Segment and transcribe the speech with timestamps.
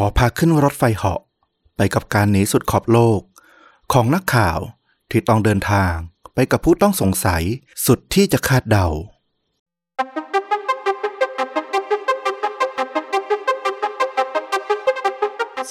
[0.00, 1.20] ขอพาขึ้นรถไฟเหาะ
[1.76, 3.20] ไปกับการหนีสุดขอบโลก
[3.92, 4.58] ของนักข่าว
[5.10, 5.94] ที่ต้องเดินทาง
[6.34, 7.42] ไปกับผู้ต้องสงสัย
[7.86, 8.86] สุดที่จะคาดเดา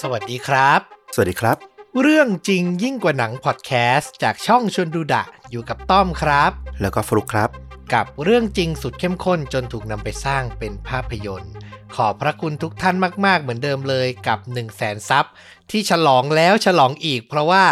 [0.01, 0.79] สวัสดีครับ
[1.15, 1.57] สวัสดีครับ
[2.01, 6.51] เรื่องจริงยิ่งกว่าหนังพอดแคสต์จากช่องชวนดูดะอยู่กับต้อมครับ
[6.81, 11.53] แล้วก็ฟลุกครับ กับเรื่องจริงสุดเข้มข้นจนถูกนำไปสร้างเป็นภาพยนตร์
[11.95, 12.95] ขอบพระคุณทุกท่าน
[13.25, 15.25] มาก ๆ เหมือนเดิมเลยกับ 1 0 0 0 0แสนซับ
[15.71, 17.63] ที่ฉลองแล้วฉลองอีก เพราะว่า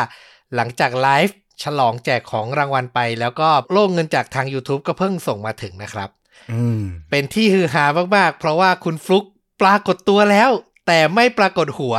[0.55, 6.09] หลังจากไลฟ์ฉลองแจกของรางวัลไป แล้วก็โล่งเงินจากทาง YouTube ก็เพิ่งส่งมาถึงนะครับ
[6.52, 9.25] อืมเป็นที่ฮือฮามาก ๆ เพราะว่าคุณฟลุก
[9.61, 10.50] ปรากฏตัวแล้ว
[10.88, 11.95] แต่ไม่ปรากฏหัว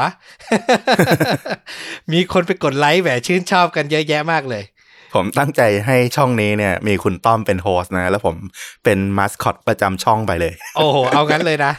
[2.13, 4.65] มีคนไปกดไลค์แหวชื่นชอบกันเยอะแยะมากเลย
[5.15, 8.37] ผมตั้งใจให้ช่องนี้เนี่ย มีคุณต้อมเป็นโฮสต์นะ แล้วผม
[8.85, 11.73] เป็นมาสคอตประจำช่องไปเลย โอ้โห เอางั้นเลยนะ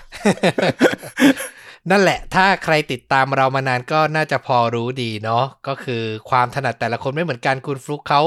[1.91, 8.22] นั่นแหละ ถ้าใครติดตามเรามานานก็น่าจะพอรู้ดีเนาะก็คือความถนัดแต่ละคนไม่เหมือนกันคุณฟลุกเขา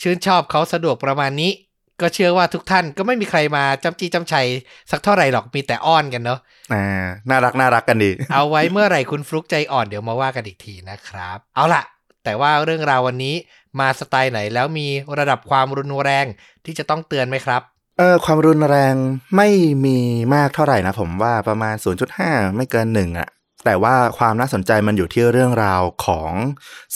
[0.00, 1.52] ชื่นชอบเขาสะดวกประมาณนี้
[2.00, 4.46] ก็เชื่อว่าทุกท่านก็ไม่มีใครมาจำจีจำชัย
[4.90, 6.40] สักเท่าไหร่หรอกมีแต่อ้อนกันเนาะ
[6.72, 11.82] อ่าน่ารักน่ารักกันดี เอาไว้เมื่อไหร่คุณฟลุกใจอ่อนเดี๋ยวมาว่ากันอีกทีนะครับ เอาล่ะ
[12.24, 13.34] แต่ว่าเรื่องราววันนี้
[13.78, 14.86] มาสไตล์ไหนแล้วมี
[15.18, 16.26] ระดับความรุนแรง
[16.64, 17.62] ที่จะต้องเตือนไหมครับ
[17.98, 18.94] เออความรุนแรง
[19.36, 19.48] ไม่
[19.84, 19.98] มี
[20.34, 21.74] มากเท่าไหร่นะผมว่าประมาณ
[22.16, 23.28] 0.5 ไม่เกินหนึ่งอะ
[23.64, 26.32] แต่ว่าความน่าสนใจมันอยู่ที่เรื่องราวของ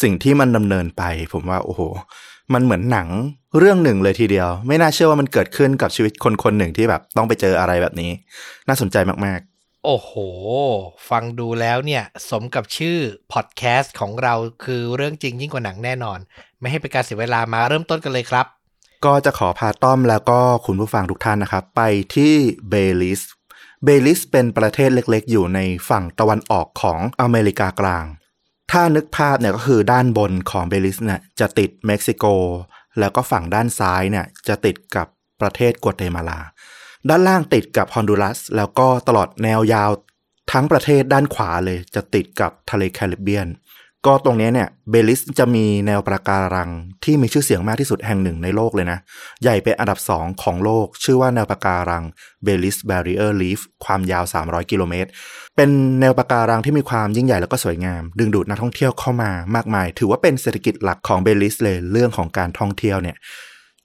[0.02, 1.82] สิ่งที่มันดำเนินไป ผมว่าโอ้โห
[2.54, 3.08] มันเหมือนหนัง
[3.58, 8.10] เรื่องหนึ่งเลยทีเดียว ไม่น่าเชื่อว่ามันเกิดขึ้นกับชีวิตคนคนหนึ่งที่แบบต้องไปเจออะไรแบบนี้
[8.68, 9.40] น่าสนใจมาก
[9.84, 10.12] โอ้โห
[11.10, 12.98] ฟังดูแล้วเนี่ย สมกับชื่อ
[13.32, 16.18] พอดแคสต์ของเราคือเรื่องจริงยิ่งกว่าหนังแน่นอน
[16.60, 18.46] ไม่ให้เป็นการเสียเวลามาเริ่มต้นกันเลยครับ
[19.04, 21.82] ก็จะขอพาต้อมแล้วก็คุณผู้ฟังทุกท่านนะครับ ไป
[22.14, 22.34] ที่
[22.70, 23.20] เบลิส
[23.84, 28.04] เบลิสเป็นประเทศเล็กๆ อยู่ในฝั่งตะวันออกของอเมริกากลาง
[28.72, 32.24] ถ้านึกภาพเนี่ยก็คือด้านบนของเบลิสเนี่ยจะติดเม็กซิโก
[32.98, 35.06] แล้วก็ฝั่งด้านซ้ายเนี่ยจะติดกับ
[35.40, 36.38] ประเทศกัวเตมาลา
[37.08, 39.90] ด้านล่างติดกับฮอนดูรัส แล้วก็ตลอดแนวยาว
[40.52, 43.48] ทั้งประเทศด้านขวาเลย จะติดกับทะเลแคริบเบียน
[44.06, 46.70] ก็ตรงนี้เนี่ยเบลิสจะมีแนวปะการัง
[47.04, 48.98] ที่มีชื่อเสียงมากที่สุดแห่งหนึ่งในโลกเลยนะ
[49.42, 52.04] ใหญ่เป็นอันดับ2ของโลก ชื่อว่าแนวปะการัง
[52.44, 55.10] เบลิส Barrier Reef ความยาว 300 กิโลเมตร
[55.56, 55.70] เป็น
[56.00, 63.16] แนวปะการังที่มีความยิ่งใหญ่แล้วก็สวยงาม ดึงดูดนักท่องเที่ยวเข้ามามากมาย ถือว่าเป็นเศรษฐกิจหลักของเบลิสเลยเรื่องของการท่องเที่ยวเนี่ย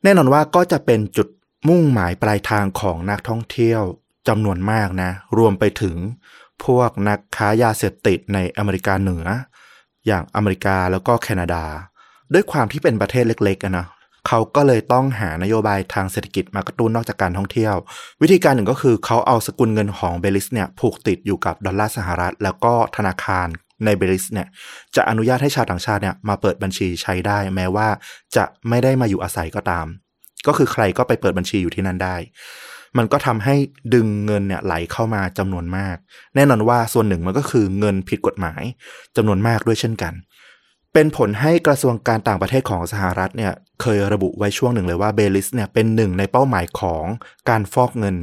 [0.04, 1.28] แน่นอนว่าก็จะเป็นจุด
[1.68, 3.82] มุ่งหมายปลายทางของนักท่องเที่ยว
[4.28, 5.98] จำนวนมากนะ รวมไปถึง
[6.66, 9.26] พวกนักค้ายาเสพติดในอเมริกาเหนือ
[10.08, 11.66] อย่างอเมริกาแล้วก็แคนาดา
[12.34, 13.88] ด้วยความที่เป็นประเทศเล็กๆนะ
[14.28, 17.76] เขาก็เลยต้องหานโยบายทางเศรษฐกิจมากระตุ้นนอกจากการท่องเที่ยว
[18.22, 23.48] วิธีการหนึ่งก็คือเขาเอาสกุลเงินของเบลิสเนี่ยผูกติดอยู่กับดอลลาร์สหรัฐ แล้วก็ธนาคาร
[23.86, 24.48] ในเบลิสเนี่ย
[24.96, 27.88] จะอนุญาตให้ชาวต่างชาติเนี่ยมาเปิดบัญชีใช้ได้ แม้ว่า
[28.36, 29.88] จะไม่ได้มาอยู่อาศัยก็ตาม
[30.48, 32.16] ก็คือใครก็ไปเปิดบัญชีอยู่ที่นั่นได้
[32.98, 33.56] มันก็ทำให้
[33.94, 35.98] ดึงเงินเนี่ยไหลเข้ามาจำนวนมาก
[36.36, 38.64] แน่นอนว่าส่วนหนึ่งมันก็คือเงินผิดกฎหมาย
[39.16, 40.14] จำนวนมากด้วยเช่นกัน
[40.94, 47.06] เป็นผลให้กระทรวงการต่างประเทศของสหรัฐเนี่ยเคยระบุไว้ช่วงหนึ่งเลยว่าเบลิสเนี่ยเป็นหนึ่งในเป้าหมายของ
[47.50, 48.16] การฟอกเงิน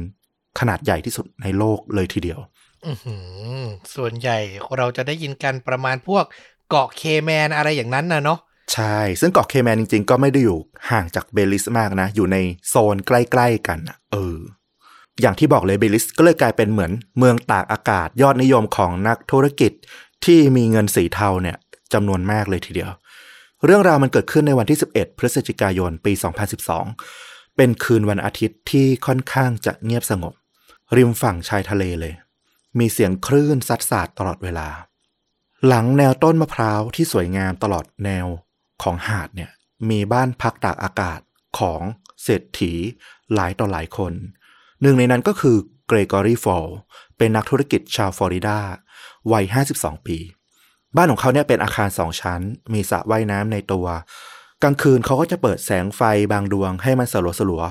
[0.59, 2.39] ขนาดใหญ่ที่สุดในโลกเลยทีเดียว
[3.95, 4.37] ส่วนใหญ่
[4.77, 6.25] เราจะได้ยินกันประมาณพวก
[6.69, 8.39] เกาะเคแมนอะไรอย่างนั้นนะเนาะ
[8.73, 10.59] ใช่ ซึ่งเกาะเคแมนจริง ๆ ก็ไม่ได้อยู่
[10.91, 12.37] ห่างจากเบลิสมากนะ อยู่ใน
[12.69, 13.79] โซนใกล้ ๆ กัน
[14.11, 14.37] เออ
[15.21, 19.71] อย่างที่บอกเลยเบลิสก็เลยกลายเป็นเหมือนเมืองตากอากาศยอดนิยมของนักธุรกิจ
[20.25, 21.57] ที่มีเงินสีเทาเนี่ย
[21.93, 22.91] จำนวนมากเลยทีเดียว
[23.65, 26.13] เรื่องราวมันเกิดขึ้นในวันที่ 11 พฤศจิกายนปี
[26.89, 30.33] 2012 เป็นคืนวันอาทิตย์ที่ค่อนข้างจะเงียบสงบ
[30.97, 32.13] ริมฝั่งชายทะเลเลย
[32.79, 34.67] มีเสียงคลื่นซัดสาดตลอดเวลา
[35.67, 38.25] หลังแนวต้นมะพร้าวที่สวยงามตลอดแนว
[38.83, 39.49] ของหาดเนี่ย
[39.89, 41.19] มีบ้านพักตากอากาศ
[41.59, 41.81] ของ
[42.23, 42.73] เศรษฐี
[43.33, 44.13] หลายต่อหลายคน
[44.81, 45.57] หนึ่งในนั้นก็คือ
[45.87, 46.67] เกรกอรีฟอล
[47.17, 48.59] เป็นนักธุรกิจชาวฟลอริดา
[49.31, 49.45] วัย
[49.75, 50.17] 52 ปี
[50.95, 52.41] บ้านของเขาเนี่ยเป็นอาคารสองชั้น
[52.73, 53.87] มีสระว่ายน้ำในตัว
[54.63, 56.01] กลางคืนเขาก็จะเปิดแสงไฟ
[56.31, 57.63] บางดวงให้มันสลัวสลัว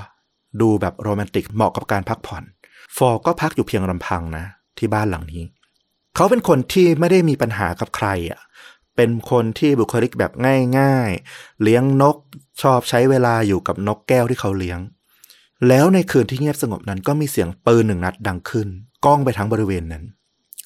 [0.61, 2.45] ดูแบบโรแมนติกเหมาะกับการพักผ่อน
[2.97, 4.45] ฟอลก็พักอยู่เพียงลำพังนะ
[4.79, 5.43] ที่บ้านหลังนี้
[6.15, 8.41] เขาเป็นคนที่ไม่ได้มีปัญหากับใครอะ
[8.97, 10.33] เป็นคนที่บุคลิกแบบ
[10.79, 12.17] ง่ายๆ เลี้ยงนก
[12.63, 14.79] ชอบใช้เวลาอยู่กับนกแก้วที่เขาเลี้ยง
[15.69, 18.69] แล้วในคืนที่เงียบสงบนั้นก็มีเสียงปืนหนึ่งนัดดังขึ้น
[19.05, 20.05] ก้องไปทั้งบริเวณนั้น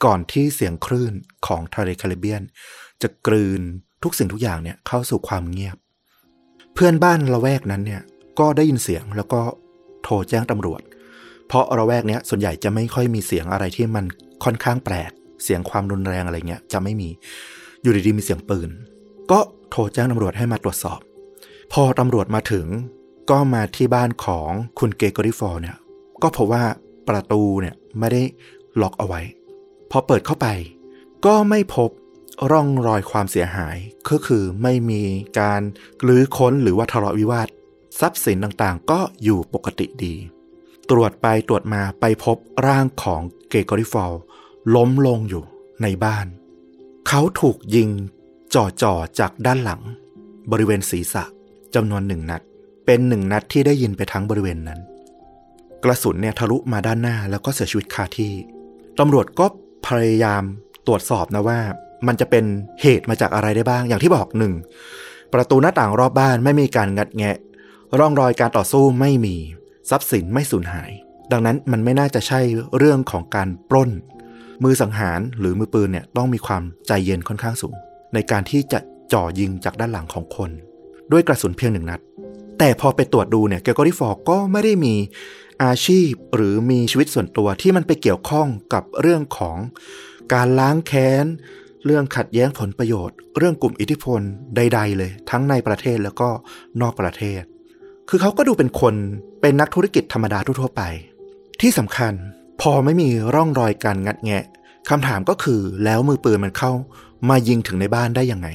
[0.05, 1.13] ก่อนที่เสียงคลื่น
[1.47, 2.43] ของทะเลแคริบเบียน
[3.03, 3.61] จะกลืน
[4.03, 5.77] ทุกสิ่งทุกอย่างเนี่ยเข้าสู่ความเงียบ
[6.75, 8.03] เพื่อนบ้านละแวกนั้นเนี่ย
[8.39, 9.41] ก็ได้ยินเสียงแล้วก็
[10.03, 10.83] โทรแจ้งตำรวจ
[11.49, 14.05] เพราะระแวกเนี้ยส่วนใหญ่จะไม่ค่อยมีเสียงอะไรที่มัน
[14.45, 15.11] ค่อนข้างแปลก
[15.45, 17.09] เสียงความรุนแรงอะไรเงี้ยจะไม่มี
[17.83, 18.71] อยู่ดีๆมีเสียงปืน
[19.31, 19.41] ก็
[19.71, 21.01] โทรแจ้งตำรวจให้มาตรวจสอบ
[21.73, 22.67] พอตำรวจมาถึง
[23.31, 25.77] ก็มาที่บ้านของคุณเกเกอริฟอร์เนี่ย
[26.23, 26.65] ก็พบว่า
[27.09, 28.23] ประตูเนี่ยไม่ได้
[28.81, 29.21] ล็อกเอาไว้
[29.91, 30.47] พอเปิดเข้าไป
[31.27, 31.91] ก็ไม่พบ
[32.51, 33.77] ร่องรอยความเสียหาย
[34.09, 35.03] ก็คือไม่มี
[35.41, 35.63] การ
[36.07, 37.49] รื้อค้นหรือว่าทะเลาะวิวาท
[38.01, 40.15] ทรัพย์สินต่างๆ ก็อยู่ปกติดี
[40.91, 42.37] ตรวจไปตรวจมาไปพบ
[42.67, 44.13] ร่างของเกเกอริฟอล
[44.75, 45.45] ล้มลงอยู่
[45.83, 46.27] ในบ้าน
[47.09, 47.89] เขาถูกยิง
[48.55, 49.81] จ่อๆจากด้านหลัง
[50.51, 51.25] บริเวณศีรษะ
[51.75, 52.43] จำนวนหนึ่งนัด
[52.87, 54.81] เป็นหนึ่งนัดที่ได้ยินไปทั้งบริเวณนั้น
[55.85, 58.33] กระสุนเนี่ยทะลุมาด้านหน้าแล้วก็เสียชีวิตคาที่
[58.99, 59.47] ตำรวจก็
[59.87, 60.43] พยายาม
[60.87, 61.61] ตรวจสอบนะว่า
[62.07, 62.45] มันจะเป็น
[62.83, 64.55] เหตุมาจากอะไรได้บ้าง อย่างที่บอกหนึ่ง
[65.33, 67.37] ประตูหน้าต่างรอบบ้านไม่มีการงัดแงะ
[67.99, 69.37] ร่องรอยการต่อสู้ไม่มี
[69.91, 70.91] ทรัพย์สินไม่สูญหาย
[71.33, 72.41] ดังนั้นมันไม่น่าจะใช่
[72.79, 73.91] เรื่องของการปล้น
[74.63, 77.75] มือสังหารหรือมือปืนเนี่ยต้องมีความใจเย็นค่อนข้างสูง
[78.15, 78.79] ในการที่จะ
[79.13, 80.51] จ่อยิงจากด้านหลังของคน
[81.13, 82.01] ด้วยกระสุนเพียงหนึ่งนัด
[82.59, 84.95] แต่พอไปตรวจดูเนี่ยเกอริฟอร์ก็ไม่ได้มี
[85.65, 89.57] อาชีพหรือมีชีวิตส่วนตัวที่มันไปเกี่ยวข้องกับเรื่องของ
[90.35, 91.25] การล้างแค้น
[91.87, 94.21] เรื่องขัดแย้งผลประโยชน์ เรื่องกลุ่มอิทธิพล
[94.57, 96.29] ใด ๆ เลย ทั้งในประเทศแล้วก็
[96.81, 97.43] นอกประเทศ
[98.09, 98.95] คือเขาก็ดูเป็นคน
[99.41, 100.83] เป็นนักธุรกิจธรรมดาทั่วไป
[101.61, 102.15] ที่สำคัญ
[102.61, 104.45] พอไม่มีร่องรอยการงัดแงะ
[104.91, 106.73] คำถามก็คือแล้วมือปืนมันเข้า
[107.29, 108.49] มายิงถึงในบ้านได้ยังไง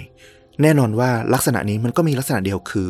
[0.62, 2.90] แน่นอนว่าลักษณะนี้มันก็มีลักษณะเดียวคือ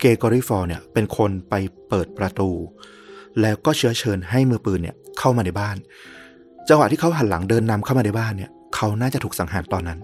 [0.00, 1.54] เกกอริฟอร์เนี่ยเป็นคนไป
[1.88, 2.50] เปิดประตู
[3.40, 5.76] แล้วก็เชื้อเชิญให้มือปืนเนี่ยเข้ามาในบ้าน
[6.68, 9.98] จังหวะที่เขาหันหลังเดินนำเข้ามาในบ้านเนี่ยเขาน่าจะถูกสังหารตอนนั้น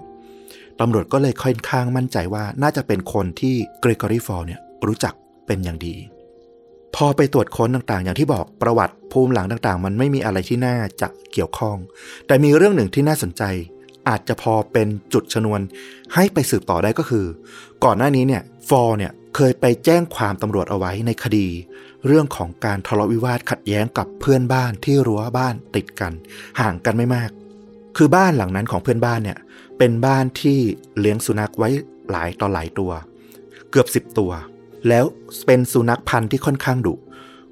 [0.81, 5.15] ตำรวจก็เลยค่อนข้างมั่นใจว่าน่าจะเป็นคนที่เกรกอรี่ฟอร์เนี่ยรู้จัก
[5.47, 5.95] เป็นอย่างดี
[6.97, 11.77] พอไปตรวจค้นต่างๆ อย่างที่บอกประวัติภูมิหลังต่างๆ มันไม่มีอะไรที่น่าจะเกี่ยวข้อง
[12.27, 13.43] แต่มีเรื่องหนึ่งที่น่าสนใจ
[14.09, 15.61] อาจจะพอเป็นจุดชนวน
[16.15, 17.27] ให้ไปสืบต่อได้ก็คือ
[17.85, 21.47] ก่อนหน้านี้เนี่ยฟอร์เนี่ยเคยไปแจ้งความตำรวจเอาไว้ในคดี
[22.07, 26.13] เรื่องของการทะเลาะวิวาทขัดแย้งกับเพื่อนบ้านที่รั้วบ้านติดกัน
[26.61, 27.31] ห่างกันไม่มาก
[27.97, 29.39] คือบ้านหลังนั้นของเพื่อนบ้านเนี่ย
[29.79, 30.59] เป็นบ้านที่
[30.99, 31.69] เลี้ยงสุนัขไว้
[32.11, 32.91] หลายต่อหลายตัว
[33.71, 34.31] เกือบสิบตัว
[34.89, 35.05] แล้ว
[35.47, 36.95] เป็นสุนัขพันธุ์ที่ค่อนข้างดุ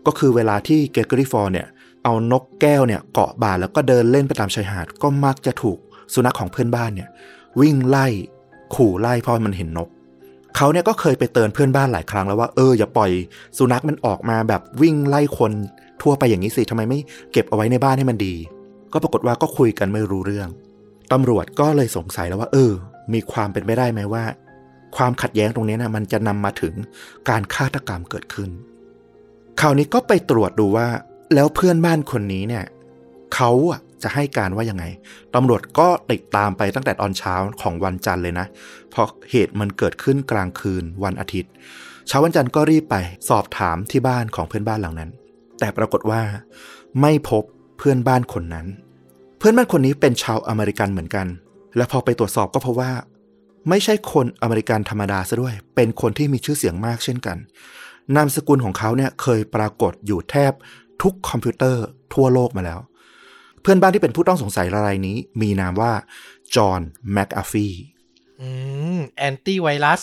[0.06, 1.66] ก็คือเวลาที่เกเกอรี่ฟอร์เนี่ย
[2.04, 5.78] เอานกแก้วเนี่ยเกาะบ่าแล้วก็เดินเล่นไปตามชายหาด ก็มักจะถูก
[6.14, 7.08] สุนัขของเพื่อนบ้านเนี่ย
[7.60, 8.06] วิ่งไล่
[8.74, 9.88] ขู่ไล่เพราะมันเห็นนก
[10.56, 13.10] เขาเนี่ยก็เคยไปเตือนเพื่อนบ้านหลายครั้งแล้วว่าเอออย่าปล่อย
[13.58, 15.52] สุนัขมันออกมาแบบวิ่งไล่คน
[16.02, 16.98] ทั่วไปอย่างนี้สิทำไมไม่
[17.32, 18.34] เก็บเอาไว้ในบ้านให้มันดี
[18.92, 20.48] ก็ปรากฏว่าก็คุยกันไม่รู้เรื่อง
[21.12, 22.72] ตำรวจก็เลยสงสัยแล้วว่า เออ
[23.12, 24.24] มีความเป็นไปได้ไหมว่า
[24.96, 26.74] ความขัดแย้งตรงนี้นะมันจะนำมาถึง
[27.28, 28.50] การฆาตกรรมเกิดขึ้น
[29.60, 30.88] คราวนี้ก็ไปตรวจดูว่า
[31.34, 32.64] แล้วเพื่อนบ้านคนนี้เนี่ย
[33.34, 33.50] เขา
[34.02, 34.84] จะให้การว่ายังไง
[35.34, 38.46] ตำรวจก็ติดตามไปตั้งแต่ตอนเช้าของวันจันทร์เลยนะ
[38.90, 41.50] เพราะเหตุมันเกิดขึ้นกลางคืนวันอาทิตย์
[42.08, 42.96] เช้าวันจันทร์ก็รีบไป
[43.28, 45.10] สอบถามที่บ้านของเพื่อนบ้านหลังนั้น
[45.60, 46.22] แต่ปรากฏว่า
[47.00, 47.44] ไม่พบ
[47.78, 48.66] เพื่อนบ้านคนนั้น
[49.38, 51.26] เพื่อนบ้านคนนี้เป็นชาวอเมริกันเหมือนกัน
[51.76, 52.92] และพอไปตรวจสอบก็พบว่า
[53.68, 57.36] ไม่ใช่คนอเมริกันธรรมดาซะด้วย เป็นคนที่มีชื่อเสียงมากเช่นกัน
[58.16, 60.52] นามสกุลของเขาเนี่ยเคยปรากฏอยู่แทบ
[61.02, 61.84] ทุกคอมพิวเตอร์
[62.14, 62.80] ทั่วโลกมาแล้ว
[63.60, 65.92] เพื่อนบ้านที่เป็นผู้ต้องสงสัยรายนี้ มีนามว่า
[66.54, 66.80] John
[67.12, 67.68] McAfee
[68.40, 68.48] อื
[68.96, 70.00] มแอนตี้ไวรัส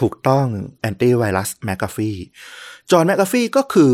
[0.00, 0.46] ถูกต้อง
[0.80, 3.92] antivirus McAfee John McAfee ก็คือ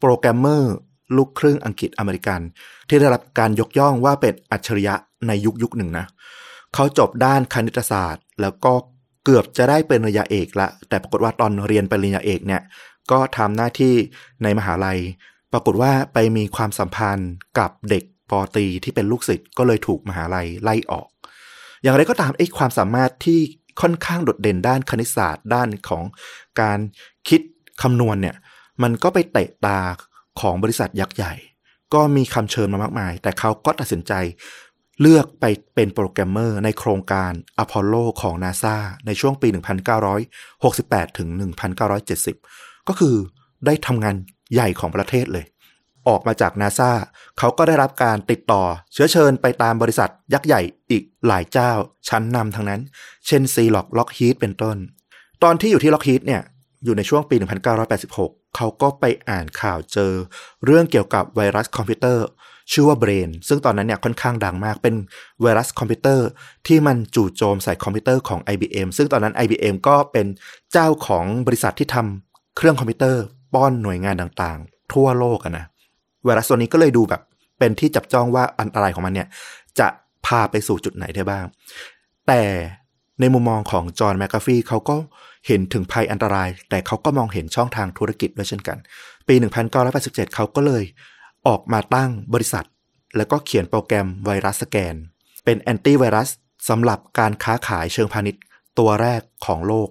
[0.00, 0.74] โปรแกรมเมอร์
[1.16, 2.40] ลูกครึ่งอังกฤษอเมริกัน
[2.88, 4.94] ที่ได้รับการยกย่องว่าเป็นอัจฉริยะ
[5.26, 8.72] ในยุคยุคหนึ่งนะเขาจบด้านคณิตศาสตร์ แล้วก็
[9.24, 12.62] เกือบจะได้เป็นปริญญาเอกละ แต่ปรากฏว่าตอนเรียนปริญญาเอกเนี่ย
[13.10, 13.94] ก็ทำหน้าที่
[14.42, 14.98] ในมหาลัย
[15.52, 21.08] ปรากฏว่าไปมีความสัมพันธ์กับเด็กป.ตรีที่เป็นลูกศิษย์ก็เลยถูกมหาลัยไล่ออก
[21.82, 23.40] อย่างไรก็ตามไอ้ความสามารถที่
[23.80, 26.04] ค่อนข้างโดดเด่นด้านคณิตศาสตร์ด้านของ
[26.60, 26.78] การ
[27.28, 27.40] คิด
[27.82, 28.36] คำนวณเนี่ย
[28.82, 29.78] มันก็ไปเตะตา
[30.40, 31.32] ของบริษัทยักษ์ใหญ่
[31.94, 34.12] ก็มีคำเชิญมามากมาย แต่เขาก็ตัดสินใจ
[35.00, 38.76] เลือกไปเป็นโปรแกรมเมอร์ในโครงการอพอลโลของนาซา
[39.06, 39.48] ในช่วงปี
[40.32, 41.28] 1968 ถึง
[42.08, 43.14] 1970 ก็คือ
[43.66, 44.16] ได้ทำงาน
[44.52, 45.44] ใหญ่ของประเทศเลย
[46.08, 46.90] ออกมาจากนาซา
[47.38, 48.62] เขาก็ได้รับการติดต่อ
[48.92, 51.70] เชื้อเชิญไปตามบริษัทยักษ์ใหญ่อีกหลายเจ้า
[52.08, 52.80] ชั้นนำทั้งนั้น
[53.26, 54.76] เช่น Xerox Lockheed เป็นต้น
[55.42, 56.42] ตอนที่อยู่ที่ Lockheed เนี่ย
[56.84, 57.36] อยู่ในช่วงปี
[57.96, 60.12] 1986 เขาก็ไปอ่านข่าวเจอ
[60.64, 62.26] เรื่องเกี่ยวกับไวรัสคอมพิวเตอร์
[62.72, 64.94] ชื่อว่า Brain ซึ่งตอนนั้นเนี่ยค่อนข้างดังมากเป็น
[65.42, 66.28] ไวรัสคอมพิวเตอร์
[66.66, 70.26] ที่มันจู่โจมใส่คอมพิวเตอร์ของ IBM ซึ่งตอนนั้น IBM ก็เป็น
[70.72, 73.22] เจ้าของบริษัทที่ทำเครื่องคอมพิวเตอร์
[73.54, 75.64] ป้อนหน่วยงานต่างๆ ทั่วโลกนะ
[76.24, 77.22] ไวรัสตัวนี้ก็เลยดูแบบ
[77.58, 79.28] เป็นที่จับจ้องว่าอันตรายของมันเนี่ย
[79.78, 79.88] จะ
[80.26, 81.44] พาไปสู่จุดไหนได้บ้าง
[82.26, 82.42] แต่
[83.20, 84.96] ในมุมมองของ John McAfee เขาก็
[85.46, 88.78] เห็นถึงภัยอันตราย แต่เขาก็มองเห็นช่องทางธุรกิจด้วยเช่นกัน
[89.28, 89.34] ปี
[89.84, 90.84] 1987 เขาก็เลย
[91.46, 92.66] ออกมาตั้งบริษัท
[93.16, 94.94] แล้วก็เขียนโปรแกรม VirusScan
[95.44, 96.28] เป็นแอนตี้ไวรัส
[96.68, 98.42] สำหรับการค้าขายเชิงพาณิชย์
[98.78, 99.88] ตัวแรกของโลก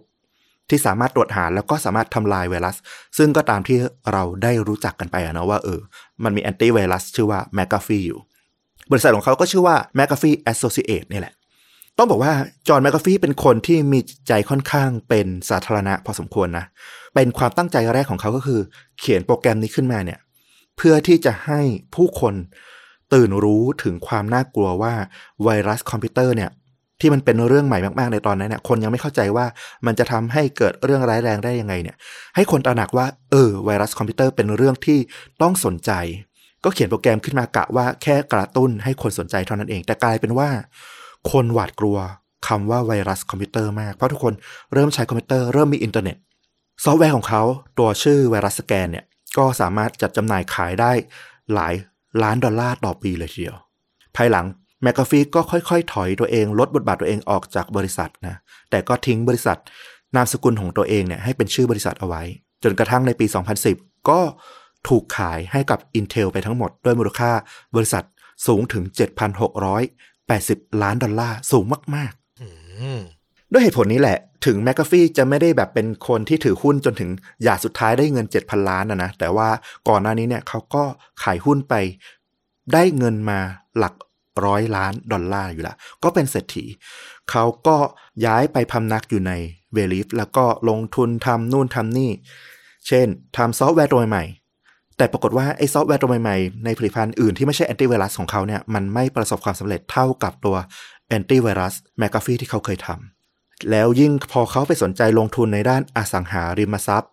[0.69, 2.75] ที่สามารถตรวจหาแล้วก็สามารถทำลายไวรัส
[3.17, 3.77] ซึ่งก็ตามที่
[4.11, 5.79] เราได้รู้จักกันไปนะว่าเออ
[6.23, 8.19] มันมีแอนตี้ไวรัสชื่อว่า McAfee อยู่
[8.91, 11.33] บริษัทของเขาก็ชื่อว่า McAfee Associate นี่แหละ
[11.97, 12.33] ต้องบอกว่า
[12.67, 16.65] John McAfee เป็นคนที่มีใจค่อนข้างเป็นสาธารณะพอสมควรนะ
[17.15, 18.59] เป็นความตั้งใจแรกของเขาก็คือ
[18.99, 20.19] เขียนโปรแกรมนี้ขึ้นมาเนี่ย
[20.77, 21.61] เพื่อที่จะให้
[21.95, 22.33] ผู้คน
[23.13, 24.93] ตื่นรู้ถึงความน่ากลัวว่า
[25.43, 26.51] ไวรัสคอมพิวเตอร์เนี่ย
[27.01, 29.45] ที่มันเป็นเรื่องใหม่มากๆ ในตอนนั้นเนี่ยคนยังไม่เข้าใจว่า
[29.85, 31.95] มันจะทำให้เกิดเรื่องร้ายแรงได้ยังไงเนี่ย
[32.35, 34.99] ให้คนตระหนักว่าเออไวรัสคอมพิวเตอร์เป็นเรื่องที่
[35.41, 35.91] ต้องสนใจ
[36.63, 40.49] ก็เขียนโปรแกรมขึ้นมากะว่าแค่กระตุ้นให้คนสนใจเท่านั้นเอง แต่กลายเป็นว่า
[41.31, 41.97] คนหวาดกลัว
[42.47, 44.33] คำว่าไวรัสคอมพิวเตอร์มาก เพราะทุกคน
[44.73, 46.17] เริ่มใช้คอมพิวเตอร์เริ่มมีอินเทอร์เน็ต
[46.83, 47.43] ซอฟต์แวร์ของเขา
[47.79, 49.05] ตัวชื่อ VirusScan เนี่ย
[49.37, 50.91] ก็สามารถจัดจำหน่ายขายได้
[51.53, 51.73] หลาย
[52.23, 53.57] ล้านดอลลาร์ต่อปีเลยทีเดียว
[54.15, 54.45] ภายหลัง
[54.83, 58.35] McAfee ก็ค่อยๆ ถอยตัวเอง ลดบทบาทตัวเองออกจากบริษัทนะ
[58.69, 59.57] แต่ก็ทิ้งบริษัท
[60.15, 62.21] นามสกุลของตัวเองเนี่ยให้เป็นชื่อบริษัทเอาไว้
[62.63, 63.25] จนกระทั่งในปี
[63.67, 64.19] 2010 ก็
[64.87, 67.31] ถูกขายให้กับ Intel ไปทั้งหมด ด้วยมูลค่า
[67.75, 68.03] บริษัท
[68.47, 68.83] สูงถึง
[69.63, 71.65] 7,680 ล้านดอลลาร์สูง
[71.95, 73.16] มากๆ
[73.51, 77.09] ด้วยเหตุผลนี้แหละ ถึงแมคกาฟีจะไม่ได้แบบเป็นคนที่ถือหุ้นจนถึง
[77.43, 79.49] หยาดสุดท้ายได้เงิน 7,000 ล้านนะนะ แต่ว่า
[79.89, 80.83] ก่อนหน้านี้เนี่ยเขาก็
[81.23, 81.73] ขายหุ้นไป
[82.73, 83.39] ได้เงินมา
[83.77, 83.93] หลัก
[84.45, 86.65] ร้อยล้านดอลลาร์อยู่ละ ก็เป็นเศรษฐี
[87.31, 87.77] เขาก็
[88.25, 89.33] ย้ายไปพำนักอยู่ใน
[89.73, 92.11] เวลิฟแล้วก็ลงทุนทำนู่นทำนี่
[92.87, 94.25] เช่นทำซอฟต์แวร์ตัวใหม่
[94.97, 100.55] แต่ปรากฏว่าไอ้ซอฟต์แวร์ตัวใหม่ๆในผลิตภัณฑ์อื่นที่ไม่ใช่แอนตี้ไวรัสของเขาเนี่ยมันไม่ประสบความสำเร็จเท่ากับตัว
[101.07, 103.16] แอนตี้ไวรัสแมคกาฟีที่เขาเคยทำ
[103.71, 107.11] แล้วยิ่งพอเขาไปสนใจลงทุนในด้านอสังหาริมทรัพย์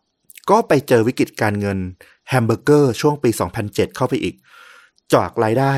[0.50, 1.78] ก็ไปเจอวิกฤตการเงิน
[2.28, 3.30] แฮมเบอร์เกอร์ช่วงปี
[3.62, 4.34] 2007 เข้าไปอีก
[5.14, 5.72] จากรายได้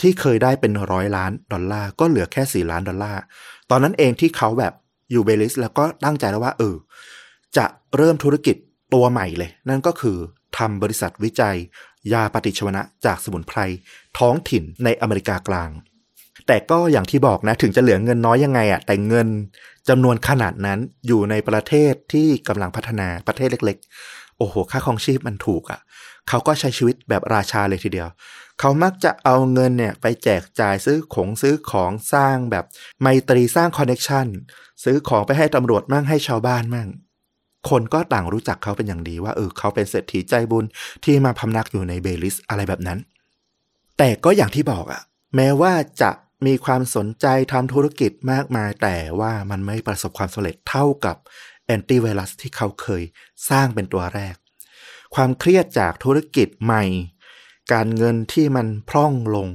[0.00, 3.20] ที่เคยได้เป็นร้อยล้านดอลลาร์ก็เหลือแค่ 4 ล้านดอลลาร์
[3.70, 4.72] ตอนนั้นเองที่เขาแบบ
[5.10, 6.76] อยู่เบลิสแล้วก็ตั้งใจแล้วว่าเออ
[7.56, 8.56] จะเริ่มธุรกิจ
[8.94, 10.18] ตัวใหม่เลย นั่นก็คือ
[10.58, 11.56] ทำบริษัทวิจัย
[12.12, 13.58] ยาปฏิชวนะจากสมุนไพร
[14.18, 15.70] ท้องถิ่นในอเมริกากลาง
[16.46, 19.28] แต่ก็อย่างที่บอกนะ ถึงจะเหลือเงินน้อยยังไงอะแต่เงิน
[19.88, 23.76] จำนวนขนาดนั้นอยู่ในประเทศที่กำลังพัฒนาประเทศเล็ก
[24.08, 25.80] ๆ โอ้โห ค่าครองชีพมันถูกอะ
[26.28, 28.08] เขาก็ใช้ชีวิตแบบราชาเลยทีเดียว
[28.60, 32.64] เขามักจะเอาเงินเนี่ยไปแจกจ่ายซื้อของซื้อของสร้างแบบ
[33.00, 34.26] ไมตรีสร้าง connection
[34.84, 36.88] ซื้อของไปให้ตำรวจมั่งให้ชาวบ้านมั่ง
[37.70, 40.64] คนก็ต่างรู้จักเขาเป็นอย่างดีว่าเออเขาเป็นเศรษฐีใจบุญ
[41.04, 42.98] ที่มาพำนักอยู่ในเบลิสอะไรแบบนั้น
[43.98, 45.02] แต่ก็อย่างที่บอกอะ
[45.36, 45.72] แม้ว่า
[46.02, 46.10] จะ
[46.46, 51.16] มีความสนใจทำธุรกิจมากมาย แต่ว่ามันไม่ประสบความสำเร็จเท่ากับ
[51.66, 53.02] แอนตี้ไวรัสที่เขาเคย
[53.50, 54.34] สร้างเป็นตัวแรก
[55.14, 56.84] ความเครียดจากธุรกิจใหม่
[57.72, 59.48] การเงินที่มันพร่องลง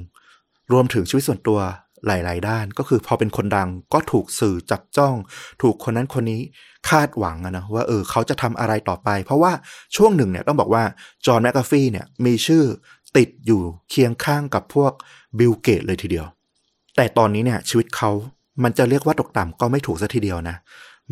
[0.71, 1.59] รวมถึงชีวิตส่วนตัว
[2.07, 5.15] หลาย ๆ ด้าน ก็คือพอเป็นคนดังก็ถูกสื่อจับจ้อง
[5.61, 6.41] ถูกคนนั้นคนนี้
[6.89, 9.51] คาดหวังนะว่าเออเขาจะทำอะไรต่อไป เพราะว่า
[9.95, 10.83] ช่วงหนึ่งเนี่ยต้องบอกว่า
[11.25, 12.63] จอห์นแมคกาฟีเนี่ยมีชื่อ
[13.17, 14.93] ติดอยู่เคียงข้างกับพวก
[15.39, 16.27] บิลเกตส์เลยทีเดียว
[17.01, 18.11] แต่ตอนนี้เนี่ย ชีวิตเขา
[18.63, 20.55] มันจะเรียกว่าตกต่ำก็ไม่ถูกซะทีเดียวนะ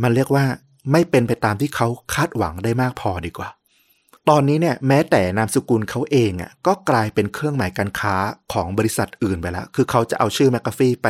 [0.04, 0.46] มันเรียกว่า
[0.92, 3.50] ไม่เป็นไปตามที่เขาคาดหวังได้มากพอดีกว่า
[4.30, 8.16] ตอนนี้เนี่ยแม้แต่นามสกุลเขาเองอะก็กลายเป็นเครื่องหมายการค้า
[8.54, 11.08] ของบริษัทอื่นไปแล้ว คือเขาจะเอาชื่อแมคกาฟีไป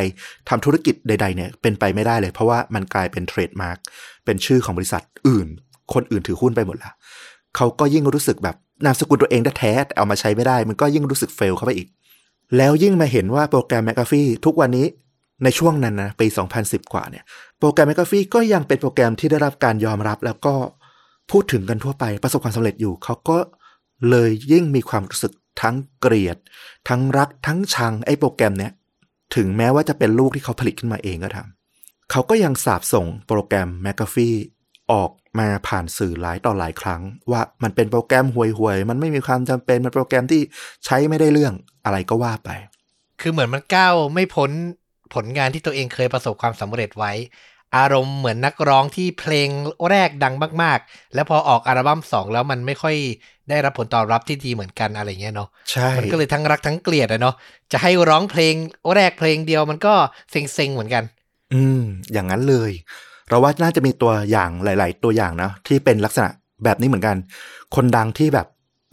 [0.49, 3.77] ทำธุรกิจใด ๆ เนี่ยเป็นไปไม่ได้เลย เพราะว่ามันกลายเป็น trademark
[4.25, 5.47] เป็นชื่อของบริษัทอื่น
[5.93, 6.93] คนอื่นถือหุ้นไปหมดแล้ว
[7.55, 8.55] เขาก็ยิ่งรู้สึกแบบ
[8.85, 11.87] นามสกุลตัวเองแท้ๆแต่เอามาใช้ไม่ได้ มันก็ยิ่งรู้สึก fail เข้าไปอีก
[12.57, 14.87] แล้วยิ่งมาเห็นว่าโปรแกรมแมคกาฟีทุกวันนี้
[15.43, 16.27] ในช่วงนั้นนะปี
[16.59, 17.23] 2010 กว่าเนี่ย
[17.59, 20.55] โปรแกรมแมคกาฟีก็ยังเป็นโปรแกรมที่ได้รับการยอมรับ แล้วก็
[21.31, 23.37] พูดถึงกันทั่วไปประสบความสำเร็จอยู่ เขาก็
[24.09, 26.37] เลยยิ่งมีความรู้สึกทั้งเกลียด
[26.89, 28.71] ทั้งรักทั้งชังไอ้โปรแกรมเนี้ย
[29.35, 34.29] ถึงแม้ว่าจะเป็นลูกที่เขาผลิตขึ้นมาเองก็ทำเขาก็ยังสาบส่งโปรแกรมแมคกาฟี
[34.91, 37.01] ออก มาผ่านสื่อหลายต่อหลายครั้ง
[37.31, 40.41] ว่ามันเป็นโปรแกรมห่วยๆ มันไม่มีความจำเป็นมันโปรแกรมที่
[40.85, 41.53] ใช้ไม่ได้เรื่อง
[41.85, 42.49] อะไรก็ว่าไป
[43.21, 44.51] คือเหมือนมันก้าวไม่พ้น
[45.13, 47.13] ผลงานที่ตัวเองเคยประสบความสำเร็จไว้
[47.77, 49.49] อารมณ์เหมือนนักร้องที่เพลง
[49.89, 52.95] แรกดังมาก ๆ แล้วพอออกอัลบั้มสองแล้วมันไม่ค่อย
[53.49, 57.35] ได้รับผลตอบรับที่ดีเหมือนกันอะไรเงี้ยเนาะใช่มันก็เลยทั้งรักทั้งเกลียดอะเนาะ
[57.71, 58.55] จะให้ร้องเพลง
[58.95, 59.93] แรกเพลงเดียวมันก็
[60.31, 61.03] เซ็งๆเหมือนกัน
[61.53, 61.81] อืม
[62.13, 62.71] อย่างนั้นเลย
[63.29, 66.29] เราว่าน่าจะมีตัวอย่างหลาย ๆ ตัวอย่างนะที่เป็นลักษณะ
[66.63, 67.15] แบบนี้เหมือนกัน
[67.75, 68.47] คนดังที่แบบ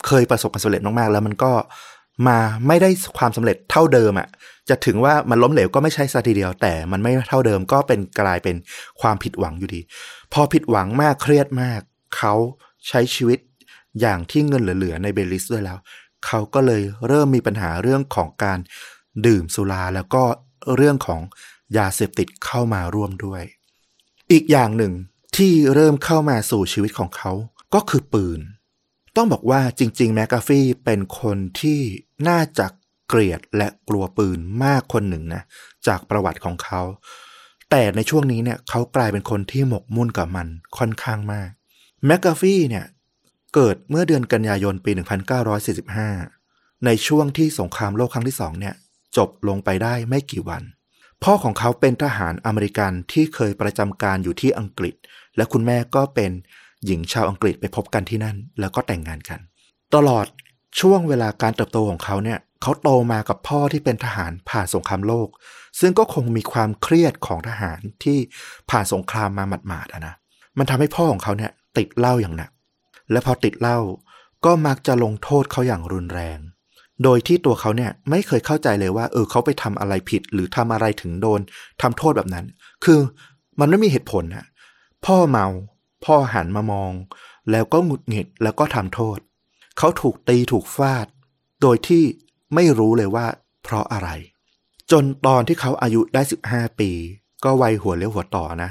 [0.06, 1.52] เคยประสบความสำเร็จมาก ๆ แล้วมันก็
[2.28, 4.28] มาไม่ได้ความสำเร็จเท่าเดิมอะ่ะ
[4.68, 8.56] จะถึงว่ามันล้มเหลวก็ไม่ใช่ซะทีเดียว แต่มันไม่เท่าเดิมก็เป็นกลายเป็น
[9.00, 9.80] ความผิดหวังอยู่ดี
[10.32, 11.80] พอผิดหวังมากเครียดมาก
[12.16, 12.34] เขา
[12.88, 13.38] ใช้ชีวิต
[14.00, 15.78] อย่างที่เงินเหลือๆในเบลิสด้วยแล้ว
[16.26, 18.58] เขาก็เลยเริ่มมีปัญหาเรื่องของการ
[19.26, 20.22] ดื่มสุราแล้วก็
[20.76, 21.20] เรื่องของ
[21.76, 23.42] ยาเสพติดเข้ามาร่วมด้วย
[24.34, 24.94] อีกอย่างหนึ่ง
[25.36, 27.32] ที่เริ่มเข้ามาสู่ชีวิตของเขา
[27.74, 28.40] ก็คือปืน
[29.16, 31.80] ต้องบอกว่าจริง ๆ แมกกาฟี่เป็นคนที่
[32.28, 32.66] น่าจะ
[33.08, 35.42] เกลียดและกลัวปืนมากคนหนึ่งนะ
[35.86, 36.80] จากประวัติของเขา
[37.70, 40.48] แต่ในช่วงนี้เนี่ยเขากลายเป็นคนที่หมกมุ่นกับมัน
[40.78, 41.50] ค่อนข้างมาก
[42.06, 42.84] แมกกาฟี่เนี่ย
[43.54, 44.90] เกิดเมื่อเดือนกันยายนปี
[46.08, 48.74] 1945 ในช่วงที่สงครามโลกครั้งที่สองเนี่ย
[49.16, 50.62] จบลงไปได้ไม่กี่วัน
[51.28, 54.94] พ่อของเขาเป็นทหารอเมริกันที่เคยประจำการอยู่ที่อังกฤษ
[55.36, 56.30] และคุณแม่ก็เป็น
[56.86, 59.40] หญิงชาวอังกฤษไปพบกันที่นั่น แล้วก็แต่งงานกัน
[59.94, 60.26] ตลอด
[60.80, 65.28] ช่วงเวลาการเติบโตของเขาเนี่ยเขาโตมากับพ่อที่เป็นทหารผ่านสงครามโลก
[65.80, 68.18] ซึ่งก็คงมีความเครียดของทหารที่
[68.70, 70.14] ผ่านสงครามมาหมาดๆนะ
[70.58, 72.50] มันทำให้พ่อของเขาเนี่ยติดเหล้าอย่างหนัก
[73.10, 73.78] และพอติดเหล้า
[74.44, 76.38] ก็มักจะลงโทษเขาอย่างรุนแรง
[77.02, 81.40] โดยที่ตัวเขาเนี่ยไม่เคยเข้าใจเลยว่าเออเขาไปทำอะไรผิด หรือทำอะไรถึงโดน
[81.82, 82.46] ทำโทษแบบนั้น
[82.84, 83.00] คือ
[83.60, 84.46] มันไม่มีเหตุผลนะ
[85.06, 85.46] พ่อเมา
[86.04, 86.92] พ่อหันมามอง
[87.50, 89.18] แล้วก็หงุดหงิดแล้วก็ทำโทษ
[89.78, 91.06] เขาถูกตีถูกฟาด
[91.62, 92.02] โดยที่
[92.54, 93.26] ไม่รู้เลยว่า
[93.62, 94.08] เพราะอะไร
[94.90, 96.90] จนตอนที่เขาอายุได้ 15 ปี
[97.44, 98.70] ก็วัยหัวเลี้ยวหัวต่อนะ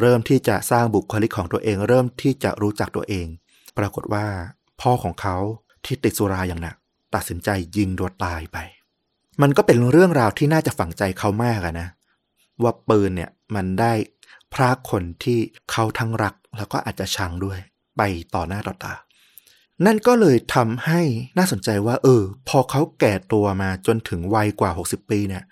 [0.00, 3.26] เริ่มที่จะสร้างบุคลิกของตัวเอง เริ่มที่จะรู้จักตัวเอง
[3.78, 4.26] ปรากฏว่า
[4.80, 5.36] พ่อของเขา
[5.84, 6.76] ที่ติดสุราอย่างหนัก
[7.16, 8.58] ตัดสินใจยิงตัวตายไป
[9.42, 11.88] มันก็เป็นเรื่องราวที่น่าจะฝังใจเขามากนะ
[12.62, 13.92] ว่าปืนเนี่ยมันได้
[14.54, 15.38] พรากคนที่
[15.70, 17.58] เขาทั้งรักแล้วก็อาจจะชังด้วย
[17.96, 18.02] ไป
[18.34, 18.94] ต่อหน้าต่อตา
[19.86, 21.00] นั่นก็เลยทำให้
[21.38, 25.44] น่าสนใจว่า เออ พอเขาแก่ตัวมาจนถึงวัยกว่า 60 ปีเนี่ย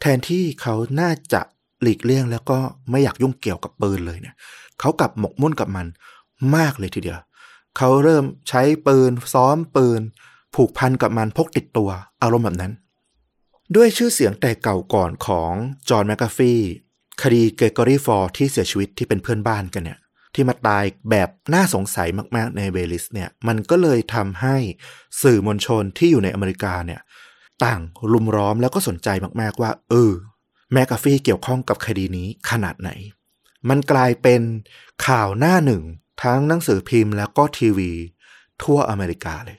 [0.00, 1.40] แทนที่เขาน่าจะ
[1.82, 2.58] หลีกเลี่ยงแล้วก็
[2.90, 4.34] ไม่อยากยุ่งเกี่ยวกับปืนเลยเนี่ย
[4.80, 5.86] เขากลับหมกมุ่นกับมัน
[6.56, 7.18] มากเลยทีเดียว
[7.76, 10.00] เขาเริ่มใช้ปืนซ้อมปืน
[10.54, 11.90] ผูกพันกับมันพกติดตัว
[12.22, 12.72] อารมณ์แบบนั้น
[13.76, 15.52] ด้วยชื่อเสียงแต่เก่าก่อนของ
[15.88, 16.54] จอห์นแมคกาฟี
[17.22, 19.98] คดีเกรกอรี่ฟอลที่เสียชีวิตที่เป็นเพื่อนบ้านกันเนี่ย
[20.34, 24.56] ที่มาตายแบบน่าสงสัยมากๆในเบลิสเนี่ยมันก็เลยทำให้
[25.22, 27.00] สื่อมวลชนที่อยู่ในอเมริกาเนี่ย
[27.64, 27.80] ต่าง
[28.12, 29.08] รุมล้อมแล้วก็สนใจ
[29.40, 30.12] มากๆว่า เออ
[30.72, 32.90] แมกกาฟี่เกี่ยวข้องกับคดีนี้ขนาดไหน
[33.68, 34.42] มันกลายเป็น
[35.06, 35.82] ข่าวหน้าหนึ่ง
[36.22, 37.92] ทั้งหนังสือพิมพ์แล้วก็ทีวี
[38.62, 39.58] ทั่วอเมริกาเลย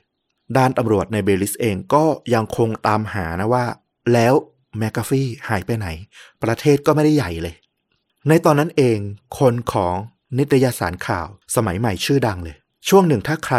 [0.56, 3.64] ด้านตำรวจในเบลิสเองก็ยังคงตามหานะว่า
[4.12, 4.34] แล้ว
[4.78, 5.88] แมกกาฟี่หายไปไหน
[6.42, 7.54] ประเทศก็ไม่ได้ใหญ่เลย
[8.28, 8.98] ในตอนนั้นเอง
[9.38, 9.94] คนของ
[10.38, 12.56] นิตยสารข่าวสมัยใหม่ชื่อดังเลย
[12.88, 13.56] ช่วงหนึ่งถ้าใคร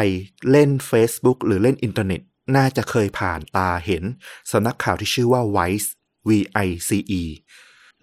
[0.52, 2.22] เล่น Facebook หรือเล่นอินเทอร์เน็ต
[2.56, 4.04] น่าจะเคยผ่านตาเห็น
[4.52, 5.90] สำนักข่าวที่ชื่อว่า Vice
[6.28, 6.30] V
[6.66, 7.24] I C E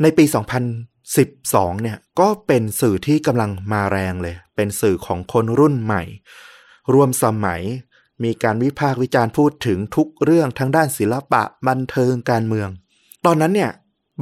[0.03, 0.25] ในปี
[1.03, 6.03] 2012 เนี่ยก็เป็นสื่อที่กำลังมาแรงเลย เป็นสื่อของคนรุ่นใหม่
[6.95, 7.63] รวมสมัย
[8.25, 12.69] มีการวิพากษ์วิจารณ์พูดถึงทุกเรื่องทั้งด้านศิลปะบันเทิงการเมือง
[13.27, 13.71] ตอนนั้นเนี่ย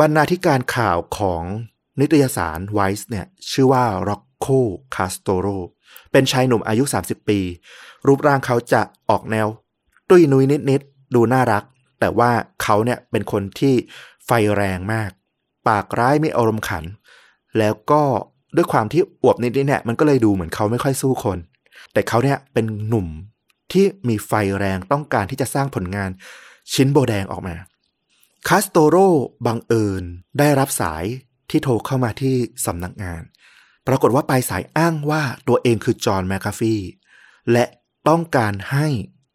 [0.00, 1.42] บรรณาธิการข่าวของ
[2.00, 4.46] นิตยสาร Vice เนี่ยชื่อว่า Rock โค
[4.94, 5.46] คาสโตโร
[6.12, 7.40] เป็นชายหนุ่มอายุ 30 ปี
[8.06, 9.46] รูปร่างเขาจะออกแนว
[10.10, 11.64] ตุ้ยนุ้ยนิดๆดูน่ารัก
[12.00, 12.30] แต่ว่า
[12.62, 13.74] เขาเนี่ยเป็นคนที่
[14.26, 15.10] ไฟแรงมาก
[15.68, 16.84] ปากร้ายไม่อารมณ์ขัน
[17.58, 18.02] แล้วก็
[18.56, 21.38] ด้วยความที่อวบนิดๆเนี่ยมันก็เลยดูเหมือนเขาไม่ค่อยสู้คน
[21.92, 23.06] แต่เขาเนี่ยเป็นหนุ่ม
[23.72, 26.10] ที่มีไฟแรงต้องการที่จะสร้างผลงาน
[26.74, 27.56] ชิ้นโบแดงออกมา
[28.48, 28.96] คาสโตโร
[29.46, 30.04] บังเอิญ
[30.38, 31.04] ได้รับสาย
[31.50, 33.22] ที่โทรเข้ามาที่สำนักงาน
[33.86, 36.76] ปรากฏว่าปลายสายอ้างว่าตัวเองคือจอห์นแมคคาฟี
[37.52, 37.64] และ
[38.08, 38.86] ต้องการให้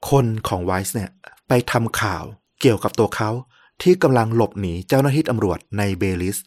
[0.10, 1.12] คนของ Vice เนี่ย
[1.48, 2.24] ไปทำข่าว
[2.62, 3.30] เกี่ยวกับตัวเขา
[3.82, 6.38] ที่กำลังหลบหนีเจ้าหน้าที่ตำรวจในเบลิส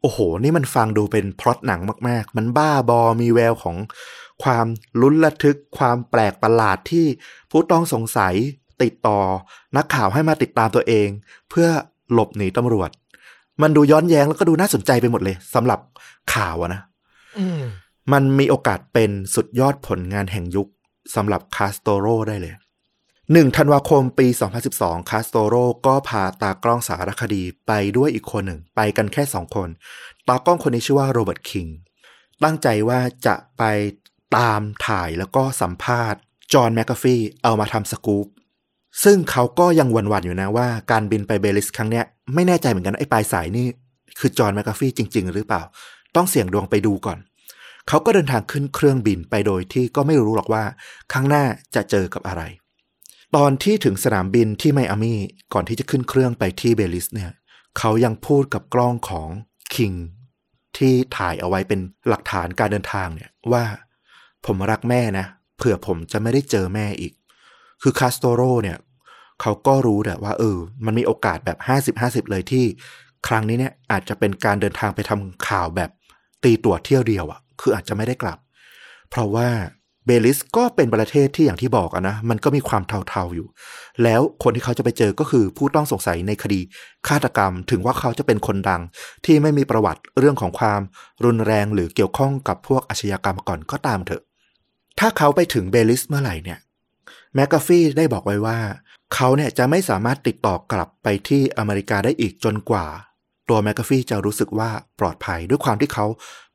[0.00, 3.76] โอ้โห นี่มันฟังดูเป็นพล็อตหนังมาก ๆ มันบ้าบอมีแววของ
[4.42, 4.66] ความ
[5.00, 7.06] ลุ้นระทึก ความแปลกประหลาดที่
[7.50, 8.34] ผู้ต้องสงสัย
[8.82, 9.18] ติดต่อ
[9.76, 11.08] นักข่าวให้มาติดตามตัวเอง
[11.50, 11.68] เพื่อ
[12.12, 12.90] หลบหนีตำรวจ
[13.62, 15.80] มันดูย้อนแย้งแล้วก็ดูน่าสนใจไปหมดเลยสำหรับ
[16.34, 16.80] ข่าวนะ
[18.12, 20.68] มันมีโอกาสเป็นสุดยอดผลงานแห่งยุค
[21.14, 22.54] สำหรับคาสโตโรได้เลย
[23.32, 24.26] หนึ่งธันวาคมปี
[24.68, 25.54] 2012 คาสโตโร
[25.86, 29.68] ก็พาตากล้องสารคดีไปด้วยอีกคนหนึ่ง ไปกันแค่สองคน
[30.28, 31.66] ตากล้องคนนี้ชื่อว่าโรเบิร์ตคิง
[32.42, 33.62] ตั้งใจว่าจะไป
[34.38, 36.20] ตามถ่ายแล้วก็สัมภาษณ์
[36.52, 38.26] จอห์นแมคกาฟีเอามาทำสกู๊ป
[39.04, 43.66] ซึ่งเขาก็ยังหวั่นๆอยู่นะว่าการบินไปเบลิสครั้งเนี้ยไม่แน่ใจเหมือนกันไอ้ปลายสายนี่
[44.18, 45.62] คือจอห์นแมคกาฟีจริง ๆ หรือเปล่า
[46.16, 47.18] ต้องเสี่ยงดวงไปดูก่อน
[47.88, 50.64] เขาก็เดินทางขึ้นเครื่องบินไปโดยที่ก็ไม่รู้หรอกว่า
[51.12, 52.42] ข้างหน้าจะเจอกับอะไร
[53.36, 55.18] ตอนที่ถึงสนามบินที่ไมอามี่
[55.52, 57.32] ก่อนที่จะขึ้นเครื่องไปที่เบลิสเนี่ย
[57.78, 59.28] เขายังพูดกับกล้องของ
[59.74, 59.92] คิง
[60.76, 63.64] ที่ถ่ายเอาไว้เป็นหลักฐานการเดินทางเนี่ยว่า
[64.46, 65.26] ผมรักแม่นะ
[65.58, 67.12] เผื่อผมจะไม่ได้เจอแม่อีก
[67.82, 68.78] คือคาสโตโรเนี่ย
[69.40, 71.58] เขาก็รู้แหละว่า เออ มันมีโอกาสแบบ
[71.94, 72.64] 50-50 เลยที่
[73.26, 75.90] ครั้งนี้เนี่ยอาจจะเป็นการเดินทางไปทำข่าวแบบ
[76.44, 78.38] ตีตั๋วเที่ยวเดียวอะคืออาจจะไม่ได้กลับ
[79.10, 79.48] เพราะว่า
[80.06, 83.48] เบลิสก็เป็นประเทศที่อย่างที่บอกอะนะ มันก็มีความเทาๆอยู่
[84.02, 86.60] แล้วคนที่เขาจะไปเจอก็คือผู้ต้องสงสัยในคดี
[87.08, 88.82] ฆาตกรรม ถึงว่าเขาจะเป็นคนดัง
[89.24, 90.80] ที่ไม่มีประวัติเรื่องของความ
[91.24, 94.22] รุนแรงหรือเกี่ยวข้องกับพวกอาชญากรรมก่อนก็ตามเถอะ
[94.98, 96.58] ถ้าเขาไปถึงเบลิสเมื่อไหร่เนี่ย
[97.34, 98.58] แมกกาฟี่ได้บอกไว้ว่า
[99.14, 102.86] เขาเนี่ยจะไม่สามารถติดต่อกลับไปที่อเมริกาได้อีกจนกว่า
[103.48, 106.06] ตัวแมกกาฟี่จะรู้สึกว่าปลอดภัยด้วยความที่เขา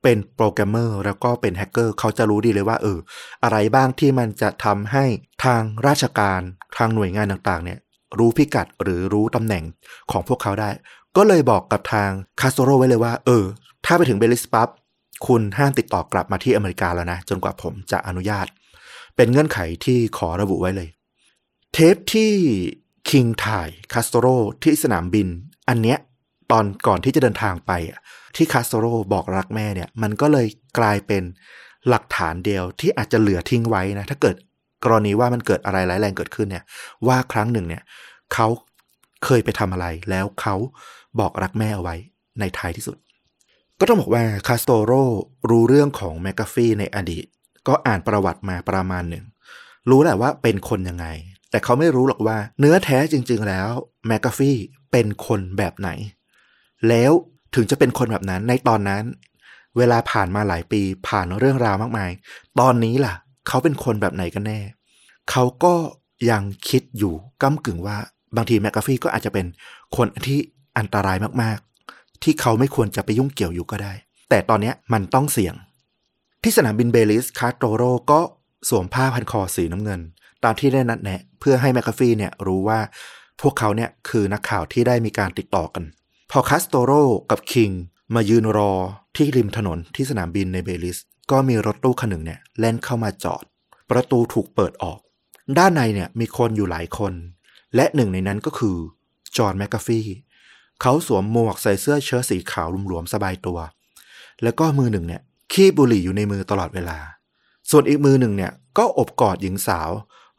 [0.03, 2.99] เป็นโปรแกรมเมอร์แล้วก็เป็นแฮกเกอร์เขาจะรู้ดีเลยว่าเออ
[3.43, 5.05] อะไรบ้างที่มันจะทำให้
[5.43, 6.41] ทางราชการ
[6.77, 7.79] ทางหน่วยงานต่างๆ เนี่ย
[8.19, 9.63] รู้พิกัดหรือรู้ตำแหน่ง
[10.11, 10.69] ของพวกเขาได้
[11.17, 12.09] ก็เลยบอกกับทาง
[12.41, 13.45] คาสโตโรไว้เลยว่า เออ
[13.85, 14.69] ถ้าไปถึงเบลิสปั๊บ
[15.25, 18.47] คุณห้ามติดต่อกลับมาที่อเมริกาแล้วนะ จนกว่าผมจะอนุญาต
[19.15, 20.89] เป็นเงื่อนไขที่ขอระบุไว้เลย
[21.73, 22.31] เทปที่
[23.09, 24.27] คิงถ่ายคาสโตโร
[24.63, 25.27] ที่สนามบิน
[25.69, 25.97] อันเนี้ย
[26.51, 27.71] ตอนก่อนที่จะเดินทางไป
[28.35, 30.47] ที่คาสโตโรบอกรักแม่เนี่ยมันก็เลย
[30.79, 31.23] กลายเป็น
[31.89, 34.35] หลักฐานเดียวที่อาจจะเหลือทิ้งไว้นะ ถ้าเกิด
[34.83, 36.63] กรณีว่ามันเกิดอะไรร้ายแรงเกิดขึ้นเนี่ย
[37.07, 37.83] ว่าครั้งหนึ่งเนี่ย
[38.33, 38.47] เขา
[39.25, 40.55] เคยไปทำอะไรแล้วเขา
[41.19, 41.95] บอกรักแม่เอาไว้
[42.39, 42.97] ในท้ายที่สุด
[43.79, 44.91] ก็ต้องบอกว่าคาสโตโร
[45.49, 47.25] รู้เรื่องของแมกกาฟีในอดีต
[47.67, 49.25] ก็อ่านประวัติมาประมาณหนึ่ง
[49.89, 51.07] รู้แหละว่าเป็นคนยังไง
[51.49, 53.69] แต่เขาไม่รู้หรอกว่าเนื้อแท้จริง ๆ แล้ว
[54.07, 54.51] แมกกาฟี
[54.91, 55.89] เป็นคนแบบไหน
[56.87, 57.11] แล้ว
[57.55, 59.03] ถึงจะเป็นคนแบบนั้นในตอนนั้น
[59.77, 62.11] เวลาผ่านมาหลายปีผ่านเรื่องราวมากมาย
[62.59, 63.15] ตอนนี้ล่ะ
[63.47, 64.59] เขาเป็นคนแบบไหนกันแน่
[65.31, 65.73] เขาก็
[66.29, 67.13] ยังคิดอยู่
[67.43, 67.97] ก้ากึ่งว่า
[68.35, 69.45] บางทีแมกกาฟี่ก็อาจจะเป็น
[69.97, 70.39] คนที่
[70.77, 71.59] อันตรายมาก
[72.23, 73.93] ที่เขาไม่ควรจะไปยุ่งเกี่ยวอยู่ก็ได้
[74.29, 75.55] แต่ตอนนี้มันต้องเสี่ยง
[76.43, 78.21] ที่สนามบินเบลิสคาสโตโรก็
[78.69, 80.01] สวมผ้าพันคอสีน้ำเงิน
[80.43, 82.79] ตามที่ได้นัดแนะ เพื่อให้แมกกาฟีเนี่ยรู้ว่า
[83.41, 85.83] พวกเขาเนี่ยคือนักข่าวที่ได้มีการติดต่อกัน
[86.31, 86.91] พอคาสโตโร
[87.31, 87.71] กับคิง
[88.15, 88.73] มายืนรอ
[89.15, 90.97] ที่ริมถนนที่สนามบินในเบลิส
[91.31, 93.43] ก็มีรถตู้คันหนึ่งเนี่ยแล่นเข้ามาจอด
[93.89, 94.99] ประตูถูกเปิดออก
[95.57, 97.13] ด้านในเนี่ยมีคนอยู่หลายคน
[97.75, 98.75] และหนึ่งในนั้นก็คือ
[99.37, 100.05] จอห์นแมคกาฟี่
[100.81, 103.59] เขาสวมหมวกใส่เสื้อเชิ้ตสีขาวหลวมๆสบายตัว
[104.43, 106.97] แล้วก็มือหนึ่งเนี่ยคีบบุหรี่อยู่ในมือตลอดเวลา
[107.69, 109.89] ส่วนอีกมือหนึ่งเนี่ยก็โอบกอดหญิงสาว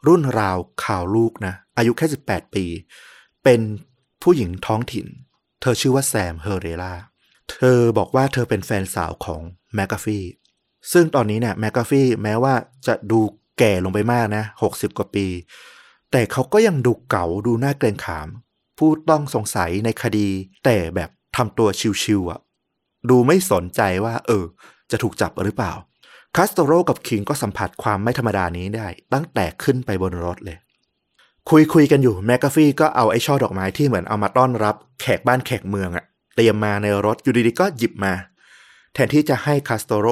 [0.07, 2.65] รุ่นราวคราวลูกนะ อายุแค่ 18 ปี
[3.43, 3.61] เป็น
[4.23, 5.07] ผู้หญิงท้องถิ่น
[5.61, 6.93] เธอชื่อว่าแซมเฮเรล่า
[7.51, 9.41] เธอบอกว่าเธอเป็นแฟนสาวของ
[9.75, 10.23] แมกกาฟี่
[10.91, 12.53] ซึ่งตอนนี้เนี่ยแมกกาฟี่แม้ว่า
[12.87, 13.19] จะดู
[13.59, 15.27] แก่ลงไปมากนะหกสิบกว่าปี
[16.11, 18.27] แต่เขาก็ยังดูเก๋าดูน่าเกรงขาม
[18.79, 20.27] ผู้ต้องสงสัยในคดี
[20.65, 21.69] แต่แบบทำตัว
[22.03, 22.39] ชิวๆอ่ะ
[23.09, 24.45] ดูไม่สนใจว่า เออ
[24.91, 25.73] จะถูกจับหรือเปล่า
[26.35, 30.57] คาสโตโรกับคิงก็สัมผัสความไม่ธรรมดานี้ได้ ตั้งแต่ขึ้นไปบนรถเลย
[31.49, 38.13] คุยคุยกันอยู่แมกกาฟี่ก็เอาไอ้ช่อดอกไม้ที่เหมือนเอามาต้อนรับ แขกบ้านแขกเมืองอะเตรียมมาในรถอยู่ดีๆก็หยิบมา
[38.93, 40.07] แทนที่จะให้คาสโตโร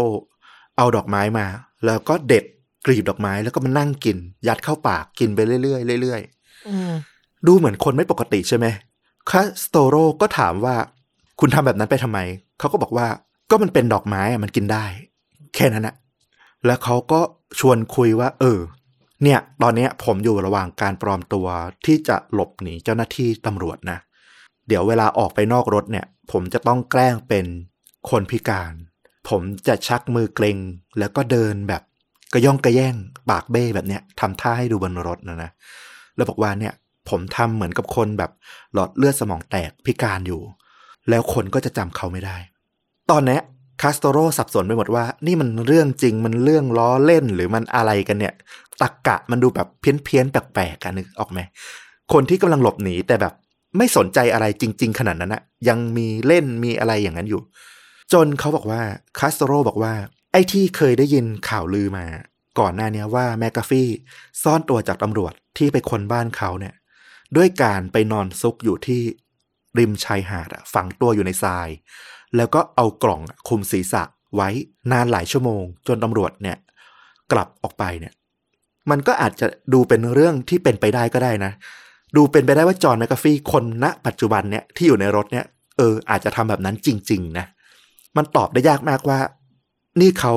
[0.78, 1.46] เอาดอกไม้มา
[1.86, 2.44] แล้วก็เด็ด
[2.86, 7.17] กลีบดอกไม้แล้วก็มานั่งกิน ยัดเข้าปากกินไปเรื่อยๆเรื่อยๆ
[7.48, 8.66] ดูเหมือนคนไม่ปกติใช่ไหม
[9.30, 10.76] คาสโตโรก็ถามว่า
[11.40, 12.20] คุณทำแบบนั้นไปทำไม
[12.60, 13.08] เขาก็บอกว่า
[13.50, 14.86] ก็มันเป็นดอกไม้อะมันกินได้
[15.56, 15.96] แค่นั้นนะ
[16.66, 17.20] แล้วเขาก็
[17.60, 18.60] ชวนคุยว่า เออ
[19.24, 21.48] เนี่ย ตอนนี้ผมอยู่ระหว่างการปลอมตัว
[21.86, 23.98] ที่จะหลบหนีเจ้าหน้าที่ตำรวจนะ
[24.68, 27.46] เดี๋ยวเวลาออกไปนอกรถเนี่ย ผมจะต้องแกล้งเป็น
[28.10, 28.74] คนพิการ
[29.30, 30.58] ผมจะชักมือเกรง
[31.00, 31.82] แล้วก็เดินแบบ
[32.34, 32.96] กระย่องกระแย่ง
[33.30, 35.52] ปากเบ้แบบเนี้ยทำท่าให้ดูบนรถนะนะ
[36.16, 36.74] แล้วบอกว่าเนี่ย
[37.10, 38.32] ผมทำเหมือนกับคนแบบ
[38.74, 40.42] หลอดเลือดสมองแตกพิการอยู่
[41.10, 42.38] แล้วคนก็จะจำเขาไม่ได้
[43.12, 43.40] ตอนนี้
[43.82, 48.34] คาสโตโรสับสนไปหมดว่า นี่มันเรื่องจริงมันเรื่องล้อเล่นหรือมันอะไรกันเนี่ย
[48.82, 51.40] ตักกะมันดูแบบเพี้ยนเพี้ยนแปลกๆกันนึกออกไหม
[52.14, 53.34] คนที่กำลังหลบหนีแต่แบบ
[53.78, 57.42] ไม่สนใจอะไรจริง ๆ ขนาดนั้นนะยังมีเล่นมีอะไรอย่างนั้นอยู่
[58.14, 58.82] จนเขาบอกว่า
[59.20, 59.94] คาสโตโรบอกว่า
[60.32, 62.06] ไอ้ที่เคยได้ยินข่าวลือมา
[62.60, 63.90] ก่อนหน้านี้ว่าแมกกาฟี่
[64.44, 66.74] ซ่อนตัวจากตำรวจที่ไปค้นบ้านเขาเนี่ย
[67.36, 69.02] ด้วยการไปนอนซุกอยู่ที่
[69.78, 71.68] ริมชายหาดฝังตัวอยู่ในทราย
[72.36, 74.04] แล้วก็เอากล่องคลุมศีรษะ
[74.36, 74.50] ไว้
[74.92, 76.58] นานหลายชั่วโมง จนตำรวจเนี่ย
[77.32, 78.14] กลับออกไปเนี่ย
[78.90, 81.52] มันก็อาจจะดูเป็นเรื่องที่เป็นไปได้ก็ได้นะ
[82.16, 85.46] ดูเป็นไปได้ว่าจอห์นแมคกาฟี่คนณปัจจุบันเนี่ยที่อยู่ในรถเนี่ย
[85.78, 87.46] เอออาจจะทำแบบนั้นจริง ๆ นะ
[88.18, 89.20] มันตอบได้ยากมากว่า
[90.02, 90.34] นี่เขา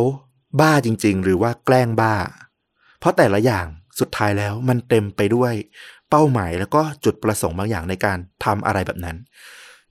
[0.61, 2.15] บ้าจริง ๆ หรือว่าแกล้งบ้า
[2.99, 3.67] เพราะแต่ละอย่าง
[4.01, 5.53] สุดท้ายแล้วมันเต็มไปด้วย
[6.11, 9.17] เป้าหมายแล้วก็จุดประสงค์บางอย่างในการทำอะไรแบบนั้น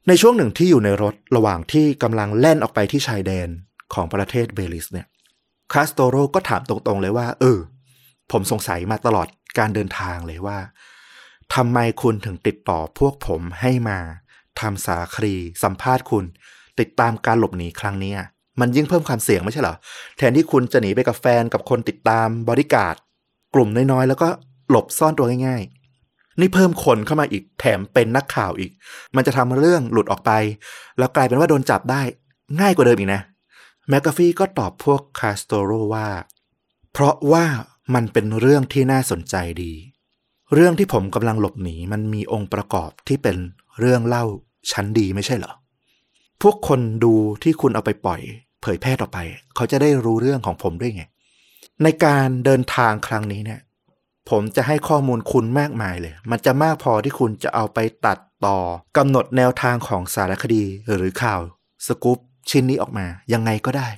[0.07, 3.47] ในช่วงหนึ่งที่อยู่ในรถระหว่างที่กำลังแล่นออกไปที่ชายแดน
[3.93, 5.07] ของประเทศเบลิสเนี่ย
[5.73, 7.59] คาสโตโรก็ถามตรงๆเลยว่า เออ
[8.31, 9.27] ผมสงสัยมาตลอด
[9.57, 10.57] การเดินทางเลยว่า
[11.55, 13.99] ทำไมคุณถึงติดต่อพวกผมให้มา
[14.59, 16.25] ทำสารคดีสัมภาษณ์คุณ
[16.79, 18.13] ติดตามการหลบหนีครั้งนี้
[18.59, 19.75] มันยิ่งเพิ่มความเสี่ยงไม่ใช่เหรอ
[20.17, 22.95] แทนที่คุณจะหนีไปกับแฟนกับคนติดตามบริการด
[23.55, 24.27] กลุ่มน้อยๆ แล้วก็
[24.69, 25.78] หลบซ่อนตัวง่ายๆ
[26.39, 28.71] นี่เพิ่มคนเข้ามาอีกแถมเป็นนักข่าวอีก
[29.15, 30.31] มันจะทำเรื่องหลุดออกไป
[30.97, 32.01] แล้วกลายเป็นว่าโดนจับได้
[32.59, 33.21] ง่ายกว่าเดิมอีกนะ
[33.89, 36.07] แมกกาฟี่ก็ตอบพวกคาสโตโรว่า
[36.91, 37.45] เพราะว่า
[37.93, 39.73] มันเป็นเรื่องที่น่าสนใจดี
[40.53, 43.37] เรื่องที่ผมกำลังหลบหนีมันมีองค์ประกอบที่เป็น
[43.79, 44.25] เรื่องเล่า
[44.71, 45.53] ชั้นดีไม่ใช่เหรอ
[46.41, 48.21] พวกคนดูที่คุณเอาไปปล่อย
[48.61, 49.17] เผยแพร่ต่อไป
[49.55, 51.03] เขาจะได้รู้เรื่องของผมด้วยไง
[51.83, 53.59] ในการเดินทางครั้งนี้เนี่ย
[54.29, 58.59] ผมจะให้ข้อมูลคุณมากมายเลย มันจะมากพอที่คุณจะเอาไปตัดต่อ
[58.97, 60.63] กำหนดแนวทางของสารคดี
[60.95, 61.39] หรือข่าว
[61.87, 63.89] สกู๊ปชิ้นนี้ออกมา ยังไงก็ได้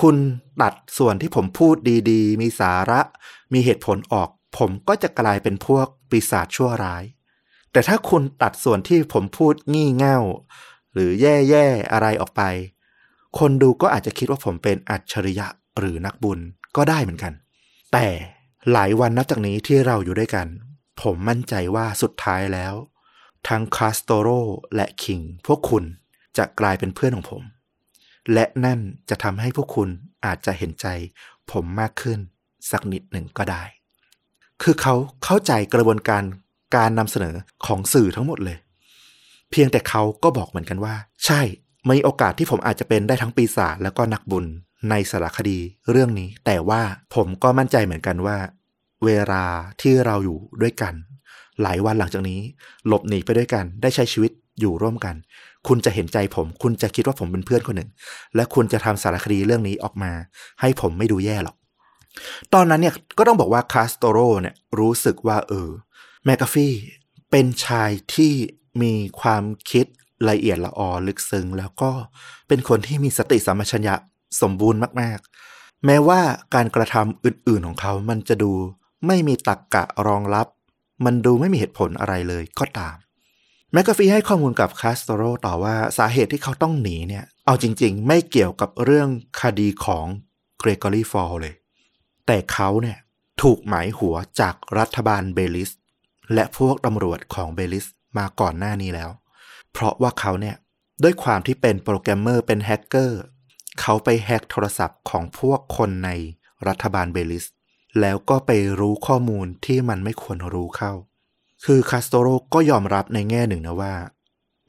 [0.00, 0.16] คุณ
[0.62, 1.76] ตัดส่วนที่ผมพูด
[2.10, 3.00] ดีๆ มีสาระ
[3.52, 4.28] มีเหตุผลออก
[4.58, 7.04] ผมก็จะกลายเป็นพวกปีศาจชั่วร้าย
[7.72, 10.18] แต่ถ้าคุณตัดส่วนที่ผมพูดงี่เง่า
[10.92, 12.42] หรือแย่ๆอะไรออกไป
[13.38, 15.46] คนดูก็อาจจะคิดว่าผมเป็นอัจฉริยะ
[15.78, 16.38] หรือนักบุญ
[16.76, 17.32] ก็ได้เหมือนกัน
[17.92, 18.06] แต่
[18.72, 20.46] หลายวันนับจากนี้ที่เราอยู่ด้วยกัน
[21.02, 22.74] ผมมั่นใจว่าสุดท้ายแล้ว
[23.48, 24.28] ทั้งคาสโตโร
[24.74, 25.84] และคิง พวกคุณ
[26.36, 27.42] จะกลายเป็นเพื่อนของผม
[28.32, 29.88] และนั่นจะทำให้พวกคุณ
[30.24, 30.86] อาจจะเห็นใจ
[31.50, 32.18] ผมมากขึ้น
[32.70, 33.62] สักนิดหนึ่งก็ได้
[34.62, 36.22] คือเขาเข้าใจกระบวนการ
[36.76, 37.34] การนำเสนอ
[37.66, 38.58] ของสื่อทั้งหมดเลย
[39.50, 41.40] เพียงแต่เขาก็บอกเหมือนกันว่า ใช่
[41.88, 44.46] มีโอกาสที่ผมอาจจะเป็นได้ทั้งปีศาจแล้วก็นักบุญ
[44.90, 45.58] ในสารคดี
[45.90, 46.82] เรื่องนี้ แต่ว่า
[47.14, 48.36] ผมก็มั่นใจเหมือนกันว่า
[49.04, 49.44] เวลา
[49.80, 50.94] ที่เราอยู่ด้วยกัน
[51.62, 52.40] หลายวันหลังจากนี้
[52.86, 55.14] หลบหนีไปด้วยกัน ได้ใช้ชีวิตอยู่ร่วมกัน
[55.68, 57.90] คุณจะเห็นใจผม คุณจะคิดว่าผมเป็นเพื่อนคนหนึ่ง
[58.34, 60.12] และคุณจะทำสารคดีเรื่องนี้ออกมา
[60.60, 61.56] ให้ผมไม่ดูแย่หรอก
[62.54, 65.70] ตอนนั้นเนี่ยก็ต้องบอกว่าคาสโตโรเนี่ยรู้สึกว่าเออ
[66.24, 66.74] แมกกาฟี่
[67.30, 68.32] เป็นชายที่
[68.82, 69.86] มีความคิด
[70.28, 71.90] ละเอียดละออลึกซึ้งแล้วก็
[72.48, 73.94] เป็นคนที่มีสติสัมปชัญญะ
[74.40, 76.20] สมบูรณ์มากๆ แม้ว่า
[76.54, 78.52] การกระทำอื่นๆของเขา มันจะดู
[79.06, 80.46] ไม่มีตรรกะรองรับ
[81.04, 82.96] มันดูไม่มีเหตุผลอะไรเลยก็ตาม
[83.72, 89.08] แมกกาฟีให้ข้อมูลกับคาสโตโรต่อว่าสาเหตุที่เขาต้องหนีเนี่ย เอาจริง ๆ ไม่เกี่ยวกับเรื่อง
[89.42, 90.06] คดีของ
[90.58, 91.54] เกรกอรี่ฟอลเลย
[92.26, 92.98] แต่เขาเนี่ย
[93.42, 95.70] ถูกหมายหัวจากรัฐบาลเบลิส
[96.34, 97.86] และพวกตำรวจของเบลิส
[98.18, 99.10] มาก่อนหน้านี้แล้ว
[99.72, 100.56] เพราะว่าเขาเนี่ย
[101.02, 103.20] ด้วยความที่เป็นโปรแกรมเมอร์เป็นแฮกเกอร์
[103.80, 106.10] เขาไปแฮกโทรศัพท์ของพวกคนใน
[106.68, 107.44] รัฐบาลเบลิส
[108.00, 110.92] แล้วก็ไปรู้ข้อมูลที่มันไม่ควรรู้เข้า
[111.64, 113.94] คือคาสโตโรก็ยอมรับในแง่หนึ่งนะว่า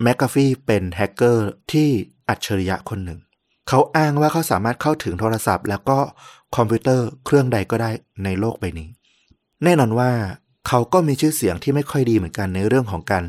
[0.04, 1.90] แมคกาฟี่เป็นแฮกเกอร์ที่
[2.30, 3.20] อัจฉริยะคนหนึ่ง
[3.68, 6.00] เขาอ้างว่าเขาสามารถเข้าถึงโทรศัพท์ แล้วก็
[6.56, 7.92] คอมพิวเตอร์เครื่องใดก็ได้
[8.24, 8.90] ในโลกใบนี้
[9.64, 10.12] แน่นอนว่า
[10.68, 13.24] เขาก็มีชื่อเสียงที่ไม่ค่อยดีเหมือนกันในเรื่องของการ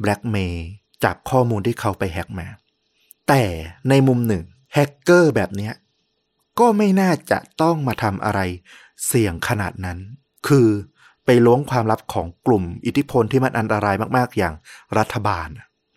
[0.00, 0.66] แบล็กเมล
[1.04, 2.46] จากข้อมูลที่เขาไปแฮกมา
[3.28, 3.42] แต่
[3.88, 4.44] ในมุมหนึ่ง
[4.78, 5.70] แฮกเกอร์แบบนี้
[6.58, 8.40] ก็ไม่น่าจะต้องมาทำอะไร
[9.06, 9.98] เสี่ยงขนาดนั้น
[10.48, 10.68] คือ
[11.24, 14.54] ไปล้วงความลับของกลุ่มอิทธิพลที่มันอันตรายมากๆอย่าง
[14.98, 15.48] รัฐบาล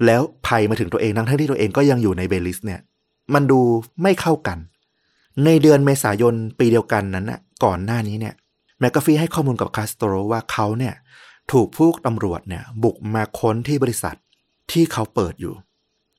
[0.06, 2.80] แล้วภัยมาถึงตัวเองทั้งที่ตัวเองก็ยังอยู่ในเบลิสเนี่ย
[3.34, 3.60] มันดู
[4.04, 4.58] ไม่เข้ากัน
[5.46, 8.36] ในเดือนเมษายนปีเดียวกันนั้นนะก่อนหน้านี้เนี่ย
[8.80, 10.94] แมกกาฟีให้ข้อมูลกับคาสโตรว่าเขาเนี่ย
[11.52, 14.16] ถูกพวกตำรวจเนี่ยบุกมาค้นที่บริษัท
[14.72, 15.54] ที่เขาเปิดอยู่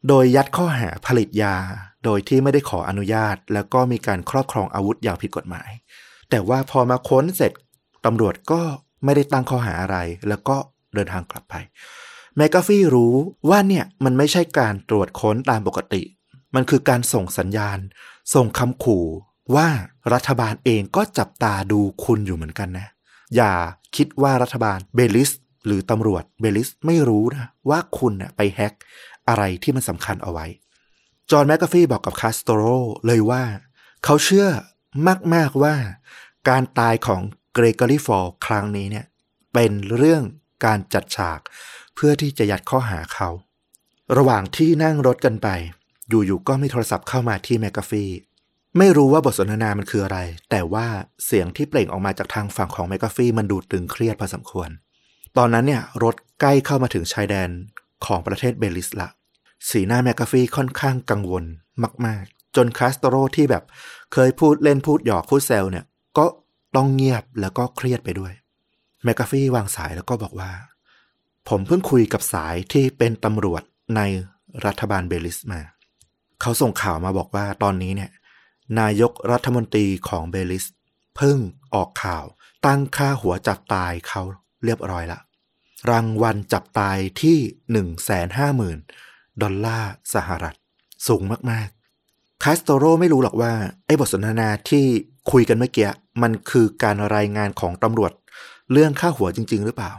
[0.08, 1.56] โดยยัดข้อหาผลิตยา
[2.04, 5.70] โดยที่ไม่ได้ขออนุญาต แล้วก็มีการครอบครองอาวุธอย่างผิดกฎหมาย
[6.30, 7.52] แต่ว่าพอมาค้นเสร็จ
[8.04, 8.60] ตำรวจก็
[9.04, 9.96] ไม่ได้ตั้งข้อหาอะไร
[10.28, 10.56] แล้วก็
[10.94, 11.54] เดินทางกลับไป
[12.36, 13.14] แมกกาฟี่รู้
[13.48, 16.02] ว่าเนี่ยมันไม่ใช่การตรวจค้นตามปกติ
[16.54, 17.78] มันคือการส่งสัญญาณ
[18.34, 19.06] ส่งคำขู่
[19.54, 19.68] ว่า
[20.12, 22.88] รัฐบาลเองก็จับตาดูคุณอยู่เหมือนกันนะ
[23.36, 23.52] อย่า
[23.96, 25.30] คิดว่ารัฐบาลเบลิส
[25.66, 28.72] หรือตำรวจเบลิสไม่รู้นะว่าคุณนะไปแฮก
[29.28, 30.46] อะไรที่มันสำคัญเอาไว้
[31.30, 32.62] จอห์นแมกกาฟีบอกกับคาสโตโร
[33.06, 33.44] เลยว่า
[34.04, 34.48] เขาเชื่อ
[35.34, 35.74] มาก ๆ ว่า
[36.48, 37.22] การตายของ
[37.54, 39.06] เกรกอรี่ฟอลครั้งนี้เนี่ย
[39.54, 40.22] เป็นเรื่อง
[40.64, 41.40] การจัดฉาก
[41.94, 43.28] เพื่อที่จะยัดข้อหาเขา
[44.16, 45.48] ระหว่างที่นั่งรถกันไป
[46.08, 48.04] อยู่ๆก็มีโทรศัพท์เข้ามาที่แมกกาฟี
[48.78, 50.18] ไม่รู้ว่าบทสนทนามันคืออะไร
[50.50, 50.86] แต่ว่า
[51.24, 54.70] เสียงที่เปล่งออกมาจากทางฝั่งของแมกกาฟีมันดูตึงเครียดพอสมควร
[55.36, 57.48] ตอนนั้นเนี่ยรถใกล้เข้ามาถึงชายแดน
[58.06, 59.08] ของประเทศเบลิสละ
[59.68, 61.44] สีหน้าแมกกาฟี่ค่อนข้างกังวล
[62.06, 63.64] มาก ๆ จนคาสโตโรที่แบบ
[64.12, 65.84] เคยพูดเล่นพูดหยอกพูดแซวเนี่ย
[66.18, 66.24] ก็
[66.76, 68.32] ต้องเงียบแล้วก็เครียดไปด้วย
[69.04, 70.50] แมคกาฟี่วางสายแล้วก็บอกว่า
[71.48, 73.62] ผมเพิ่งคุยกับสายที่เป็นตำรวจ
[73.96, 74.00] ใน
[74.66, 75.60] รัฐบาลเบลิสมา
[76.40, 78.10] เขาส่งข่าวมาบอกว่าตอนนี้เนี่ย
[78.80, 80.64] นายกรัฐมนตรีของเบลิส
[81.16, 81.38] เพิ่ง
[81.74, 82.24] ออกข่าว
[82.66, 84.22] ตั้งค่าหัวจับตายเขา
[84.64, 85.20] เรียบร้อยละ
[85.90, 87.38] รางวัลจับตายที่
[88.78, 89.09] 150,000
[89.42, 90.54] ดอลลาร์สหรัฐ
[91.08, 93.52] สูงมากๆ คาสโตโรไม่รู้หรอกว่า
[93.86, 94.84] ไอ้บทสนทนาที่
[95.30, 95.90] คุยกันเมื่อกี้
[96.22, 98.12] มันคือการรายงานของตำรวจ
[98.72, 99.92] เรื่องค่าหัวจริง ๆ หรือเปล่า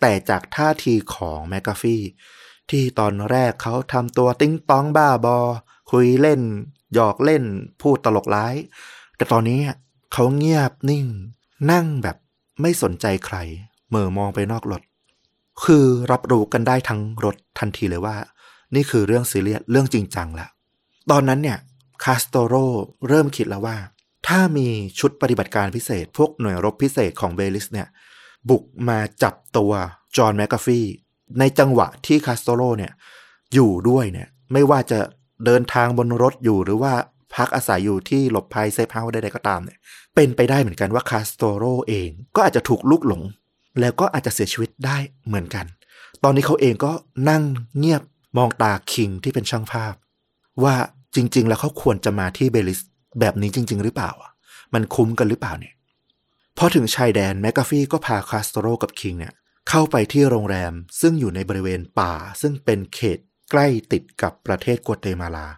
[0.00, 2.02] แต่จากท่าทีของแมกกาฟี่
[2.70, 5.38] ที่ตอนแรกเขาทำตัวติงต๊องบ้าบอ
[5.90, 6.40] คุยเล่น
[6.94, 7.44] หยอกเล่น
[7.80, 8.54] พูดตลกร้าย
[9.16, 9.60] แต่ตอนนี้
[10.12, 11.06] เขาเงียบนิ่ง
[11.70, 12.16] นั่งแบบ
[12.60, 13.36] ไม่สนใจใคร
[13.88, 14.82] เหม่อมองไปนอกรถ
[15.64, 18.16] คือรับรู้กันได้ทั้งรถทันทีเลยว่า
[18.74, 20.46] นี่คือเรื่องซีเรียสเรื่องจริงจังละ
[21.10, 21.58] ตอนนั้นเนี่ย
[22.04, 22.54] คาสโตโร
[23.08, 23.76] เริ่มคิดแล้วว่า
[24.28, 27.88] ถ้ามีชุดปฏิบัติการพิเศษ พวกหน่วยรบพิเศษของเบลิสเนี่ย
[28.48, 29.72] บุกมาจับตัว
[30.16, 30.80] จอห์นแมคกาฟี
[31.38, 32.92] ในจังหวะที่คาสโตโรเนี่ย
[33.54, 34.98] อยู่ด้วยเนี่ย ไม่ว่าจะ
[35.44, 36.92] เดินทางบนรถอยู่หรือว่า
[37.34, 39.78] พักอาศัยอยู่ที่หลบภัยเซฟเฮาส์ใดๆก็ตามเนี่ย
[40.14, 43.22] เป็นไปได้เหมือนกันว่าคาสโตโรเองก็อาจจะถูกลูกหลง
[43.80, 45.66] แล้วก็อาจจะเสียชีวิตได้เหมือนกัน
[46.24, 46.92] ตอนนี้เขาเองก็
[47.28, 47.42] นั่ง
[47.78, 48.02] เงียบ
[48.36, 49.94] มองตาคิงที่เป็นช่างภาพ
[50.62, 50.74] ว่า
[51.14, 52.80] จริง ๆ แล้วเขาควรจะมาที่เบลิส
[53.20, 54.30] แบบนี้จริง ๆ หรือเปล่าอะ
[54.74, 55.74] มันคุ้มกันหรือเปล่าเนี่ย
[56.58, 59.32] พอถึงชายแดนแมกกาฟี่ก็พาคาสโตโรกับคิงเนี่ย
[59.68, 63.18] เข้าไปที่โรงแรมซึ่งอยู่ในบริเวณป่า ซึ่งเป็นเขต
[63.50, 65.48] ใกล้ติดกับประเทศกัวเตมาลา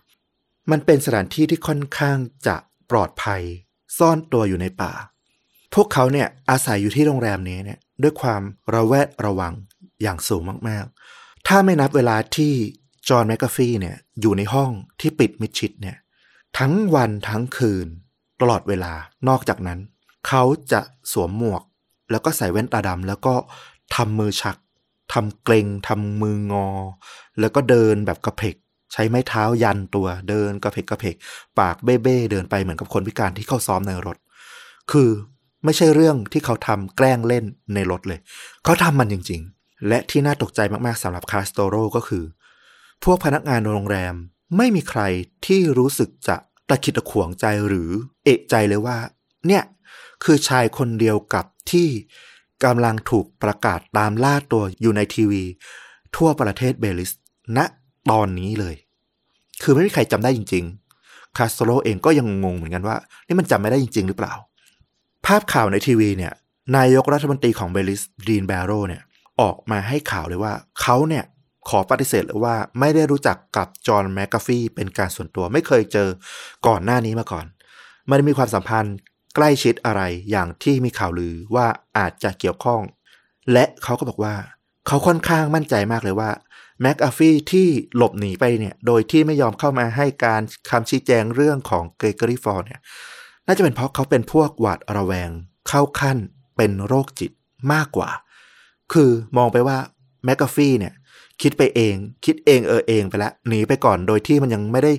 [0.71, 2.57] มันเป็นสถานที่ที่ค่อนข้างจะ
[2.91, 3.43] ปลอดภัย
[3.99, 4.93] ซ่อนตัวอยู่ในป่า
[5.75, 8.43] พวกเขาเนี่ยอาศัยอยู่ที่โรงแรมนี้เนี่ยด้วยความ
[8.75, 9.55] ระแวดระวัง
[10.03, 11.02] อย่างสูงมากๆ
[11.47, 12.53] ถ้าไม่นับเวลาที่
[13.09, 15.97] จอห์นแมคกาฟีเนี่ยอยู่ในห้องที่ปิดมิดชิดเนี่ย
[16.59, 17.87] ทั้งวันทั้งคืน
[18.41, 18.93] ตลอดเวลา
[19.29, 19.79] นอกจากนั้น
[20.29, 20.81] เขาจะ
[21.13, 21.63] สวมหมวก
[22.11, 23.35] แล้วก็ใส่แว่นตาดำแล้วก็
[23.95, 24.57] ทำมือชัก
[25.13, 26.69] ทำเกรงทำมืองอ
[27.41, 28.57] แล้วก็เดินแบบกระเพก
[28.93, 31.17] ใช้ไม้เท้ายันตัวเดินกระเพกกระเพก
[31.59, 34.17] ปากเบ้เบ้เดินไปเหมือนกับคนพิการที่เข้าซ้อมในรถ
[34.93, 35.09] คือ
[35.65, 38.21] ไม่ใช่เรื่องที่เขาทำแกล้งเล่นในรถเลย
[38.65, 42.25] เขาทำมันจริงๆ และที่น่าตกใจมากๆสำหรับคาสโตโรก็คือ
[43.05, 44.15] พวกพนักงานโรงแรม
[44.57, 45.03] ไม่มีใคร
[45.47, 46.37] ที่รู้สึกจะ
[46.69, 47.91] ตะขิดตะขวงใจหรือ
[48.25, 48.99] เอะใจเลยว่า
[49.47, 49.65] เนี่ย
[50.25, 51.89] คือชายคนเดียวกับที่
[52.65, 55.43] กำลังถูกประกาศตามล่าตัวอยู่ในทีวี
[56.17, 57.13] ทั่วประเทศเบลิส
[57.57, 57.59] ณ
[58.11, 58.77] ตอนนี้เลย
[59.63, 60.65] คือไม่มีใครจำได้จริง
[61.01, 64.33] ๆ คาสโตโรเองก็ยังงงเหมือนกันว่า นี่มันจำไม่ได้จริง ๆ หรือเปล่า
[65.27, 66.33] ภาพข่าวในทีวีเนี่ย
[66.77, 69.03] นายกรัฐมนตรีของเบลิสดีนแบโรเนี่ย
[69.43, 71.25] ออกมาให้ข่าวเลยว่าเขาเนี่ย
[71.69, 76.09] ขอปฏิเสธเลยว่าไม่ได้รู้จักกับจอห์นแมคกาฟีเป็นการส่วนตัวไม่เคยเจอ
[76.67, 77.47] ก่อนหน้านี้มาก่อน
[78.07, 78.97] ไม่ได้มีความสัมพันธ์
[79.37, 81.67] ใกล้ชิดอะไรอย่างที่มีข่าวลือว่า
[81.99, 82.81] อาจจะเกี่ยวข้อง
[83.53, 84.35] และเขาก็บอกว่า
[84.87, 86.31] เขาค่อนข้างมั่นใจมากเลยว่า
[86.81, 92.81] แมกกาฟี่ที่หลบหนีไปเนี่ย โดยที่ไม่ยอมเข้ามาให้การคำชี้แจงเรื่องของเกรกอรี่ฟอลเนี่ย
[93.47, 95.31] น่าจะเป็นเพราะเขาเป็นพวกหวาดระแวง
[95.69, 96.19] เข้าขั้น
[96.57, 97.33] เป็นโรคจิต
[97.73, 98.11] มากกว่า
[98.93, 99.77] คือมองไปว่า
[100.25, 100.95] แมกกาฟี่เนี่ย
[101.43, 104.93] คิดไปเอง คิดเองเออเองไปละหนีไปก่อนโดยที่มันยังไม่ได้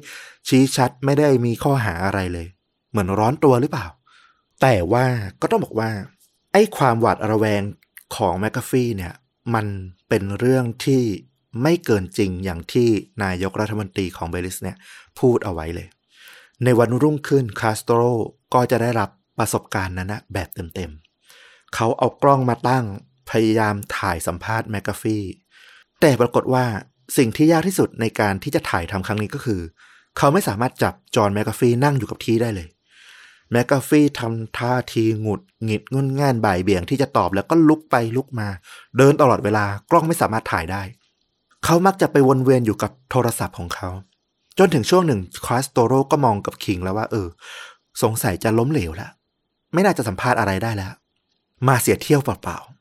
[0.47, 2.47] ชี้ชัดไม่ได้มีข้อหาอะไรเลย
[2.89, 3.87] เหมือนร้อนตัวหรือเปล่า
[4.61, 5.05] แต่ว่า
[5.41, 5.89] ก็ต้องบอกว่า
[6.51, 7.61] ไอ้ความหวาดระแวง
[8.15, 9.13] ของแมกกาฟี่เนี่ย
[9.53, 9.65] มัน
[10.09, 11.03] เป็นเรื่องที่
[11.61, 12.89] ไม่เกินจริงอย่างที่
[13.23, 14.77] นายกรัฐมนตรีของเบลิสเนี่ย
[15.19, 15.87] พูดเอาไว้เลย
[16.63, 17.99] ในวันรุ่งขึ้นคาสโตร
[18.53, 22.85] ก็จะได้รับประสบการณ์นั้นนะแบบเต็มๆเขาเอากล้องมาตั้ง
[23.29, 25.23] พยายามถ่ายสัมภาษณ์แมกกาฟี่
[26.01, 26.65] แต่ปรากฏว่า
[27.17, 29.61] สิ่งที่ยากที่สุดในการที่จะถ่ายทำครั้งนี้ก็คือ
[30.17, 32.67] เขาไม่สามารถจับจอห์นแมกกาฟี่นั่งอยู่กับที่ได้เลย
[33.51, 38.47] แมกกาฟี่ทำท่าทีหงุดหงิดงุ่นง่านบ่ายเบี่ยงที่จะตอบแล้วก็ลุกไปลุกมา
[38.97, 40.83] เดินตลอดเวลากล้องไม่สามารถถ่ายได้
[41.65, 43.89] เขามักจะไปวนเวียนอยู่กับโทรศัพท์ของเขา
[44.57, 47.27] จนถึงช่วงหนึ่งคาสโตโรก็มองกับคิงแล้วว่า เออ
[48.03, 49.11] สงสัยจะล้มเหลวแล้ว
[49.73, 50.93] ไม่น่าจะสัมภาษณ์อะไรได้แล้ว
[51.67, 52.72] มาเสียเที่ยวเปล่าๆ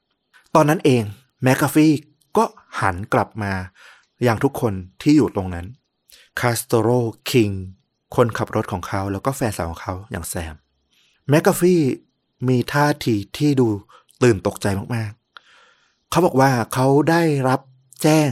[0.55, 1.03] ตอนนั้นเอง
[1.42, 1.92] แมกกาฟี่
[2.37, 2.44] ก็
[2.81, 3.53] หันกลับมา
[4.23, 4.73] อย่างทุกคน
[5.03, 5.67] ที่อยู่ตรงนั้น
[6.40, 6.88] คาสโตโร
[7.31, 7.50] คิง
[8.17, 10.55] คนขับรถของเขาแล้วก็แฟนสาวของเขาอย่างแซม
[11.29, 11.81] แมกกาฟี่
[12.48, 13.69] มีท่าทีที่ดู
[14.23, 17.61] ตื่นตกใจมากๆ เขาบอกว่าเขาได้รับ
[18.03, 18.31] แจ้ง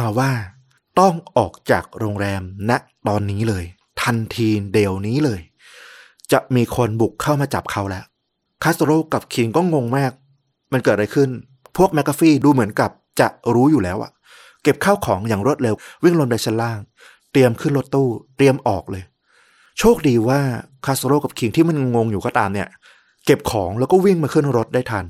[0.00, 0.32] มาว่า
[1.00, 2.72] ต้องออกจากโรงแรมณ
[3.08, 3.64] ตอนนี้เลย
[4.02, 5.40] ทันทีเดี๋ยวนี้เลย
[6.32, 8.04] จะมีคนบุกเข้ามาจับเขาแล้ว
[8.62, 10.12] คาสโตโรกับคิงก็งงมาก
[10.72, 11.30] มันเกิดอะไรขึ้น
[11.76, 12.90] พวกแมกกาฟี่ดูเหมือนกับ
[13.20, 14.12] จะรู้อยู่แล้วอะ
[14.62, 16.78] เก็บข้าวของอย่างรวดเร็ว วิ่งลงไปชั้นล่าง
[17.32, 19.04] เตรียมขึ้นรถตู้ เตรียมออกเลย
[19.78, 20.40] โชคดีว่า
[20.86, 22.68] คาสโตรกับคิงที่มันงงอยู่ก็ตามเนี่ย
[23.26, 25.04] เก็บของแล้วก็วิ่งมาขึ้นรถได้ทัน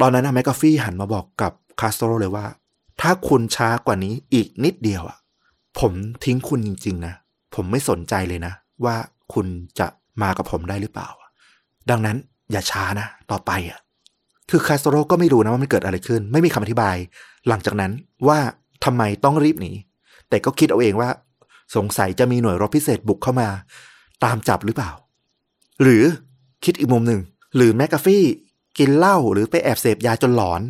[0.00, 2.46] ตอนนั้นนะแมกกาฟี่หันมาบอกกับคาสโตรเลยว่า
[3.00, 5.18] ถ้าคุณช้ากว่านี้อีกนิดเดียวอะ
[5.78, 5.92] ผม
[6.24, 7.14] ทิ้งคุณจริง ๆ นะ
[7.54, 8.52] ผมไม่สนใจเลยนะ
[8.84, 8.96] ว่า
[9.32, 9.46] คุณ
[9.78, 9.86] จะ
[10.22, 11.08] มากับผมได้หรือเปล่า
[11.90, 12.16] ดังนั้น
[12.52, 13.78] อย่าช้านะ ต่อไปอะ
[14.50, 16.96] คือคาสโตรก็ไม่รู้นะว่ามันเกิดอะไรขึ้น ไม่มีคำอธิบาย
[17.48, 17.92] หลังจากนั้น
[18.28, 18.38] ว่า
[18.84, 19.72] ทำไมต้องรีบหนี
[20.28, 21.10] แต่ก็คิดเอาเองว่า
[21.76, 23.48] สงสัยจะมีหน่วยรบพิเศษบุกเข้ามา
[24.24, 24.90] ตามจับหรือเปล่า
[25.82, 26.04] หรือ
[26.64, 27.20] คิดอีกมุมหนึ่ง
[27.56, 28.24] หรือแมกกาฟี่
[28.78, 30.62] กินเหล้าหรือไปแอบเสพยาจนหลอน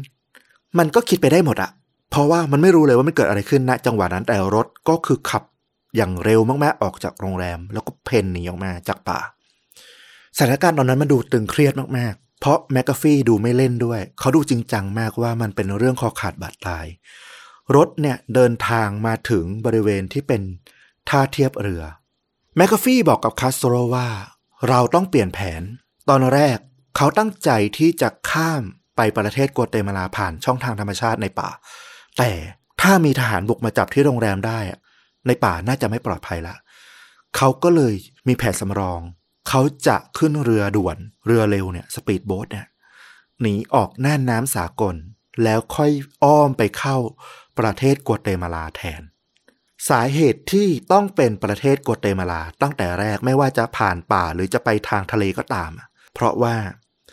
[0.78, 1.70] มันก็คิดไปได้หมดอะ
[2.10, 5.42] เพราะว่ามันไม่รู้เลยว่ามันเกิดอะไรขึ้นณจังหวะนั้นแต่รถก็คือขับ
[5.96, 9.18] อย่างเร็วมากๆออกจากโรงแรม แล้วก็เพนหนีออกมาจากป่า
[10.36, 16.86] สถานการณ์ตอนนั้นมันดูตึงเครียดมาก เพราะแมกกาฟี่ดูไม่เล่นด้วย เขาดูจริงจังมากว่ามันเป็นเรื่องคอขาดบาดตาย
[17.76, 20.42] รถเนี่ยเดินทางมาถึงบริเวณที่เป็น
[21.08, 21.82] ท่าเทียบเรือ
[22.56, 24.08] แมกกาฟี่บอกกับคาสโตรว่า
[24.68, 25.62] เราต้องเปลี่ยนแผน
[26.08, 26.58] ตอนแรก
[26.96, 28.62] เขาตั้งใจที่จะข้าม
[28.96, 31.48] ไปประเทศกัวเตมาลาผ่านช่องทางธรรมชาติในป่า
[32.18, 32.30] แต่
[32.80, 34.78] ถ้ามีทหารบุกมาจับที่โรงแรมได้อะ
[35.26, 36.56] ในป่าน่าจะไม่ปลอดภัยละ
[37.36, 37.94] เขาก็เลย
[38.28, 39.00] มีแผนสำรอง
[39.48, 42.66] เขาจะขึ้นเรือด่วนเรือเร็วเนี่ยสปีดโบ๊ทเนี่ย
[43.40, 44.94] หนีออกน่านน้ำสากล
[45.42, 45.90] แล้วค่อย
[46.24, 46.96] อ้อมไปเข้า
[47.58, 49.02] ประเทศกัวเตมาลาแทน
[49.88, 55.70] สาเหตุที่ต้องเป็นประเทศกัวเตมาลาตั้งแต่แรกไม่ว่าจะผ่านป่าหรือจะไปทางทะเลก็ตาม
[56.14, 56.56] เพราะว่า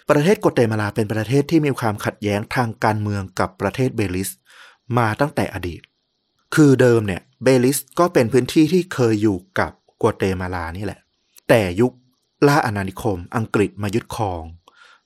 [0.10, 4.30] ประเทศกัวเตมาลาเป็นประเทศที่มีความขัดแย้งทางการเมืองกับประเทศเบลิส
[4.98, 5.82] มาตั้งแต่อดีต
[6.56, 9.72] คือเดิมเนี่ยเบลิสก็เป็นพื้นที่ที่เคยอยู่กับ
[10.02, 11.00] กัวเตมาลานี่แหละ
[11.50, 11.92] แต่ยุค
[12.48, 14.44] ล่าอาณานิคมอังกฤษมายึดครอง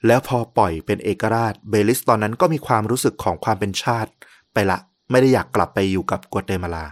[0.07, 4.11] แล้วพอปล่อยเป็นเอกราชเบลิสตอนนั้นก็มีความรู้สึกของความเป็นชาติ
[4.53, 4.77] ไปละ
[5.11, 6.85] ไม่ได้อยากกลับไปอยู่กับกัวเตมาลา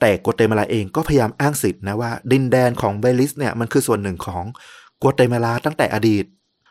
[0.00, 4.44] แต่กัวเตมาลาเองก็พยายามอ้างสิทธินะว่า ดินแดนของเบลิสเนี่ยมันคือส่วนหนึ่งของ
[5.02, 6.24] กัวเตมาลาตั้งแต่อดีต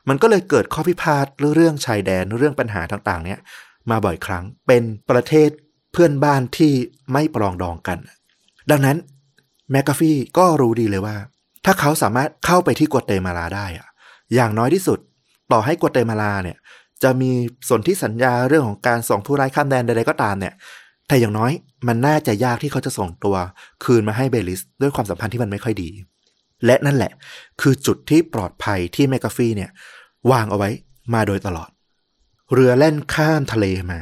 [0.09, 3.39] มันก็เลยเกิดข้อพิพาทเรื่องชายแดนเรื่องปัญหาต่างๆ เนี่ย
[3.89, 5.49] มาบ่อยครั้งเป็นประเทศ
[5.91, 6.74] เพื่อนบ้านที่
[7.13, 7.97] ไม่ปรองดองกัน
[8.72, 8.97] ดังนั้น
[9.72, 11.15] แมกกาฟี่ก็รู้ดีเลยว่า
[11.66, 13.88] ถ้าเขาสามารถเข้าไปที่กัวเตมาลาได้อะ
[14.36, 14.99] อย่างน้อยที่สุด
[15.51, 16.57] ต่อให้กัวเตมาลาเนี่ย
[17.03, 17.32] จะมี
[17.70, 20.53] สนธิสัญญาเรื่องของการส่งผู้ร้ายข้ามแดนใดๆก็ตามเนี่ย
[21.07, 21.51] แต่อย่างน้อย
[21.88, 23.36] มันน่าจะยากที่เขาจะส่งตัว
[23.84, 25.89] คืนมาให้เบลิสด้วยความสัมพันธ์ที่มันไม่ค่อยดี
[26.66, 27.12] และนั่นแหละ
[27.62, 29.70] คือจุดที่ปลอดภัยที่แมกกาฟี่เนี่ย
[30.32, 30.70] วางเอาไว้
[31.14, 31.70] มาโดยตลอด
[32.53, 33.99] เรือแล่นข้ามทะเลมา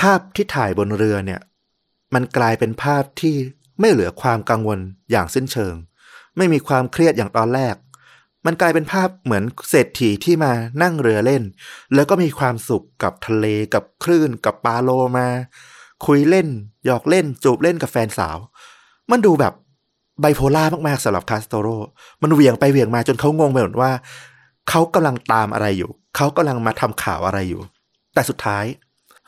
[0.00, 1.40] ภาพที่ถ่ายบนเรือเนี่ย
[2.14, 3.36] มันกลายเป็นภาพที่
[3.80, 4.78] ไม่เหลือความกังวล
[5.10, 5.74] อย่างสิ้นเชิง
[6.40, 7.74] ไม่มีความเครียดอย่างตอนแรก
[8.46, 11.42] มันกลายเป็นภาพเหมือนเศรษฐีที่มานั่งเรือเล่น
[11.94, 15.28] แล้วก็มีความสุขกับทะเลกับคลื่นกับปลาโลมา
[16.06, 16.48] คุยเล่น
[16.86, 18.36] หยอกเล่น จูบเล่นกับแฟนสาว
[19.10, 19.54] มันดูแบบ
[20.20, 21.68] ไบโพล่ามากๆสำหรับคาสโตโร
[22.22, 23.92] มันเหวี่ยงไปเหวี่ยงมาจนเขางงไปหมดว่า
[24.68, 27.62] เขากำลังตามอะไรอยู่ เขากำลังมาทำข่าวอะไรอยู่
[28.14, 28.64] แต่สุดท้าย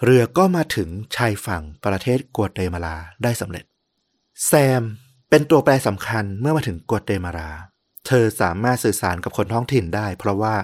[0.05, 3.65] เรือก็มาถึงชายฝั่งประเทศกัวเตมาลาได้สำเร็จ
[4.47, 4.83] แซม
[5.35, 7.51] เป็นตัวแปรสำคัญเมื่อมาถึงกัวเตมาลา
[8.07, 10.55] เธอสามารถสื่อสารกับคนท้องถิ่นได้ เพราะว่า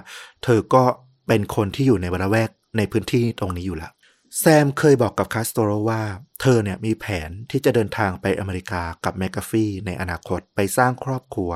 [0.43, 0.83] เธอก็
[1.27, 3.91] เป็นคนที่อยู่ในบริเวณในพื้นที่ตรงนี้อยู่แล้ว
[4.39, 6.01] แซมเคยบอกกับคาสโตโรว่า
[6.41, 11.51] เธอเนี่ยมีแผนที่จะเดินทางไปอเมริกากับแมกกาฟี่ในอนาคตไปสร้างครอบครัว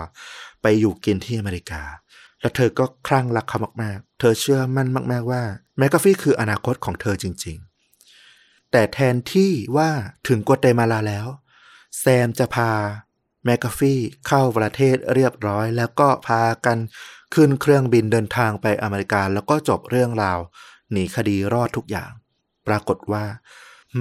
[0.61, 1.83] ไปอยู่กินที่อเมริกา
[2.41, 5.43] และเธอก็คลั่งรักเขามากๆ เธอเชื่อมั่นมากๆว่า
[5.77, 7.57] แมกกาฟี่คืออนาคตของเธอจริง
[8.13, 9.89] ๆ แต่แทนที่ว่า
[10.27, 11.27] ถึงกัวเตมาลาแล้ว
[11.99, 12.71] แซมจะพา
[13.45, 16.77] แมกกาฟี่เข้าประเทศเรียบร้อย แล้วก็พากัน
[17.33, 20.39] ขึ้นเครื่องบินเดินทางไปอเมริกา แล้วก็จบเรื่องราว
[20.91, 22.11] หนีคดีรอดทุกอย่าง
[22.67, 23.23] ปรากฏว่า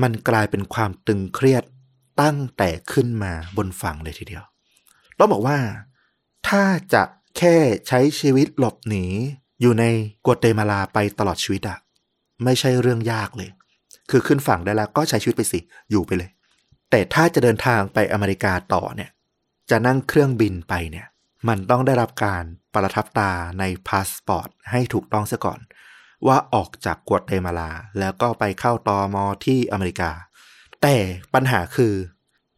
[0.02, 1.64] มันกลายเป็นความตึงเครียด
[2.22, 4.44] ตั้งแต่ขึ้นมาบนฝั่งเลยทีเดียว
[5.18, 5.58] ต้องบอกว่า
[6.48, 6.62] ถ้า
[6.94, 7.02] จะ
[7.38, 7.56] แค่
[7.88, 9.04] ใช้ชีวิตหลบหนี
[9.60, 9.84] อยู่ใน
[10.24, 11.78] กัวเตมาลาไปตลอดชีวิตอะ
[12.44, 13.50] ไม่ใช่เรื่องยากเลย
[14.10, 15.58] คือขึ้นฝั่งได้แล้วก็ใช้ชีวิตไปสิ
[15.90, 16.30] อยู่ไปเลย
[16.94, 19.10] แต่ถ้าจะเดินทางไปอเมริกาต่อเนี่ย
[19.70, 21.06] จะนั่งเครื่องบินไปเนี่ย
[21.48, 25.60] มันต้องได้รับการประทับตาในพาสปอร์ตให้ถูกต้องซะก่อน
[26.26, 30.10] ว่าออกจากกัวเตมาลา แล้วก็ไปเข้าตอมอที่อเมริกา
[30.82, 30.96] แต่
[31.34, 31.94] ปัญหาคือ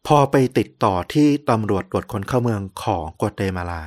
[0.07, 3.81] พอไปติดต่อที่ตำรวจตรวจคนเข้าเมืองของกัวเตมาลา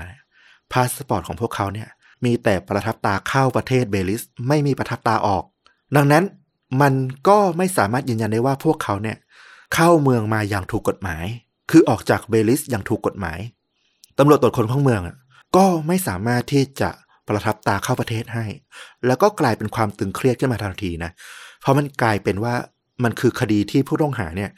[0.72, 1.88] พาสปอร์ตของพวกเขาเนี่ย
[2.24, 5.44] มีแต่ประทับตาเข้าประเทศเบลิส ไม่มีประทับตาออก
[5.96, 6.24] ดังนั้น
[6.82, 6.94] มัน
[7.28, 9.16] ก็ไม่สามารถยืนยันได้ว่าพวกเขาเนี่ย
[9.74, 11.24] เข้าเมืองมาอย่างถูกกฎหมาย
[11.70, 13.38] คือออกจากเบลิสอย่างถูกกฎหมาย
[14.18, 15.16] ตำรวจตรวจคนเข้าเมืองอะ
[15.56, 16.90] ก็ไม่สามารถที่จะ
[17.28, 18.44] ประทับตาเข้าประเทศให้
[19.06, 21.10] แล้วก็กลายเป็นความตึงเครียดขึ้นมาทันทีนะ
[21.60, 22.54] เพราะมันกลายเป็นว่า
[23.04, 24.50] มันคือคดีที่ผู้ต้องหาเนี่ย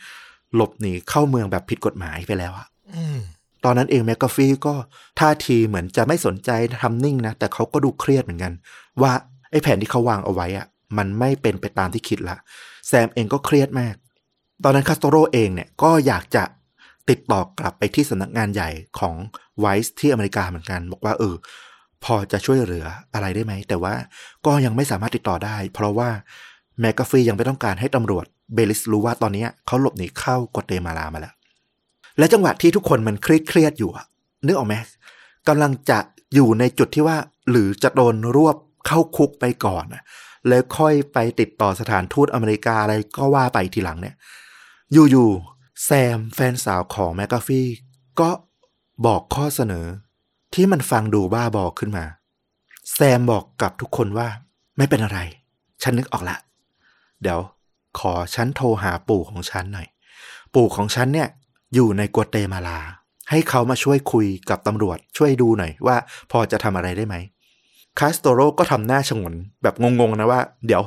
[0.54, 3.18] หลบหนีเข้าเมืองแบบผิดกฎหมายไปแล้วอะอืม
[3.64, 4.74] ตอนนั้นเองแมกกาฟี่ก็
[5.20, 6.50] ท่าทีเหมือนจะไม่สนใจ
[6.82, 8.52] ทำนิ่งนะ แต่เขาก็ดูเครียดเหมือนกัน
[9.02, 9.12] ว่า
[9.50, 10.66] ไอ้แผนที่เขาวางเอาไว้อะ
[10.98, 12.36] มันไม่เป็นไปตามที่คิดละ
[12.88, 13.94] แซมเองก็เครียดมาก
[14.64, 16.44] ตอนนั้นคาสโตโรเองเนี่ยก็อยากจะ
[17.10, 19.14] ติดต่อกลับไปที่สำนักงานใหญ่ของ
[19.60, 21.34] ไวส์ที่อเมริกาเหมือนกัน บอกว่าเออ
[22.04, 23.94] พอจะช่วยเหลืออะไรได้ไหม แต่ว่า
[24.46, 26.10] ก็ยังไม่สามารถติดต่อได้ เพราะว่า
[26.80, 31.34] แมกกาฟียังไม่ต้องการให้ตำรวจเบลิสรู้ว่าตอนนี้เขาหลบหนีเข้ากวเตมาลามาแล้ว
[32.18, 33.90] และจังหวะที่ทุกคนมันเครียดเครียดอยู่
[34.46, 34.74] นึกออกไหม
[35.48, 35.98] กำลังจะ
[36.34, 37.16] อยู่ในจุดที่ว่า
[37.50, 38.56] หรือจะโดนรวบ
[38.86, 39.84] เข้าคุกไปก่อน
[40.48, 44.14] แล้วค่อยไปติดต่อสถานทูตอเมริกาอะไรก็ว่าไปทีหลังเนี่ย
[44.92, 47.68] อยู่ๆแซมแฟนสาวของแมกกาฟี่
[48.20, 48.30] ก็
[49.06, 49.86] บอกข้อเสนอ
[50.54, 52.04] ที่มันฟังดูบ้าบอขึ้นมา
[52.92, 54.28] แซมบอกกับทุกคนว่า
[54.76, 55.18] ไม่เป็นอะไร
[55.82, 56.36] ฉันนึกออกละ
[57.22, 57.40] เดี๋ยว
[57.98, 59.88] ขอฉันโทรหาปู่ของฉันหน่อย
[60.54, 61.28] ปู่ของฉันเนี่ย
[61.74, 62.78] อยู่ในกัวเตมาลา
[63.30, 65.96] ให้เขามาช่วยคุยกับตำรวจช่วยดูหน่อยว่า
[66.30, 67.16] พอจะทำอะไรได้ไหม
[67.98, 70.82] คาสโตโรก็ทำหน้าชงนแบบงงๆนะว่า เดี๋ยว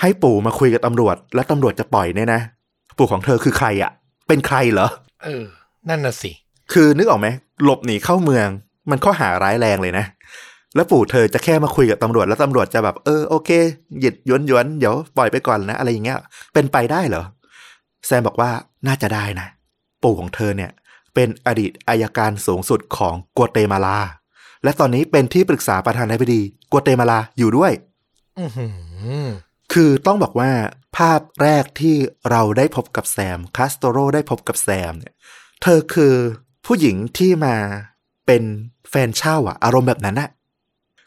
[0.00, 2.40] ให้ปู่มาคุยกับตำรวจ แล้วตำรวจจะปล่อยเนี่ยนะ
[2.98, 3.92] ปู่ของเธอคือใครอะ่ะ
[4.28, 4.88] เป็นใครเหรอ
[5.24, 5.44] เออ
[5.88, 6.30] นั่นน่ะสิ
[6.72, 7.28] คือนึกออกไหม
[7.64, 8.48] หลบหนีเข้าเมือง
[8.90, 10.04] มันข้อหาร้ายแรงเลยนะ
[10.74, 13.50] แล้วปู่เธอจะแค่มาคุยกับตำรวจแล้วตำรวจจะแบบ เออโอเค
[14.00, 16.18] หยิดย้วนย้วนเดี๋ยวปล่อยไปก่อนนะ อะไรอย่างเงี้ย
[16.54, 17.24] เป็นไปได้เหรอ
[18.06, 18.50] แซมบอกว่า
[18.86, 19.46] น่าจะได้นะ
[20.02, 20.70] ปู่ของเธอเนี่ย
[21.14, 23.98] เป็นอดีตอายการสูงสุดของกัวเตมาลา
[24.64, 27.72] และตอนนี้เป็นที่ปรึกษาประธานาธิบดีกัวเตมาลาอยู่ด้วย
[28.38, 28.66] อือหื
[29.24, 29.28] อ
[29.72, 30.50] คือต้องบอกว่า
[30.96, 31.96] ภาพแรกที่
[32.30, 35.14] เราได้พบกับแซมคาสโตโรได้พบกับแซมเนี่ย
[35.62, 36.14] เธอคือ
[36.66, 37.56] ผู้หญิงที่มา
[38.26, 38.42] เป็น
[38.90, 40.30] แฟนเช่าอะอารมณ์แบบนั้นอะ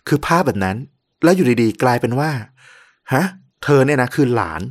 [0.08, 0.78] คือภาพแบบนั้น
[1.24, 2.32] แล้วอยู่ดีๆ กลายเป็นว่า
[3.14, 3.24] ฮะ
[3.64, 4.62] เธอเนี่ยนะคือหลาน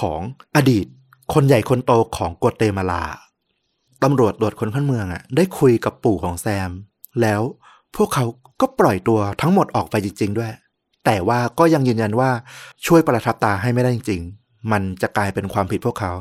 [0.00, 0.20] ของ
[0.56, 0.86] อดีต
[1.34, 3.04] คนใหญ่คนโตของกัวเตมาลา
[4.02, 6.70] ตำรวจตรวจคนเข้าเมืองอะได้คุยกับปู่ของแซม
[7.20, 7.40] แล้ว
[7.96, 8.24] พวกเขา
[8.60, 10.52] ก็ปล่อยตัวทั้งหมดออกไปจริง ๆ ด้วย
[11.04, 12.30] แต่ว่าก็ยังยืนยันว่า
[12.86, 16.12] ช่วยประทับตาให้ไม่ได้จริง ๆ มันจะกลายเป็นความผิดพวกเขา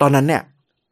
[0.00, 0.42] ตอนนั้นเนี่ย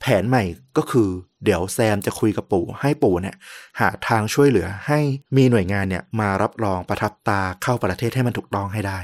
[0.00, 0.42] แผนใหม่
[0.76, 1.08] ก็คือ
[1.44, 3.36] เดี๋ยวแซมจะคุยกับปู่ให้ปู่เนี่ย
[3.80, 5.00] หาทางช่วยเหลือให้
[5.36, 8.98] มีหน่วยงานเนี่ยมารับรองประทับตาเข้าประเทศให้มันถูกต้องให้ได้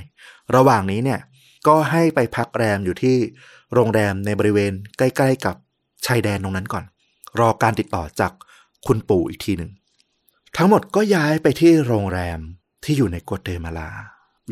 [0.54, 1.20] ระหว่างนี้เนี่ย
[1.66, 3.16] ก็ให้ไปพักแรมอยู่ที่
[3.74, 5.56] โรงแรมในบริเวณใกล้ ๆ กับ
[6.06, 6.84] ชายแดนตรงนั้นก่อน
[7.40, 8.32] รอการติดต่อจาก
[8.86, 9.70] คุณปู่อีกทีหนึ่ง
[10.56, 12.38] ทั้งหมดก็ย้ายไปที่โรงแรม
[12.84, 13.90] ที่อยู่ในกัวเตมาลา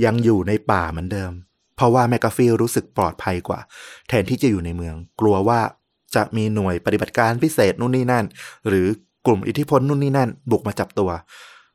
[0.04, 1.32] ยังอยู่ในป่าเหมือนเดิม
[1.76, 3.60] เพราะว่าแมกกาฟี่รู้สึกปลอดภัยกว่า
[4.08, 5.60] แทนที่จะอยู่ในเมือง กลัวว่า
[6.14, 8.24] จะมีหน่วยปฏิบัติการพิเศษนู่นนี่นั่น
[8.68, 8.86] หรือ
[9.26, 11.10] กลุ่มอิทธิพลนู่นนี่นั่น บุกมาจับตัว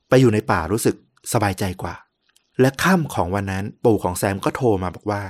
[0.09, 0.95] ไปอยู่ในป่ารู้สึก
[1.33, 1.95] สบายใจกว่า
[2.61, 5.21] และค่ำของวันนั้นปู่ของแซมก็โทรมาบอกว่า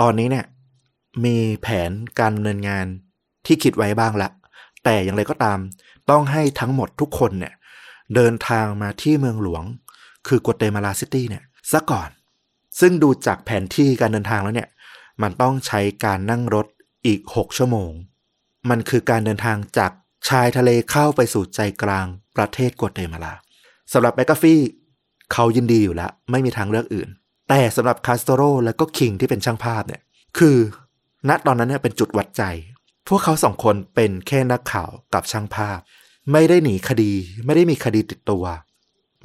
[0.00, 0.44] ตอนนี้เนี่ย
[1.24, 2.86] มีแผนการดำเนินงาน
[3.46, 4.28] ที่คิดไว้บ้างละ
[4.84, 5.58] แต่อย่างไรก็ตาม
[6.10, 7.54] ต้องให้ทั้งหมดทุกคนเนี่ย
[8.14, 9.64] เดินทางมาที่เมืองหลวง
[10.26, 12.08] คือกัวเตมาลาซิตี้เนี่ยซะก่อน
[12.80, 14.68] ซึ่งดูจากแผนที่การเดินทางแล้วเนี่ย
[15.22, 16.66] มันต้องใช้การนั่งรถ
[17.06, 17.90] อีก 6 ชั่วโมง
[18.70, 19.92] มันคือการเดินทางจาก
[20.28, 22.06] ชายทะเลเข้าไปสู่ใจกลาง
[22.36, 23.34] ประเทศกัวเตมาลา
[23.92, 24.60] สำหรับแมกกาฟี่
[25.32, 27.08] เขายินดีอยู่แล้ว ไม่มีทางเลือกอื่น
[27.48, 30.02] แต่สำหรับคาสโตโรและก็คิงที่เป็นช่างภาพเนี่ย
[30.38, 30.56] คือ
[31.28, 32.42] ณตอนนั้นเนี่ยเป็นจุดวัดใจ
[33.08, 35.78] พวกเขาสองคนเป็นแค่นักข่าวกับช่างภาพ
[36.32, 37.12] ไม่ได้หนีคดี
[37.44, 38.44] ไม่ได้มีคดีติดตัว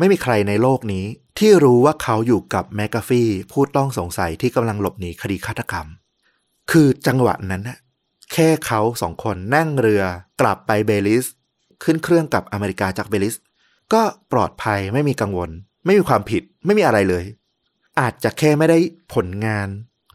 [0.02, 1.06] ไม่มีใครในโลกนี้
[1.40, 5.88] ที่รู้ว่าเขาอยู่กับแมกกาฟี่ผู้ต้องสงสัยที่กำลังหลบหนีคดีฆาตกรรม
[6.72, 7.78] คือจังหวะนั้นน่ะ
[8.34, 10.04] แค่เขาสองคนนั่งเรือ
[10.42, 11.26] กลับไปเบลิส
[11.84, 13.36] ขึ้นเครื่องกลับอเมริกาจากเบลิส
[13.94, 15.50] ก็ปลอดภัยไม่มีกังวล
[15.86, 17.26] ไม่มีความผิดไม่มีอะไรเลย
[18.00, 18.78] อาจจะแค่ไม่ได้
[19.14, 19.68] ผลงาน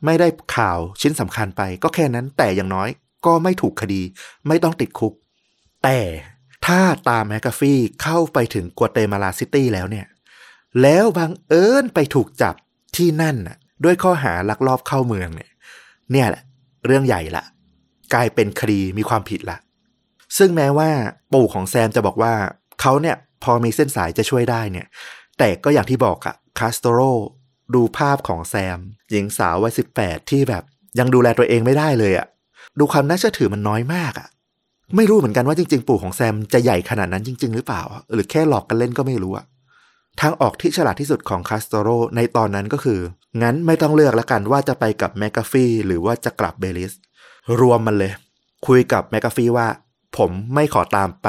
[0.05, 2.89] ไม่ได้ข่าวชิ้นสำคัญไป ก็แค่นั้นแต่อย่างน้อย
[3.26, 4.03] ก็ไม่ถูกคดี
[4.49, 5.12] ไม่ต้องติดคุก
[5.84, 5.99] แต่
[6.67, 10.07] ถ้าตามแมกกาฟี่เข้าไปถึงกัวเตมาลาซิตี้แล้วเนี่ย
[10.83, 12.55] แล้วบังเอิญไปถูกจับ
[12.97, 15.51] ที่นั่นน่ะ ด้วยข้อหาลักลอบเข้าเมืองเนี่ย
[16.12, 16.43] เนี่ยแหละ
[16.87, 17.45] เรื่องใหญ่ละ
[18.14, 19.59] กลายเป็นคดีมีความผิดละ
[20.39, 20.91] ซึ่งแม้ว่า
[21.33, 22.35] ปู่ของแซมจะบอกว่า
[22.81, 24.87] เขาเนี่ยพอมีเส้นสายจะช่วยได้เนี่ย
[25.39, 27.01] แต่ก็อย่างที่บอกอะคาสโตโร
[27.75, 28.79] ดูภาพของแซม
[29.11, 30.64] หญิงสาววัยสิบแปดที่แบบ
[30.99, 32.27] ยังดูแลตัวเองไม่ได้เลยอะ
[32.79, 34.29] ดูความน่าเชื่อถือมันน้อยมากอะ
[34.95, 37.82] ไม่รู้เหมือนกันว่าจริง ๆ ปู่ของแซมจะใหญ่ขนาดนั้นจริง ๆ หรือเปล่า
[38.12, 39.47] หรือแค่หลอกกันเล่นก็ไม่รู้อะ
[40.20, 43.01] ทางออกที่ฉลาดที่สุดของคาสโตโรในตอนนั้นก็คือ
[43.43, 46.93] งั้นไม่ต้องเลือกแล้วกันว่าจะไปกับแมกกาฟี่หรือว่าจะกลับเบลิส
[47.61, 48.12] รวมมันเลย
[48.66, 49.66] คุยกับแมกกาฟี่ว่า
[50.16, 51.28] ผมไม่ขอตามไป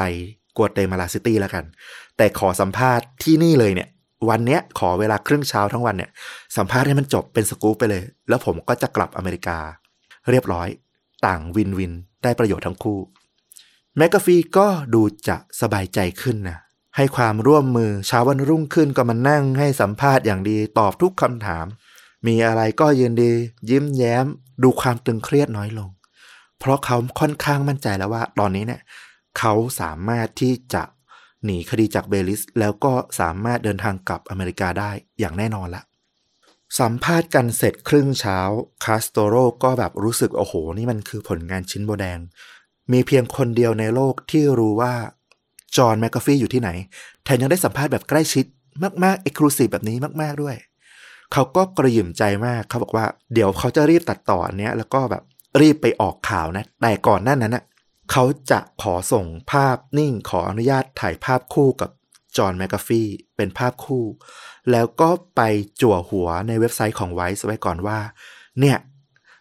[0.57, 1.63] กัวเตมาลาซิตี้แล้วกัน
[2.17, 3.89] แต่ขอสัมภาษณ์ที่นี่เลยเนี่ย
[4.29, 6.09] วันเนี้ยขอเวลาครึ่งเช้าทั้งวันเนี่ย
[6.57, 9.57] สัมภาษณ์ให้มันจบเป็นสกู๊ปไปเลย แล้วผมก็จะกลับอเมริกา
[10.29, 10.67] เรียบร้อย
[11.25, 12.99] ต่าง win-win ได้ประโยชน์ทั้งคู่
[13.99, 16.57] แมกกาฟีก็ดูจะสบายใจขึ้นนะ
[16.95, 21.65] ให้ความร่วมมือเช้าวันรุ่งขึ้นก็มานั่งให้สัมภาษณ์อย่างดีตอบทุกคำถาม
[22.27, 23.31] มีอะไรก็ยินดี
[23.69, 24.25] ยิ้มแย้ม
[24.63, 25.89] ดูความตึงเครียดน้อยลง
[26.59, 28.81] เพราะเขาค่อนข้างมั่นใจแล้วว่า ตอนนี้เนี่ย
[29.37, 30.83] เขาสามารถที่จะ
[31.43, 35.83] หนีคดีจากเบลิส แล้วก็สามารถเดินทางกลับอเมริกาได้อย่างแน่นอนละ
[36.79, 38.39] สัมภาษณ์กันเสร็จครึ่งเช้า
[38.83, 42.19] คาสโตโรก็แบบรู้สึกโอ้โห นี่มันคือผลงานชิ้นโบแดง
[42.91, 44.93] มีเพียงคนเดียวในโลกที่รู้ว่า
[45.77, 46.69] จอห์นแมคกาฟี่อยู่ที่ไหน
[47.23, 48.45] แถมยังได้สัมภาษณ์แบบใกล้ชิด
[49.03, 50.55] มากๆ exclusive แบบนี้มาก ๆด้วย
[51.33, 55.23] เขาก็กระหยิ่มใจมากเขาบอกว่าเดี๋ยวเขาจะรีบตัดต่อเนี้ยแล้วก็แบบ
[55.61, 57.63] รีบไปออกข่าวนะ แต่ก่อนหน้านั้นน่ะ
[58.11, 61.89] เขาจะขอส่งภาพนิ่งขออนุญาตถ่ายภาพคู่กับ
[62.37, 64.05] จอห์นแมคกาฟี่เป็นภาพคู่
[64.71, 65.41] แล้วก็ไป
[65.81, 67.99] จั่วหัวในเว็บไซต์ของ Vice ไว้ก่อนว่า
[68.59, 68.77] เนี่ย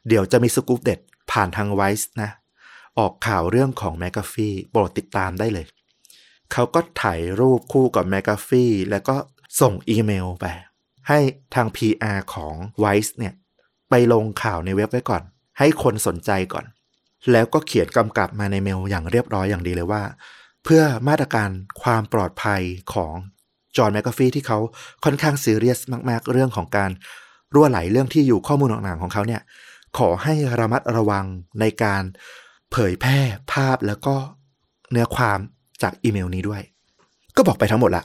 [0.09, 0.99] เดี๋ยวจะมีสกู๊ปเด็ด
[1.30, 2.30] ผ่านทาง Vice นะ
[2.99, 5.66] ออกข่าวเรื่องของแมคกาฟี่โปรดติดตามได้เลย
[6.53, 9.16] เขาก็ถ่ายรูปคู่กับแมคกาฟี่แล้วก็
[9.61, 10.44] ส่งอีเมลไป
[11.09, 11.18] ให้
[11.55, 13.34] ทาง PR ของ Vice เนี่ย
[13.90, 15.22] ไปลงข่าวในเว็บไว้ก่อน
[15.59, 16.64] ให้คนสนใจก่อน
[17.32, 20.03] แล้วก็เขียนกำกับมาในเมลอย่างเรียบร้อยอย่างดีเลยว่า
[20.64, 21.51] เพื่อมาตรการ
[21.82, 22.62] ความปลอดภัย
[22.94, 23.14] ของ
[23.76, 24.59] จอห์นแมคกาฟี่ที่เขา
[25.05, 26.90] ค่อนข้างซีเรียสมาก ๆ เรื่องของการ
[27.55, 29.42] รั่วไหลเรื่องที่อยู่ข้อมูลต่างๆของเขาเนี่ย
[29.99, 31.24] ขอให้ระมัดระวัง
[31.61, 32.03] ในการ
[32.72, 33.18] เผยแพร่
[33.52, 34.16] ภาพแล้วก็
[34.90, 35.38] เนื้อความ
[35.82, 36.62] จากอีเมลนี้ด้วย
[37.36, 38.04] ก็บอกไปทั้งหมดละ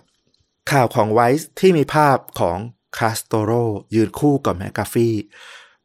[0.72, 2.57] ข่าวของ Vice ที่มีภาพของ
[2.97, 3.51] คาสโตโร
[3.95, 5.16] ยืนคู่กับแมคกาฟี่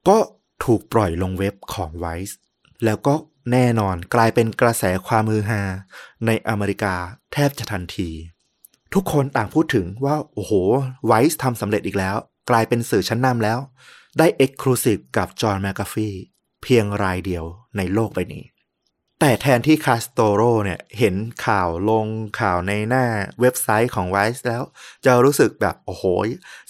[0.09, 0.19] ก็
[0.65, 2.39] ถูกปล่อยลงเว็บของ Vice
[2.85, 3.15] แล้วก็
[3.53, 5.63] แน่นอนกลายเป็นกระแสความฮือฮา
[6.27, 6.95] ในอเมริกา
[7.33, 8.11] แทบจะทันที
[8.95, 10.53] ทุกคนต่างพูดถึงว่า โอ้โห
[11.07, 12.17] Vice ทำสำเร็จอีกแล้ว
[12.51, 13.59] กลายเป็นสื่อชั้นนำแล้ว
[14.19, 16.15] ได้ exclusive กับจอห์นแมคกาฟี่
[16.63, 17.45] เพียงรายเดียว
[17.77, 18.45] ในโลกใบนี้
[19.21, 21.15] แต่แทนที่คาสโตโรเนี่ยเห็น
[21.47, 22.07] ข่าวลง
[22.41, 23.05] ข่าวในหน้า
[23.41, 24.63] เว็บไซต์ของ Vice แล้ว
[25.05, 26.05] จะรู้สึกแบบ โอ้โห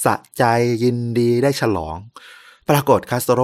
[0.05, 0.45] สะใจ
[0.83, 1.97] ยินดีได้ฉลอง
[2.69, 3.43] ปรากฏคาสโตโร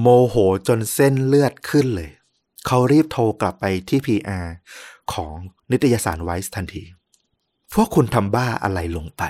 [0.00, 0.36] โมโห
[0.68, 2.10] จนเส้นเลือดขึ้นเลย
[2.66, 4.46] เขารีบโทรกลับไปที่ PR
[5.12, 5.32] ของ
[5.70, 6.82] นิตยสาร Vice ทันที
[7.74, 9.22] พวกคุณทำบ้าอะไรลงไป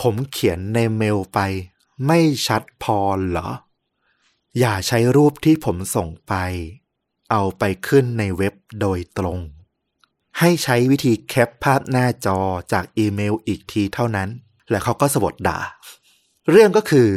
[0.00, 1.38] ผมเขียนในเมลไป
[2.06, 2.98] ไม่ชัดพอ
[3.28, 3.48] เหรอ
[4.58, 6.34] อย่าใช้รูปที่ผมส่งไป
[7.30, 9.38] เอาไปขึ้นในเว็บโดยตรง
[10.38, 12.38] ให้ใช้วิธีแคปภาพหน้าจอ
[12.72, 14.28] จากอีเมลอีกทีเท่านั้น
[14.70, 15.58] และเขาก็สบดด่า
[16.50, 17.08] เรื่องก็คือ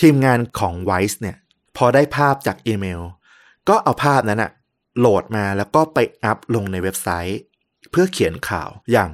[0.00, 1.36] ทีมงานของ Vice เนี่ย
[1.76, 3.00] พอได้ภาพจากอีเมล
[3.68, 4.50] ก็เอาภาพนั้นอะ
[4.98, 7.40] โหลดมาแล้วก็ไปอัพลงในเว็บไซต์
[7.90, 9.10] เพื่อเขียนข่าวอย่าง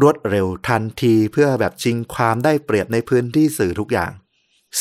[0.00, 4.12] รวดเร็วทันทีเพื่อแบบชิงความได้เปรียบในพื้นที่สื่อทุกอย่าง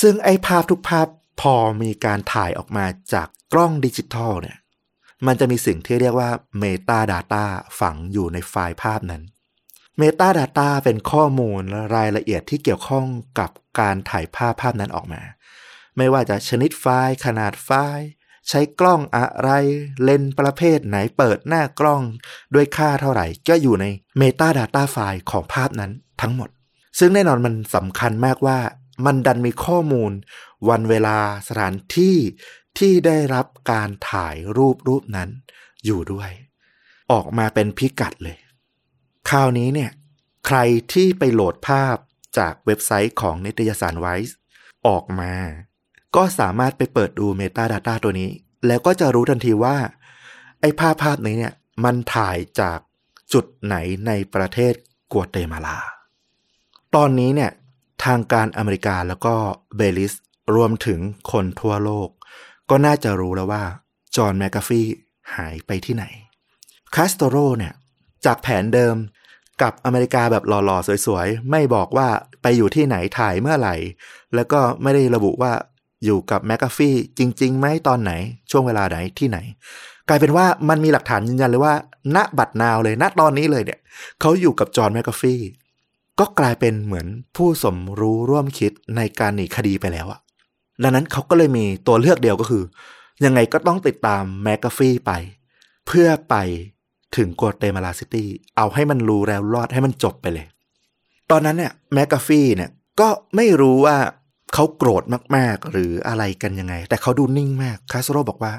[0.02, 1.08] ซึ่งไอ้ภาพทุกภาพ
[1.42, 4.58] พอมีการถ่ายออกมาจากกล้องดิจิทัลเนี่ย
[5.26, 6.30] มันจะมีสิ่งที่เรียกว่า
[6.62, 7.46] Metadata
[7.80, 9.24] ฝังอยู่ในไฟล์ภาพนั้น
[10.02, 11.62] Metadata เป็นข้อมูล
[11.96, 13.06] รายละเอียดที่เกี่ยวข้อง
[13.40, 13.50] กับ
[13.80, 15.22] การถ่ายภาพภาพนั้นออกมา
[15.98, 18.08] ไม่ว่าจะชนิดไฟล์ ขนาดไฟล์
[18.50, 19.50] ใช้กล้องอะไร
[20.04, 22.04] เลนส์ประเภทไหนเปิดหน้ากล้อง
[22.56, 23.86] ด้วยค่าเท่าไหร่ ก็อยู่ใน
[24.22, 25.92] Metadata ไฟล์ของภาพนั้น
[26.22, 26.50] ทั้งหมด
[27.00, 28.60] ซึ่งแน่นอนมันสำคัญมากว่า
[29.06, 30.12] มันดันมีข้อมูล
[30.70, 32.16] วันเวลาสถานที่
[32.78, 35.30] ที่ได้รับการถ่ายรูปรูปนั้น
[35.86, 36.30] อยู่ด้วย
[37.12, 38.38] ออกมาเป็นพิกัดเลย
[39.30, 39.92] คราวนี้เนี่ย
[40.48, 40.58] ใคร
[40.94, 41.96] ที่ไปโหลดภาพ
[42.38, 44.38] จากเว็บไซต์ของนิตยสารไวซ์
[44.88, 45.34] ออกมา
[46.16, 48.30] ก็สามารถไปเปิดดู Metadata ตัวนี้
[48.68, 49.78] แล้วก็จะรู้ทันทีว่า
[50.62, 51.54] ไอ้ภาพภาพนี้เนี่ย
[51.84, 52.80] มันถ่ายจาก
[53.34, 53.76] จุดไหน
[54.08, 54.74] ในประเทศ
[55.12, 55.78] กัวเตมาลา
[56.96, 57.52] ตอนนี้เนี่ย
[58.04, 59.36] ทางการอเมริกาแล้วก็
[59.76, 60.14] เบลิส
[60.56, 61.00] รวมถึง
[61.32, 62.10] คนทั่วโลก
[62.70, 63.64] ก็น่าจะรู้แล้วว่า
[64.16, 64.86] จอห์นแมคกาฟี่
[65.36, 66.06] หายไปที่ไหน
[66.96, 67.74] คาสโตโรเนี่ย
[68.26, 68.96] จากแผนเดิม
[69.62, 72.08] กลับอเมริกาแบบหล่อๆ สวยๆ ไม่บอกว่า
[72.42, 73.76] ไปอยู่ที่ไหนถ่ายเมื่อไหร่
[74.36, 75.54] แล้วก็ไม่ได้ระบุว่า
[76.06, 78.12] อยู่กับแมคกาฟี่จริงๆไหมตอนไหน
[78.52, 79.38] ช่วงเวลาไหนที่ไหน
[80.08, 81.74] กลายเป็นว่ามันมีหลักฐานยืนยันเลยว่า
[82.16, 83.80] ณบัด now เลยณตอนนี้เลยเนี่ย
[84.22, 85.42] เขาอยู่กับจอห์นแมคกาฟี่
[86.20, 90.20] ก็กลายเป็นเหมือนผู้สมรู้ร่วมคิดในการหนีคดีไปแล้วอะ
[90.84, 92.64] ดังนั้นเขาก็เลยมีตัวเลือกเดียวก็คือ
[93.26, 95.12] ยังไงก็ต้องติดตามแมคกาฟี่ไป
[95.88, 96.36] เพื่อไป
[97.18, 100.48] ถึงกัวเตมาลาซิตี้เอาให้มันรู้แล้วรอดให้มันจบไปเลย
[101.32, 102.70] ตอนนั้นเนี่ยแมคกาฟี่เนี่ย
[103.00, 103.98] ก็ไม่รู้ว่า
[104.54, 105.04] เขาโกรธ
[105.36, 108.54] มากๆ หรืออะไรกันยังไง แต่เขาดูนิ่งมากคาสโตรบอกว่า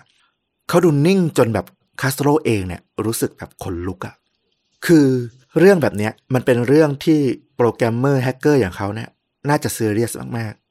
[0.68, 1.66] เขาดูนิ่งจนแบบ
[2.00, 4.14] คาสโตรเองเนี่ยรู้สึกแบบขนลุกอะ
[4.86, 5.06] คือ
[5.58, 7.20] เรื่องแบบเนี้ยมันเป็นเรื่องที่
[7.56, 9.08] โปรแกรมเมอร์แฮกเกอร์อย่างเขาเนี่ย
[9.48, 10.67] น่าจะซีเรียสมากๆ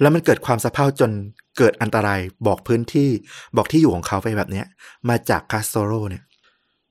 [0.00, 1.10] แล้วมันเกิดความสะเพร่าจน
[1.58, 3.10] เกิดอันตรายบอกพื้นที่
[3.56, 4.66] บอกที่อยู่ของเขาไปแบบเนี้ย
[5.08, 6.22] มาจากคาสโตโรเนี่ย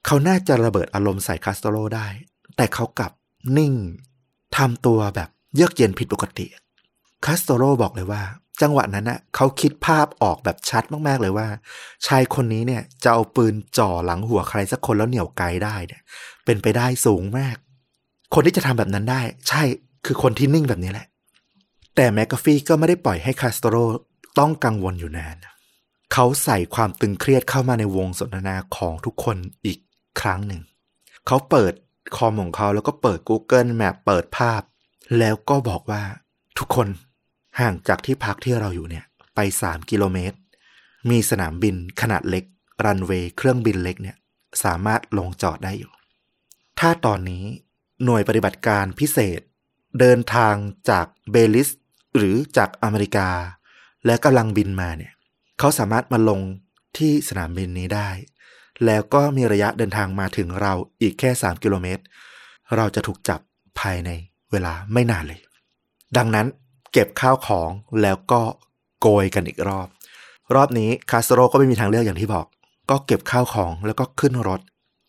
[0.06, 2.08] เขาน่าจะระเบิดอารมณ์ใส่คาสโตโรได้
[2.58, 3.12] แต่เขากลับ
[3.58, 3.74] นิ่ง
[4.58, 6.46] ทำตัวแบบเยือกเย็นผิดปกติ
[7.26, 8.22] คาสโตโรบอกเลยว่า
[8.62, 11.48] จังหวะนั้นนะเขาคิดภาพออกแบบชัดมากๆเลยว่า
[12.08, 16.02] ชายคนนี้เนี่ยจะเอาปืนจ่อหลังหัวใครสักคนแล้วเหนี่ยวไกได้เนี่ย
[16.46, 17.56] เป็นไปได้สูงมาก
[18.34, 19.62] คนที่จะทำแบบนั้นได้ ใช่
[20.06, 21.08] คือคนที่นิ่งแบบนี้แหละ
[21.96, 23.76] แต่แมกกาฟีก็ไม่ได้ปล่อยให้คาสโตโร
[24.40, 25.38] ต้องกังวลอยู่นาน
[26.14, 29.80] เขาใส่ความตึงเครียดเข้ามาในวงสนทนาของทุกคนอีก
[30.22, 30.62] ครั้งหนึ่ง
[31.28, 31.74] เขาเปิด
[32.16, 34.62] คอมของเขาแล้วก็เปิด Google Map เปิดภาพ
[35.20, 36.04] แล้วก็บอกว่า
[36.58, 36.88] ทุกคน
[37.60, 40.38] ห่างจากที่พักที่เราอยู่เนี่ย ไป 3 กิโลเมตร
[41.10, 42.44] มีสนามบินขนาดเล็ก
[42.86, 44.18] รันเวย์เครื่องบินเล็กเนี่ย
[44.64, 45.92] สามารถลงจอดได้อยู่
[46.80, 47.44] ถ้าตอนนี้
[48.04, 49.42] หน่วยปฏิบัติการพิเศษ
[50.00, 50.56] เดินทาง
[50.90, 51.70] จากเบลิส
[52.18, 53.30] หรือจากอเมริกา
[54.06, 55.14] และกำลังบินมาเนี่ย
[55.60, 56.40] เขาสามารถมาลง
[56.98, 58.10] ที่สนามบินนี้ได้
[58.86, 62.04] แล้วก็มีระยะเดินทางมาถึงเราอีกแค่ 3 กิโลเมตร
[62.76, 63.40] เราจะถูกจับ
[63.80, 64.10] ภายใน
[64.52, 65.40] เวลาไม่นานเลย
[66.18, 66.48] ดังนั้น
[66.92, 67.70] เก็บข้าวของ
[68.02, 68.42] แล้วก็
[69.02, 69.88] โกยกันอีกรอบ
[70.56, 72.46] รอบนี้คาสโตรก็ไม่มีทางเลือกอย่างที่บอก
[72.90, 74.62] ก็เก็บข้าวของแล้วก็ขึ้นรถ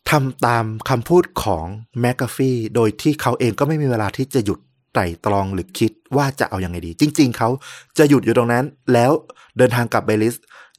[0.09, 1.65] ทำตามคำพูดของ
[1.99, 4.59] แมกกาฟี่โดยที่เขาเองก็ไม่มีเวลาที่จะหยุด
[4.93, 7.49] ไตร่ตรองหรือคิดว่าจะเอาอยัางไงดี จริง ๆ เขา
[7.97, 9.11] จะหยุดอยู่ตรงนั้น แล้ว
[9.57, 10.35] เดินทางกลับเบลิส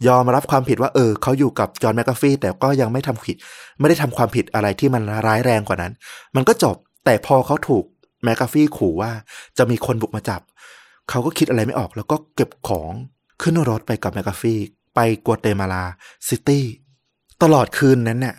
[0.08, 3.36] ยอมรับความผิดว่าเออเขาอยู่กับจอห์นแมกกาฟี่แต่ก็ยังไม่ทำผิด
[3.78, 5.92] ไม่ได้ทำความผิดอะไรที่มันร้ายแรงกว่านั้น
[6.36, 7.84] มันก็จบแต่พอเขาถูก
[8.24, 9.10] แมกกาฟี่ขู่ว่า
[9.58, 10.40] จะมีคนบุกมาจับ
[11.10, 12.92] เขาก็คิดอะไรไม่ออก แล้วก็เก็บของ
[13.42, 14.58] ขึ้นรถไปกับแมกกาฟี่
[14.94, 15.84] ไปกัวเตมาลา
[16.28, 16.64] ซิตี้
[17.42, 18.36] ตลอดคืนนั้นเนี่ย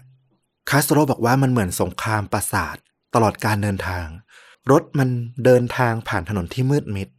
[0.69, 2.75] คาสโตรบอกว่ามันเหมือนสงครามประสาท
[3.15, 4.05] ตลอดการเดินทาง
[4.71, 5.09] รถมัน
[5.45, 7.09] เดินทางผ่านถนนที่มืดมิด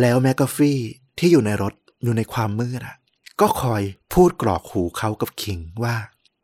[0.00, 0.78] แล้วแมกกาฟี่
[1.18, 1.74] ที่อยู่ในรถ
[2.04, 2.96] อยู่ในความมืดอะ
[3.40, 3.82] ก็คอย
[4.14, 5.94] พูดกรอกหูเขากับคิงว่า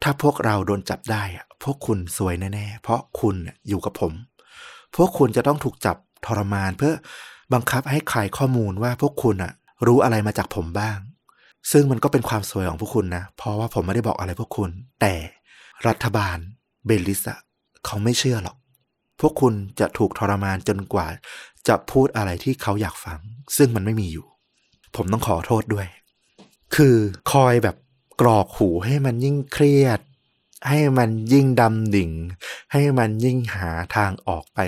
[0.03, 3.37] ถ้าพวกเราโดนจับได้อะพวกคุณสวยแน่ๆ เพราะคุณ
[3.69, 4.13] อยู่กับผม
[4.97, 6.95] พวกคุณจะต้องถูกจับทรมานเพื่อ
[7.53, 9.53] บังคับให้ขายข้อมูลว่าพวกคุณอะ
[9.87, 10.99] รู้อะไรมาจากผมบ้าง
[11.73, 14.71] ซึ่งมันก็เป็นความสวยของพวกคุณนะ เพราะว่าผมไม่ได้บอกอะไรพวกคุณ
[15.01, 15.15] แต่
[15.87, 16.37] รัฐบาล
[16.87, 17.39] เบลิสอะ
[17.87, 18.57] เขาไม่เชื่อหรอก
[19.23, 21.07] พวกคุณจะถูกทรมานจนกว่า
[21.69, 23.19] จะพูดอะไรที่เขาอยากฟัง
[23.57, 24.27] ซึ่งมันไม่มีอยู่
[24.97, 25.87] ผมต้องขอโทษด้วย
[26.77, 26.97] คือ
[27.33, 27.77] คอยแบบ
[28.21, 30.01] กรอกหูให้มันยิ่งเครียด
[30.69, 32.11] ให้มันยิ่งดำดิ่ง
[32.73, 34.61] ให้มันยิ่งหาทางออกไป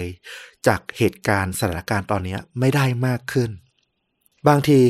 [0.67, 3.51] จากเหตุการณ์สถานการณ์ตอนนี้ไม่ได้มากขึ้น
[4.49, 4.81] บางที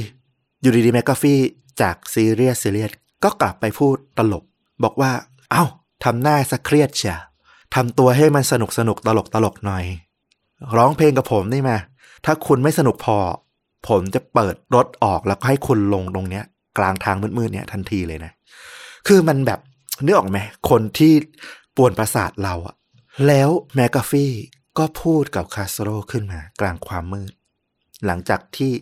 [0.60, 1.40] อยู่ดีๆแมกกาฟี่
[1.80, 2.92] จากซีเรียสซีเรียส
[3.24, 4.44] ก็กลับไปพูดตลก
[4.84, 5.12] บอกว่า
[5.50, 5.64] เอา้า
[6.04, 7.16] ทำหน้าสะเครียดเชีย
[7.74, 9.84] ทำตัวให้มันสนุกสนุกตลกตลกหน่อย
[10.76, 11.78] ร้องเพลงกับผมนี่มา
[12.24, 13.16] ถ้าคุณไม่สนุกพอ
[13.88, 16.44] ผมจะเปิดรถออกแล้วก็ให้คุณลงตรงเนี้ย
[16.78, 18.32] กลางทางมืดๆเนี่ยทันทีเลยนะ
[19.06, 19.60] คือมันแบบ
[20.04, 21.12] นึกออกไหมคนที่
[21.76, 22.76] ป่วนประสาทเราอะ
[23.26, 24.32] แล้วแมกกาฟี่
[24.78, 27.32] ก็พูดกับคาสโตรขึ้นมากลางความมืด
[28.06, 28.72] หลังจากที่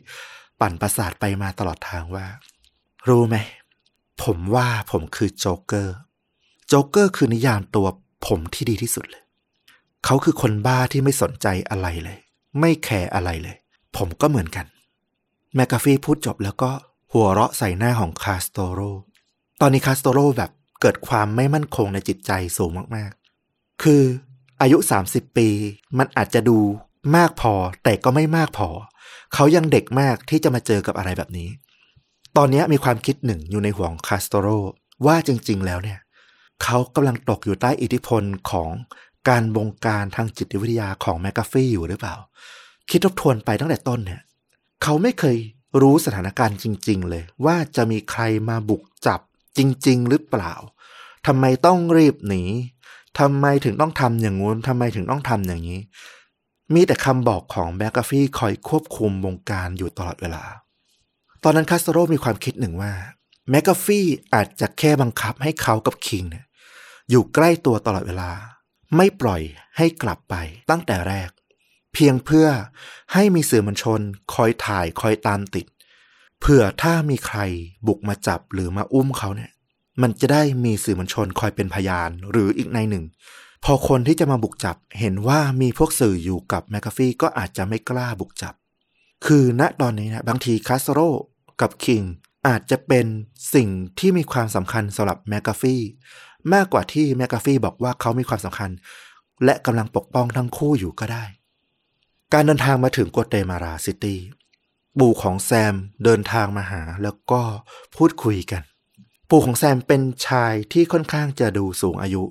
[0.61, 2.27] ปั่นประสาทไปมาตลอดทางว่า
[3.09, 3.37] รู้ไหม
[4.23, 5.97] ผมว่าผมคือโจ๊กเกอร์
[6.69, 7.87] โจ๊กเกอร์คือนิยามตัว
[8.27, 9.23] ผมที่ดีที่สุดเลย
[10.05, 12.19] เขาคือคนบ้าที่ไม่สนใจอะไรเลย
[12.61, 13.57] ไม่แคร์อะไรเลย
[13.97, 14.67] ผมก็เหมือนกัน
[15.55, 16.71] แมกกาฟี่พูดจบแล้วก็
[17.13, 18.81] หัวเราะใส่หน้าของคาสโตโร
[19.61, 20.51] ตอนนี้คาสโตโรแบบ
[20.81, 24.03] เกิดความไม่มั่นคงในจิตใจสูงมากๆ คือ
[24.61, 25.49] อายุ 30 ปี
[25.99, 26.59] มันอาจจะดู
[27.17, 27.55] มากพอ
[27.85, 28.69] แต่ก็ไม่มากพอ
[29.35, 31.49] เขายังเด็กมากที่จะมาเจอกับอะไรแบบนี้
[32.37, 34.47] ตอนนี้มีความคิดหนึ่งอยู่ในหัวของคาสโตโร
[35.07, 35.99] ว่าจริง ๆ แล้วเนี่ย
[36.65, 38.71] เขากำลังตกอยู่ใต้อิทธิพลของ
[39.29, 42.17] การบงการทางจิตวิทยาของแมกกาฟี่อยู่หรือเปล่า
[42.91, 44.21] คิดทบทวนไปตั้งแต่ต้นเนี่ย
[44.83, 45.37] เขาไม่เคย
[45.81, 49.21] รู้สถานการณ์จริง ๆ เลย ว่าจะมีใครมาบุกจับ
[49.59, 50.55] จริง ๆ หรือเปล่า
[51.27, 52.43] ทำไมต้องรีบหนี
[53.19, 55.81] ทำไมถึงต้องทำอย่างงู้นทำไมถึงต้องทำอย่างนี้
[56.75, 60.45] มีแต่คำบอกของแมกกาฟี่คอยควบคุมวงการอยู่ตลอดเวลา
[61.43, 62.93] ตอนนั้นคาสโตรมีความคิดหนึ่งว่า
[63.51, 66.45] แมกกาฟี่อาจจะแค่บังคับให้เขากับคิงเนี่ย
[67.11, 68.31] อยู่ใกล้ตัวตลอดเวลา
[68.97, 69.43] ไม่ปล่อย
[69.77, 70.35] ให้กลับไป
[70.71, 71.31] ตั้งแต่แรก
[71.93, 72.49] เพียงเพื่อ
[73.13, 74.01] ให้มีสื่อมวลชน
[74.35, 75.67] คอยถ่ายคอยตามติด
[76.41, 77.39] เผื่อถ้ามีใคร
[77.87, 79.51] บุกมาจับหรือมาอุ้มเขาเนี่ย
[80.03, 83.05] มันจะได้มีสื่อมวลชนคอยเป็นพยานหรืออีกนัยหนึ่ง
[83.65, 88.55] พอคนที่จะมาบุกจับเห็นว่ามีพวกสื่ออยู่กับแมคคาฟี่ก็อาจจะไม่กล้าบุกจับ
[89.27, 91.01] คือณตอนนี้นะบางทีคาสโตร
[91.61, 92.03] กับคิง
[92.49, 93.07] อาจจะเป็น
[93.55, 95.83] สิ่งที่มีความสำคัญสำหรับแมคกาฟี่
[96.55, 98.71] มากกว่าที่แมคกาฟี่บอกว่าเขามีความสำคัญ
[99.45, 101.25] และกำลังปกป้องทั้งคู่อยู่ก็ได้
[102.33, 104.21] การเดินทางมาถึงกัวเตมาลาซิตี้
[104.99, 105.75] ปู่ของแซม
[106.05, 107.43] เดินทางมาหาแล้วก็
[107.97, 108.63] พูดคุยกัน
[109.31, 112.23] ปู่ของแซมเป็นชายที่ค่อนข้างจะดูสูงอายุ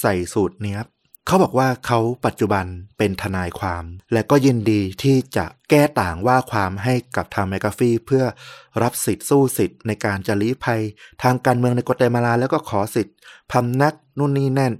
[0.00, 0.86] ใส่สูทเนี้ยบ
[1.30, 2.66] เขาบอกว่าเขาปัจจุบัน
[2.98, 8.24] เป็นทนายความ และก็ยินดีที่จะแก้ต่างว่าความให้กับทางแมกกาฟีเพื่อ
[8.82, 10.82] รับสิทธิ์สู้สิทธิ์ในการจะลี้ภัย
[11.22, 13.16] ทางการเมืองในกัวเตมาลาแล้วก็ขอสิทธิ์
[13.52, 14.72] พำนักนู่นนี่นั่น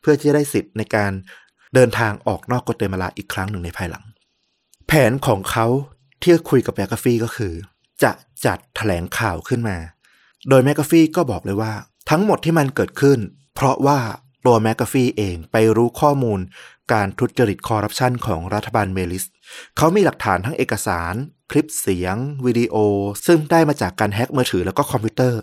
[0.00, 1.12] เพื่อที่จะได้สิทธิ์ในการ
[1.74, 4.04] เดินทางออกนอกกัวเตมาลาอีกครั้งหนึ่งในภายหลัง
[4.86, 5.66] แผนของเขา
[6.22, 7.54] ที่คุยกับแมกกาฟีก็คือ
[8.02, 8.12] จะ
[8.44, 9.76] จัดแถลงข่าวขึ้นมา
[10.48, 11.72] โดยแมกกาฟีก็บอกเลยว่า
[12.10, 13.18] ทั้งหมดที่มันเกิดขึ้น
[13.54, 13.98] เพราะว่า
[14.46, 16.40] ตัวแมกกาฟีเองไปรู้ข้อมูล
[16.92, 19.24] การทุจริตคอร์รัปชันของรัฐบาลเบลิส
[19.76, 21.14] เขามีหลักฐานทั้งเอกสาร
[21.50, 22.16] คลิปเสียง
[22.46, 22.74] วิดีโอ
[23.26, 25.40] ซึ่งได้มาจากการแฮ็กมือถือแล้วก็คอมพิวเตอร์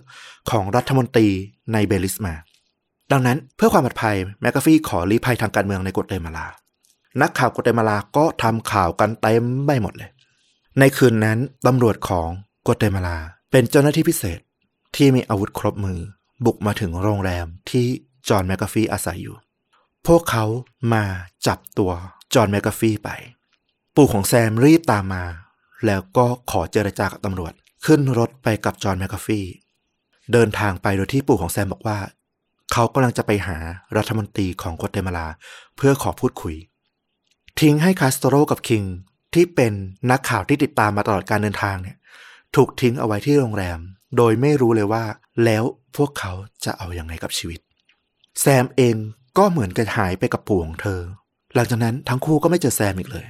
[0.52, 1.28] ของรัฐมนตรี
[1.74, 2.34] ในเบลิสมา
[3.12, 6.45] ดังนั้นเพื่อความปลอดภัยแมกกาฟีขอลี้ภัยทางการเมืองในกัวเตมาลา
[7.22, 10.10] นักข่าวกัวเตมาลาก็ทำข่าวกันเต็มไปหมดเลย
[10.80, 12.30] ในคืนนั้นตำรวจของ
[12.66, 13.18] กัวเตมาลา
[13.52, 14.39] เป็นเจ้าหน้าที่พิเศษ
[14.95, 15.99] ที่มีอาวุธครบมือ
[16.45, 17.88] บุกมาถึงโรงแรมที่
[18.30, 19.38] จอห์นแมกกาฟีอาศัยอยู่
[20.07, 20.45] พวกเขา
[20.93, 21.03] มา
[21.47, 21.91] จับตัว
[22.34, 23.09] จอห์นแมกกาฟีไป
[23.95, 25.24] ปู่ของแซมรีบตามมา
[25.86, 27.53] แล้วก็ขอเจรจากับตำรวจ
[27.86, 29.41] ขึ้นรถไปกับจอห์นแมกกาฟี
[30.32, 31.99] เดินทางไปโดยที่ปู่ของแซมบอกว่า
[32.72, 33.57] เขากำลังจะไปหา
[33.97, 35.28] รัฐมนตรีของกัวเตมาลา
[35.78, 36.55] เพื่อขอพูดคุย
[37.59, 38.84] ทิ้งให้คาสโตโรกับคิง
[39.34, 39.74] ที่เป็น
[40.11, 41.97] นักข่าวที่ติดตามมาตลอดการเดินทางเนี่ย
[42.55, 43.80] ถูกทิ้งเอาไว้ที่โรงแรม
[44.17, 45.03] โดยไม่รู้เลยว่า
[45.45, 45.63] แล้ว
[45.95, 46.32] พวกเขา
[46.65, 47.59] จะเอาอยัางไงกับชีวิต
[48.39, 48.95] แซมเอง
[49.38, 50.99] ก็เหมือนกับหายไปกับปู่ของเธอ
[51.55, 53.25] หลังจากนั้นทั้งคู่ก็ไม่เจอแซมอีกเลย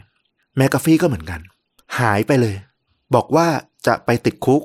[0.58, 1.40] แมกกาฟี่ก็เหมือนกัน
[2.00, 2.56] หายไปเลย
[3.16, 3.48] บอกว่า
[3.88, 4.62] จะไปติดคุก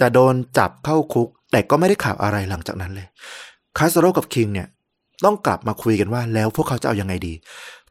[0.00, 3.06] จะโดนจับเข้าคุก แต่ก็ไม่ได้ข่าวอะไรหลังจากนั้นเลย
[3.78, 4.68] คาสโตโรกับคิงเนี่ย
[5.24, 7.32] ต้องกลับมาคุยกันว่าแล้วพวกเขาจะเอาอยัางไงดี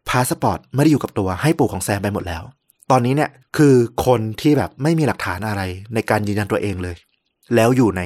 [0.10, 2.44] พาสปอร์ตไม่ได้อยู่กับตัวให้ปู่ของแซมไปหมดแล้ว
[2.92, 3.76] ตอนนี้เนี่ยคือ
[4.06, 5.62] คนที่แบบไม่มีหลักฐานอะไร
[5.94, 6.96] ในการยืนยันตัวเองเลย
[7.56, 8.02] แล้วอยู่ใน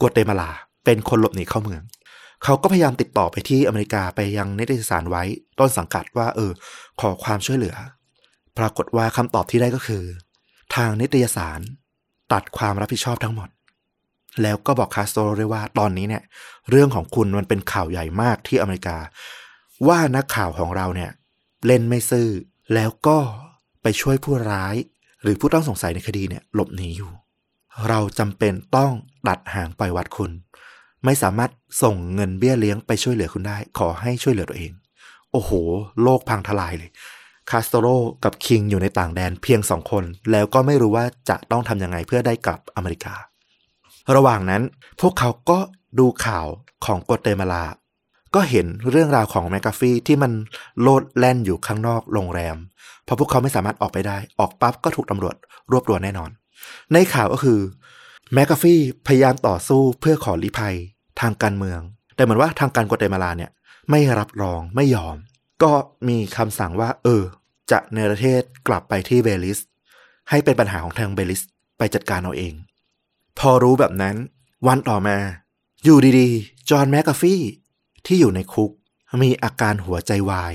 [0.00, 0.50] กัวเตมาลา
[0.84, 1.82] เป็นคนหลบหนีเข้าเมือง
[2.44, 5.22] เขาก็พยายามติดต่อไปที่อเมริกาไปยังนิตยสารไว้
[5.58, 6.52] ต้นสังกัดว่า เออ
[7.00, 7.76] ขอความช่วยเหลือ
[8.58, 10.04] ปรากฏว่าคำตอบที่ได้ก็คือ
[10.74, 11.60] ทางนิตยสาร
[12.32, 13.48] ตัดความรับผิดชอบทั้งหมด
[14.42, 16.22] แล้วก็บอกคาสโตโรด้วยว่าตอนนี้เนี่ย
[16.70, 18.98] เรื่องของคุณมันเป็นข่าวใหญ่มากที่อเมริกา
[19.88, 21.10] ว่านักข่าวของเราเนี่ย
[21.66, 22.28] เล่นไม่ซื่อ
[22.74, 23.18] แล้วก็
[23.82, 24.74] ไปช่วยผู้ร้าย
[25.22, 27.10] หรือผู้ต้องสงสัยในคดีเนี่ย หลบหนีอยู่
[27.88, 28.92] เราจำเป็นต้อง
[29.28, 30.30] ตัดหางปล่อยวัดคุณ
[31.04, 31.50] ไม่สามารถ
[31.82, 34.72] ส่งเงินเบี้ยเลี้ยงไปช่วยเหลือคุณได้ ขอให้ช่วยเหลือตัวเอง
[35.32, 35.50] โอ้โห
[36.02, 36.90] โลกพังทลายเลย
[37.50, 37.86] คาสโตโร
[38.24, 43.14] กับคิงอยู่ในต่างแดนเพียงสองคน แล้วก็ไม่รู้ว่าจะต้องทำยังไงเพื่อได้กลับอเมริกา
[44.14, 44.62] ระหว่างนั้น
[45.00, 45.58] พวกเขาก็
[45.98, 46.46] ดูข่าว
[46.84, 47.64] ของกัวเตมาลา
[48.34, 50.32] ก็เห็นเรื่องราวของแมกกาฟีที่มัน
[50.80, 52.56] โลดแล่นอยู่ข้างนอกโรงแรม
[53.04, 55.36] เพราะพวกเขาไม่สามารถออกไปได้ ออกปั๊บก็ถูกตำรวจ
[55.70, 56.30] รวบตัวแน่นอน
[56.92, 57.58] ในข่าวก็คือ
[58.34, 58.74] แมกกาฟี
[59.06, 60.76] พยายามต่อสู้เพื่อขอลี้ภัย
[61.20, 61.80] ทางการเมือง
[62.14, 63.50] แต่เหมือนว่าทางการกัวเตมาลาเนี่ย
[63.90, 65.16] ไม่รับรองไม่ยอม
[65.62, 65.72] ก็
[66.08, 67.22] มีคำสั่งว่า เออ
[67.70, 69.58] จะเนรเทศกลับไปที่เบลิส
[70.30, 71.42] ให้เป็นปัญหาของทางเบลิส
[71.78, 72.54] ไปจัดการเอาเอง
[73.38, 74.16] พอรู้แบบนั้น
[74.66, 75.16] วันต่อมา
[75.84, 77.40] อยู่ดีๆ จอห์นแมกกาฟี่
[78.06, 78.70] ที่อยู่ในคุก
[79.22, 80.54] มีอาการหัวใจวาย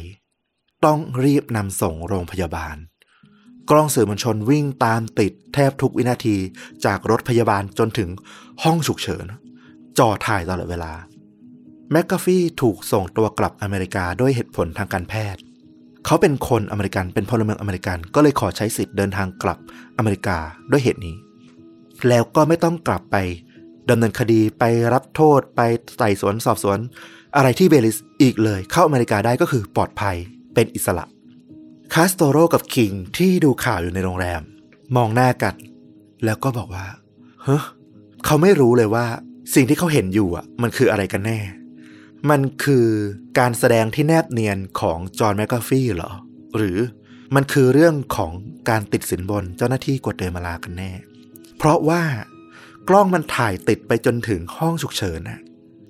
[0.85, 2.75] ต้องรีบนำส่งโรงพยาบาล
[3.69, 6.35] กล้องสื่อมวลชนวิ่งตามติดแทบทุกวินาที
[6.85, 8.09] จากรถพยาบาลจนถึง
[8.63, 9.25] ห้องฉุกเฉิน
[9.97, 10.93] จ่อถ่ายตลอดเวลา
[11.91, 15.41] แมกกาฟี่ถูกส่งตัวกลับอเมริกาด้วยเหตุผลทางการแพทย์
[16.05, 19.57] เขาเป็นคนอเมริกันเป็นพลเมืองอเมริกันก็เลยขอใช้สิทธิ์เดินทางกลับ
[19.97, 20.37] อเมริกา
[20.71, 21.15] ด้วยเหตุนี้
[22.07, 23.15] แล้วก็ไม่ต้องกลับไป
[23.89, 24.63] ดำเนินคดีไป
[24.93, 25.61] รับโทษไป
[25.97, 26.79] ไต่สวนสอบสวน
[27.35, 30.15] อะไรที่เบลิสอีกเลย เข้าอเมริกาได้ก็คือปลอดภัย
[30.53, 31.05] เป็นอิสระ
[31.93, 34.41] คาสโตโรกับคิงที่ดูข่าวอยู่ในโรงแรม
[34.95, 35.55] มองหน้ากัน
[36.25, 36.87] แล้วก็บอกว่า
[37.43, 37.57] เฮ้
[38.25, 39.05] เขาไม่รู้เลยว่า
[39.55, 41.39] สิ่งที่เขาเห็นอยู่อะ มันคืออะไรกันแน่
[42.29, 42.87] มันคือ
[43.39, 46.11] การแสดงที่แนบเนียนของจอห์นแมคกาฟี่เหรอ
[46.57, 46.77] หรือ
[47.35, 48.31] มันคือเรื่องของ
[48.69, 50.91] การติดสินบนเจ้าหน้าที่กัวเตมาลากันแน่
[51.57, 52.03] เพราะว่า
[52.89, 55.39] กล้องมันถ่ายติดไปจนถึงห้องฉุกเฉินน่ะ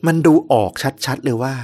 [0.06, 0.72] มันดูออก
[1.06, 1.56] ชัดๆเลยว่า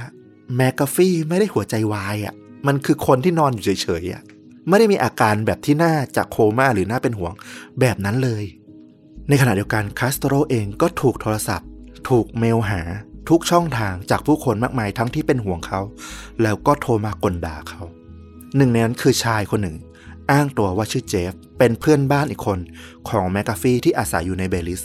[0.56, 2.34] แมคกาฟี่ไม่ได้หัวใจวายอะ
[2.66, 4.22] มันคือคนที่นอนอยู่เฉยๆอะ
[4.68, 7.32] ไม่ได้มีอาการแบบที่น่าจะโคม่าหรือน่าเป็นห่วง
[7.80, 8.44] แบบนั้นเลย
[9.28, 11.68] ในขณะเดียวกันคาสโตโรเองก็ถูกโทรศัพท์
[12.08, 12.80] ถูกเมลหา
[13.28, 15.80] ทุกช่องทางจากผู้คนมากมายทั้งที่เป็นห่วงเขา
[16.42, 17.82] แล้วก็โทรมาก่นด่าเขา
[18.56, 19.76] หนึ่งในนั้นคือชายคนหนึ่ง
[20.30, 22.58] อ้างตัวว่าชื่อเจฟ เป็นเพื่อนบ้านอีกคน
[23.08, 24.82] ของแมกกาฟี่ที่อาศัยอยู่ในเบลิส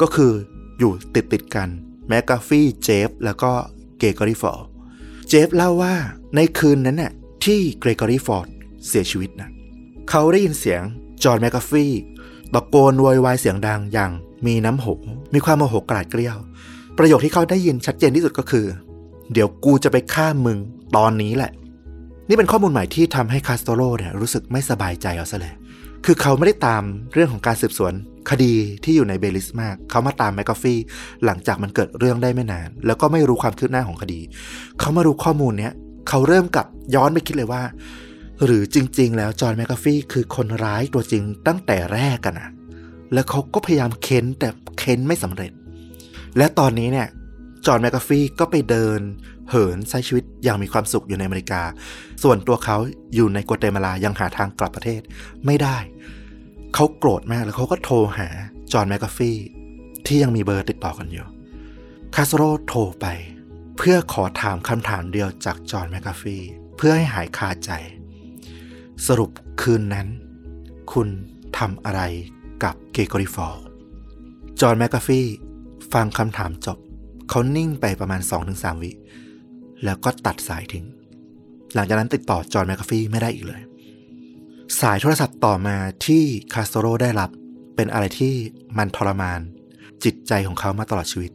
[0.00, 0.32] ก็คือ
[0.78, 1.68] อยู่ติดติดกัน
[2.08, 3.52] แมกกาฟี่เจฟ แล้วก็
[3.98, 4.64] เกรกอรีฟอร์ด
[5.28, 5.94] เจฟเล่าว่า
[6.36, 7.12] ในคืนนั้นน่ะ
[7.44, 8.48] ที่เกรกอรีฟอร์ด
[8.88, 9.50] เสียชีวิตนะ
[10.10, 10.82] เขาได้ยินเสียง
[11.24, 11.92] จอห์นแมกกาฟี่
[12.54, 14.10] ตะโกนโวยวายเสียงดังอย่าง
[14.46, 14.86] มีน้ำโห
[15.34, 16.36] มีความโมโหกราดเกรี้ยว
[16.98, 18.66] ประโยคที่เขาได้ยินชัดเจนที่สุดก็คือ
[19.32, 20.58] เดี๋ยวกูจะไปฆ่ามึง
[20.96, 21.52] ตอนนี้แหละ
[22.28, 25.54] นี่เป็นข้อมูลใหม่ที่ทำให้คาสโตโรเนี่ยรู้สึกไม่สบายใจเอาซะเลย
[26.04, 26.82] คือเขาไม่ได้ตาม
[27.12, 27.92] เรื่องของการสืบสวน
[28.30, 28.52] คดี
[28.84, 30.78] ที่อยู่ในเบลิสมาก เขามาตามแมกกาฟี่
[31.24, 34.20] หลังจากมันเกิดเรื่องได้ไม่นาน แล้วก็ไม่รู้ความคืบหน้าของคดี
[34.80, 35.72] เขามารู้ข้อมูลเนี้ย
[36.08, 37.62] เขาเริ่มกลับย้อนไปคิดเลยว่า
[38.44, 42.50] หรือจริง ๆ แล้วจอห์นแมกกาฟี่คือคนร้ายตัวจริงตั้งแต่แรกกันนะ
[43.12, 44.48] แล้วเขาก็พยายามเค้นแต่
[44.78, 45.52] เค้นไม่สำเร็จ
[46.36, 47.08] และตอนนี้เนี่ย
[47.66, 49.00] จอห์นแมกกาฟี่ก็ไปเดิน
[49.50, 51.62] เหินใช้ชีวิตอย่างมีความสุขอยู่ในอเมริกา
[52.22, 52.76] ส่วนตัวเขา
[53.14, 55.00] อยู่ในกัวเตมาลายังหาทางกลับประเทศ
[55.46, 55.76] ไม่ได้
[56.74, 58.28] เขาโกรธมากแล้วเขาก็โทรหา
[58.72, 59.36] จอห์นแมกกาฟี่
[60.06, 61.26] ที่ยังมีเบอร์ติดต่อกันอยู่
[62.14, 63.06] คาสโตโรโทรไป
[63.76, 66.36] เพื่อขอถามคำถามเดียวจากจอห์นแมกกาฟี
[66.76, 67.70] เพื่อให้หายคาใจ
[69.06, 69.30] สรุป
[69.62, 70.08] คืนนั้น
[70.92, 71.08] คุณ
[71.58, 72.00] ทำอะไร
[72.62, 73.56] กับเกรกอรีฟอร์ด
[74.60, 75.20] จอห์นแมกกาฟี
[75.92, 76.78] ฟังคำถามจบ
[77.28, 78.20] เขานิ่งไปประมาณ
[78.52, 78.92] 2-3 วิ
[79.84, 80.86] แล้วก็ตัดสายทิ้ง
[81.74, 83.62] หลังจากนั้นติดต่อจอห์นแมกกาฟีไม่ได้อีกเลย
[84.80, 86.22] สายโทรศัพท์ต่อมาที่
[86.54, 87.30] คาสโตโรได้รับ
[87.76, 88.34] เป็นอะไรที่
[88.78, 89.40] มันทรมาน
[90.04, 91.32] จิตใจของเขามาตลอดชีวิต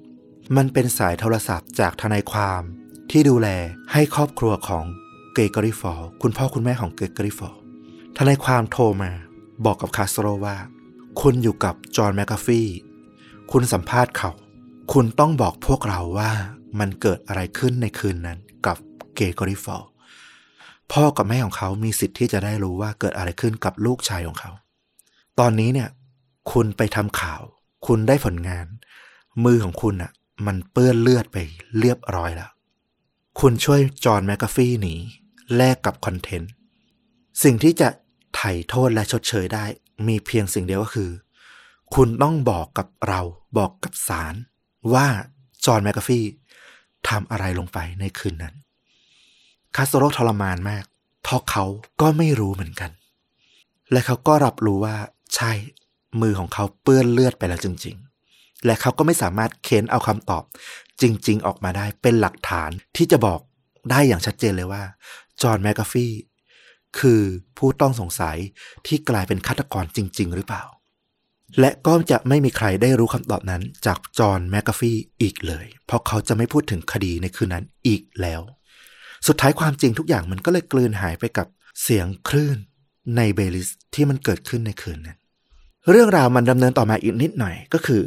[0.57, 2.61] มันเป็นสายโทรศัพท์จากทนายความ
[3.11, 3.47] ที่ดูแล
[3.91, 4.85] ให้ครอบครัวของ
[5.33, 7.57] เกรกอรีฟอร์ดคุณพ่อคุณแม่ของเกรกอรีฟอร์ด
[8.17, 9.11] ทนายความโทรมา
[9.65, 10.57] บอกกับคาสโตโรว่า
[11.21, 12.67] คุณอยู่กับจอห์นแมคกาฟี่
[13.51, 14.31] คุณสัมภาษณ์เขา
[14.93, 16.31] คุณต้องบอกพวกเราว่า
[16.79, 18.77] มันเกิดอะไรขึ้นในคืนนั้นกับ
[19.15, 19.87] เกรกอรีฟอร์ด
[20.91, 24.51] พ่อกับแม่ของเขามีสิทธิ์ที่จะได้รู้ว่าเกิดอะไรขึ้นกับลูกชายของเขา
[25.39, 25.89] ตอนนี้เนี่ย
[26.51, 27.41] คุณไปทำข่าว
[27.87, 28.65] คุณได้ผลงาน
[29.45, 30.11] มือของคุณอะ่ะ
[30.45, 31.37] มันเปื้อนเลือดไป
[31.79, 32.51] เรียบร้อยแล้ว
[33.39, 34.95] คุณช่วยจอห์นแมคกาฟี่หนี
[35.55, 36.51] แลกกับคอนเทนต์
[37.43, 37.89] สิ่งที่จะ
[38.35, 39.65] ไถ่โทษและชดเชยได้
[40.07, 41.11] มีเพียงสิ่งเดียวก็คือ
[41.95, 43.21] คุณต้องบอกกับเรา
[43.57, 44.35] บอกกับศาล
[44.93, 45.07] ว่า
[45.65, 46.25] จอห์นแมคกาฟี่
[47.09, 48.55] ทำอะไรลงไปในคืนนั้น
[49.75, 50.83] คาสโตโรทรมานมาก
[51.23, 51.65] เพราะเขา
[52.01, 52.91] ก็ไม่รู้เหมือนกัน
[53.91, 54.95] และเขาก็รับรู้ว่า
[55.35, 55.51] ใช่
[56.21, 58.08] มือของเขาเปื้อนเลือดไปแล้วจริง ๆ
[58.65, 60.43] และเขาก็ไม่สามารถเค้นเอาคำตอบ
[61.01, 63.39] จริง ๆ ออกมาได้เป็นหลักฐานที่จะบอก
[63.91, 64.83] ได้อย่างชัดเจนเลยว่า
[65.41, 66.13] จอห์นแมคกาฟี่
[66.99, 67.21] คือ
[67.57, 68.37] ผู้ต้องสงสัย
[68.87, 70.63] ที่กลายเป็นฆาตกรจริง ๆ หรือเปล่า
[71.59, 78.41] และก็จะไม่มีใครได้รู้คำตอบนั้นจากจอห์นแมคกาฟี่อีกเลย เพราะเขาจะไม่พูดถึงคดีในคืนนั้นอีกแล้ว
[79.27, 81.47] สุดท้ายความจริงทุกอย่างมันก็เลยกลืนหายไปกับ
[81.83, 82.57] เสียงคลื่น
[83.17, 85.17] ในเบลีซที่มันเกิดขึ้นในคืนนั้น
[85.89, 88.03] เรื่องราวมันดำเนินต่อมาอีกนิดหน่อยก็คือ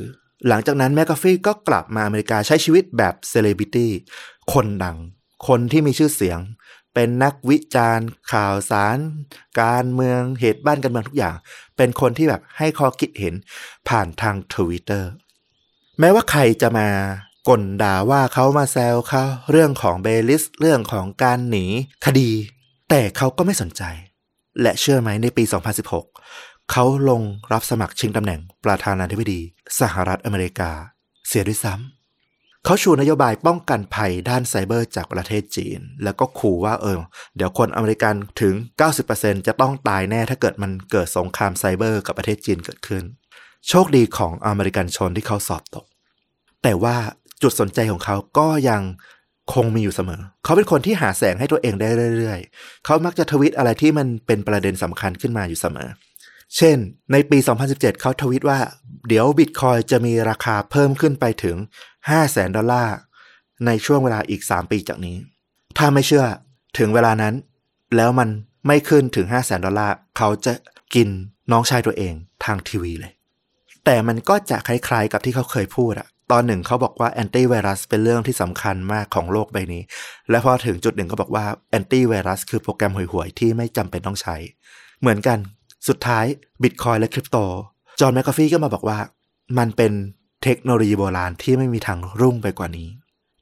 [0.48, 3.92] หลังจากนั้นแมคกาฟี่ก็กลับมาอเมริกาใช้ชีวิตแบบเซเลบริตี้
[4.52, 4.98] คนดัง
[5.46, 6.38] คนที่มีชื่อเสียง
[6.94, 8.98] เป็นนักวิจารณ์ ข่าวสาร
[9.60, 11.34] การเมืองเหตุบ้านการเมืองทุกอย่าง
[11.76, 13.34] เป็นคนที่แบบให้ข้อคิดเห็น
[13.88, 15.10] ผ่านทางทวิตเตอร์
[16.00, 16.88] แม้ว่าใครจะมา
[17.48, 21.64] ก่นด่าว่าเขามาแซวเขาเรื่องของเบลีซ เรื่องของการหนี
[22.06, 22.30] คดี
[22.90, 23.82] แต่เขาก็ไม่สนใจ
[24.62, 25.44] และเชื่อไหมในปี
[26.02, 29.40] 2016 เขาลงรับสมัครชิงตำแหน่งประธานาธิบดี
[29.80, 30.70] สหรัฐอเมริกา
[31.26, 36.98] เสียด้วยซ้ำ เขาชูนโยบายป้องกันภัยด้านไซเบอร์จากประเทศจีน แล้วก็ขู่ว่าเออ
[37.36, 38.54] เดี๋ยวคนอเมริกันถึง
[39.00, 43.04] 90%จะต้องตายแน่ถ้าเกิดมันเกิดสงครามไซเบอร์กับประเทศจีนเกิดขึ้น
[43.68, 45.86] โชคดีของอเมริกันชนที่เขาสอบตก
[46.62, 46.96] แต่ว่า
[47.42, 48.82] จุดสนใจของเขาก็ยัง
[49.54, 51.88] คงมีอยู่เสมอ เขาเป็นคนที่หาแสงให้ตัวเองได้
[52.18, 55.88] เรื่อย ๆ เขามักจะทวิตอะไรที่มันเป็นประเด็นสำคัญขึ้นมาอยู่เสมอ
[56.56, 56.78] เช่น
[57.12, 57.38] ในปี
[57.68, 58.58] 2017 เขาทวิตว่า
[59.08, 61.56] เดี๋ยวบิตคอยจะมีราคาเพิ่มขึ้นไปถึง
[61.88, 62.96] 5 0 0แสนดอลลาร์
[63.66, 65.16] ในช่วงเวลาอีก 3 ปีจากนี้
[65.78, 66.26] ถ้าไม่เชื่อ
[66.78, 67.34] ถึงเวลานั้น
[67.96, 68.28] แล้วมัน
[68.66, 70.52] ไม่ขึ้นถึง 5 0 0แสนดอลลาร์ เขาจะ
[70.94, 71.08] กิน
[71.52, 73.12] น้องชายตัวเองทางทีวีเลย
[73.84, 79.82] แต่มันก็จะคล้ายๆกับที่เขาเคยพูดอะตอนหนึ่งเขาบอกว่าแอนตี้ไวรัสเป็นเรื่องที่สำคัญมากของโลกใบนี้
[80.30, 84.36] และพอถึงจุดหนึ่งก็บอกว่าแอนตี้ไวรัสคือโปรแกรมห่วยๆที่ไม่จำเป็นต้องใช้
[85.00, 85.38] เหมือนกัน
[85.88, 86.24] สุดท้าย
[86.62, 87.36] บิตคอยน์และคริปโต
[88.00, 88.98] จอห์นแมคกาฟี่ก็มาบอกว่า
[89.58, 89.92] มันเป็น
[90.42, 92.88] เทคโนโลยีโบราณที่ไม่มีทางรุ่งไปกว่านี้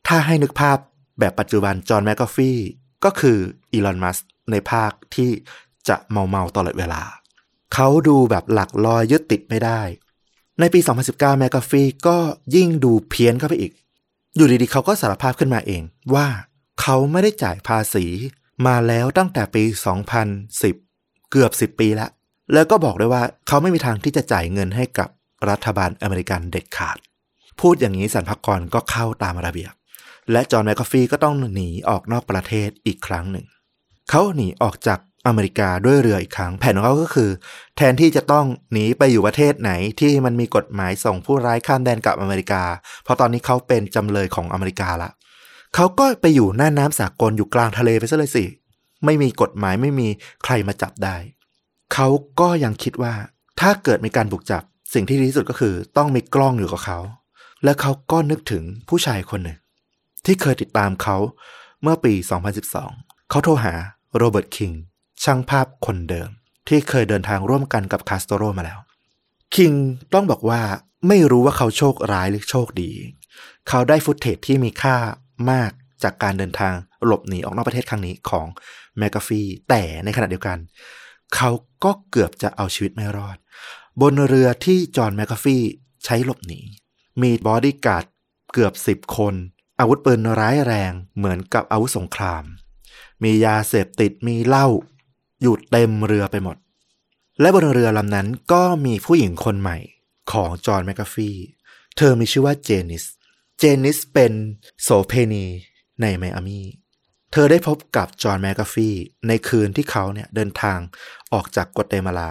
[0.06, 0.78] ถ้าให้นึกภาพ
[1.18, 2.58] แบบปัจจุบันจอห์นแมคกาฟี่
[3.04, 3.38] ก็คือ
[3.72, 4.18] อีลอนมัสก์
[4.50, 5.30] ในภาคที่
[5.88, 7.02] จะเมาเมาตลอดเวลา
[7.74, 9.80] เขาดูแบบหลักลอยยึดติดไม่ได้
[10.60, 12.18] ในปี 2019 แมคกาฟี่ก็
[12.54, 13.72] ยิ่งดูเพี้ยนเข้าไปอีก
[14.36, 15.82] อยู่ดีๆ เขาก็สารภาพขึ้นมาเอง
[16.14, 16.26] ว่า
[16.80, 18.06] เขาไม่ได้จ่ายภาษี
[18.66, 19.64] มาแล้วตั้งแต่ปี
[20.46, 22.10] 2010 เกือบ 10 ปีแล้ว
[22.54, 25.08] แล้วก็บอกด้วยว่าเขาไม่มีทางที่จะจ่ายเงินให้กับ
[25.50, 26.98] รัฐบาลอเมริกันเด็ดขาด
[27.60, 29.72] พูดอย่างนี้สรรพากรก็เข้าตามระเบียบ
[30.32, 33.46] และจอห์นแมคกาฟี่ก็ต้องหนีออกนอกประเทศอีกครั้งหนึ่ง
[34.10, 37.30] เขาหนีออกจากอเมริกาด้วยเรืออีกครั้ง แผนของเขาก็คือ
[37.76, 42.62] แทนที่จะต้องหนีไปอยู่ประเทศไหนที่มันมีกฎหมายส่งผู้ร้ายข้ามแดนกลับอเมริกา
[43.04, 45.10] เพราะตอนนี้เขาเป็นจำเลยของอเมริกาละ
[45.74, 48.44] เขาก็ไปอยู่หน้าน้ำสากลอยู่กลางทะเลไปซะเลยสิ
[49.04, 50.08] ไม่มีกฎหมายไม่มี
[50.44, 51.16] ใครมาจับได้
[51.92, 52.08] เขา
[52.40, 53.14] ก็ยังคิดว่า
[53.60, 54.62] ถ้าเกิดมีการบุกจับ
[54.94, 56.98] สิ่งที่ดีที่สุดก็คือต้องมีกล้องอยู่กับเขา
[57.64, 59.58] และเขาก็นึกถึงผู้ชายคนหนึ่ง
[60.24, 61.16] ที่เคยติดตามเขา
[61.82, 62.12] เมื่อปี
[62.72, 63.74] 2012 เขาโทรหา
[64.16, 64.70] โรเบิร์ตคิง
[65.22, 66.28] ช่างภาพคนเดิม
[66.68, 68.78] ที่เคยเดินทางร่วมกันกับคาสโตโรมาแล้ว
[69.54, 69.72] คิง
[70.14, 70.60] ต้องบอกว่า
[71.08, 72.90] ไม่รู้ว่าเขาโชคร้ายหรือโชคดี
[73.68, 74.96] เขาได้ footage ที่มีค่า
[75.50, 75.70] มาก
[76.02, 76.74] จากการเดินทาง
[77.04, 78.46] หลบหนีออกนอกประเทศครั้งนี้ของ
[78.98, 80.58] แมกกาฟีแต่ในขณะเดียวกัน
[81.34, 81.50] เขา
[81.84, 83.36] ก็เกือบจะเอาชีวิตไม่รอด
[84.00, 85.62] บนเรือที่จอห์นแมกกาฟี่
[86.04, 86.60] ใช้หลบหนี
[87.22, 88.04] มีบอดี้การ์ด
[88.52, 89.34] เกือบสิบคน
[89.78, 92.44] อาวุธปืนร้ายแรงเหมือนกับอาวุธสงคราม
[93.22, 94.66] มียาเสพติดมีเหล้า
[95.42, 96.56] อยู่เต็มเรือไปหมด
[97.40, 99.78] และบนเรือลำนั้นก็มีผู้หญิงคนใหม่
[100.32, 101.36] ของจอห์นแมกกาฟี่
[101.96, 103.04] เธอมีชื่อว่าเจนิส
[103.58, 104.32] เจนิสเป็น
[104.82, 105.46] โสเภณี
[106.00, 106.60] ในไมอามี
[107.32, 108.90] เธอได้พบกับจอห์นแมกกาฟี
[109.28, 110.78] ในคืนที่เขาเนี่ยเดินทาง
[111.32, 112.30] ออกจากกัวเตมาลา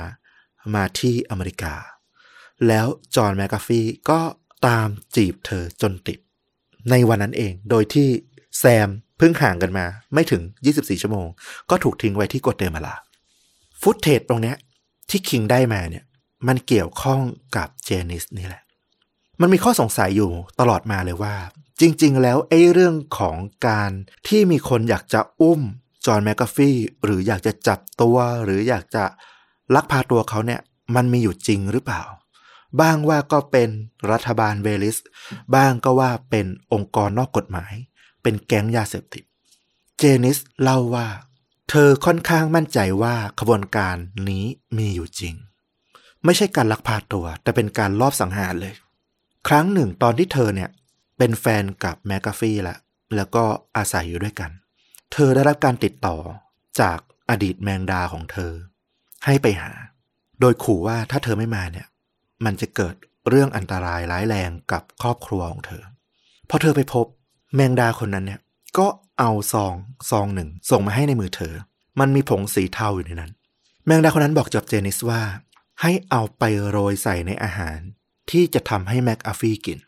[0.76, 1.74] มาที่อเมริกา
[2.68, 4.20] แล้วจอห์นแมกกาฟีก็
[4.68, 6.20] ตามจีบเธอจนติด
[6.90, 8.08] ในวันนั้นเองโดยที่
[8.60, 10.42] แซมเพิ่งห่างกันมา ไม่ถึง
[10.74, 11.28] 24 ชั่วโมง
[11.70, 12.96] ก็ถูกทิ้งไว้ที่กัวเตมาลา
[13.82, 14.56] footage ตรงเนี้ย
[15.10, 16.04] ที่คิงได้มาเนี่ย
[16.48, 17.22] มันเกี่ยวข้อง
[17.58, 18.64] กับเจนิสนี่แหละ
[19.42, 21.34] มันมีข้อสงสัยอยู่ตลอดมาเลยว่า
[21.80, 23.92] จริงๆ แล้วไอ้เรื่องของการ
[24.28, 25.62] ที่มีคนอยากจะอุ้ม
[26.06, 26.72] จอห์นแมกกาฟี
[27.04, 29.04] หรืออยากจะจับตัว หรืออยากจะ
[29.76, 30.62] ลักพาตัวเขาเนี่ย
[30.96, 32.04] มันมีอยู่จริงหรือเปล่า
[32.82, 33.70] บ้างว่าก็เป็น
[34.12, 34.98] รัฐบาลเบลีซ
[35.56, 37.74] บ้างก็ว่าเป็นองค์กรนอกกฎหมาย
[38.22, 39.24] เป็นแก๊งยาเสพติด
[39.98, 41.08] เจนิสเล่าว่า
[41.70, 43.96] เธอค่อนข้างมั่นใจว่าขบวนการ
[44.30, 44.46] นี้
[44.78, 45.36] มีอยู่จริง
[46.26, 48.74] ไม่ใช่การลักพาตัว แต่เป็นการลอบสังหารเลย
[49.48, 50.70] ครั้งหนึ่งตอนที่เธอเนี่ย
[51.20, 52.78] เป็นแฟนกับแมกกาฟี่ละ
[53.16, 53.44] แล้วก็
[53.78, 54.52] อาศัยอยู่ด้วยกัน
[55.14, 56.18] เธอได้รับการติดต่อ
[56.80, 57.00] จาก
[57.30, 58.52] อดีตแมงดาของเธอ
[59.26, 59.72] ให้ไปหา
[60.40, 61.88] โดยขู่ว่าถ้าเธอไม่มาเนี่ย
[62.46, 62.96] มันจะเกิด
[63.30, 65.84] เรื่องอันตรายร้ายแรงกับครอบครัวของเธอ
[66.50, 67.06] พอเธอไปพบ
[67.56, 68.40] แมงดาคนนั้นเนี่ย
[68.78, 68.88] ก็
[69.20, 69.74] เอาซอง
[70.10, 71.54] ซองหนึ่งส่งมาให้ในมือเธอ
[72.00, 73.32] มันมีผงสีเทาอยู่ในนั้น
[73.86, 75.22] แมงดาคนนั้นบอกกับเจนิสว่า
[75.82, 77.78] ให้เอาไปโรยใส่ในอาหาร
[78.32, 79.80] ที่จะทำให้แม็กอาฟี่กิน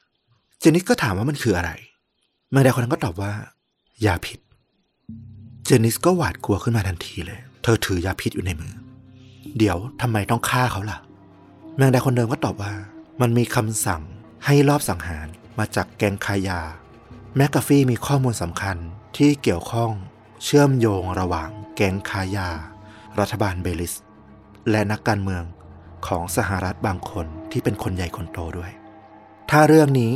[0.63, 1.71] เจนิสก็ถามว่ามันคืออะไร
[2.53, 3.31] มงดาคนนั้นก็ตอบว่า
[4.05, 4.39] ยาพิษ
[5.65, 8.73] เจนิสก็หวาดกลัวขึ้นมาทันทีเลย เธอถือยาพิษอยู่ในมือ
[9.57, 10.97] เดี๋ยวทำไมต้องฆ่าเขาล่ะ
[11.77, 12.73] แมงดาคนเดิมก็ตอบว่า
[13.21, 14.01] มันมีคำสั่ง
[14.45, 15.27] ให้รอบสังหาร
[15.59, 16.59] มาจากแกงคายา
[17.35, 18.77] แมกกาฟี่มีข้อมูลสำคัญ
[19.17, 19.91] ที่เกี่ยวข้อง
[20.43, 22.49] เชื่อมโยงระหว่างแกงคายา
[23.19, 23.93] รัฐบาลเบลิส
[24.69, 25.43] และนักการเมือง
[26.07, 28.71] ของสหรัฐบางคนที่เป็นคนใหญ่คนโตด้วย
[29.51, 30.11] ถ้าเรื่องนี้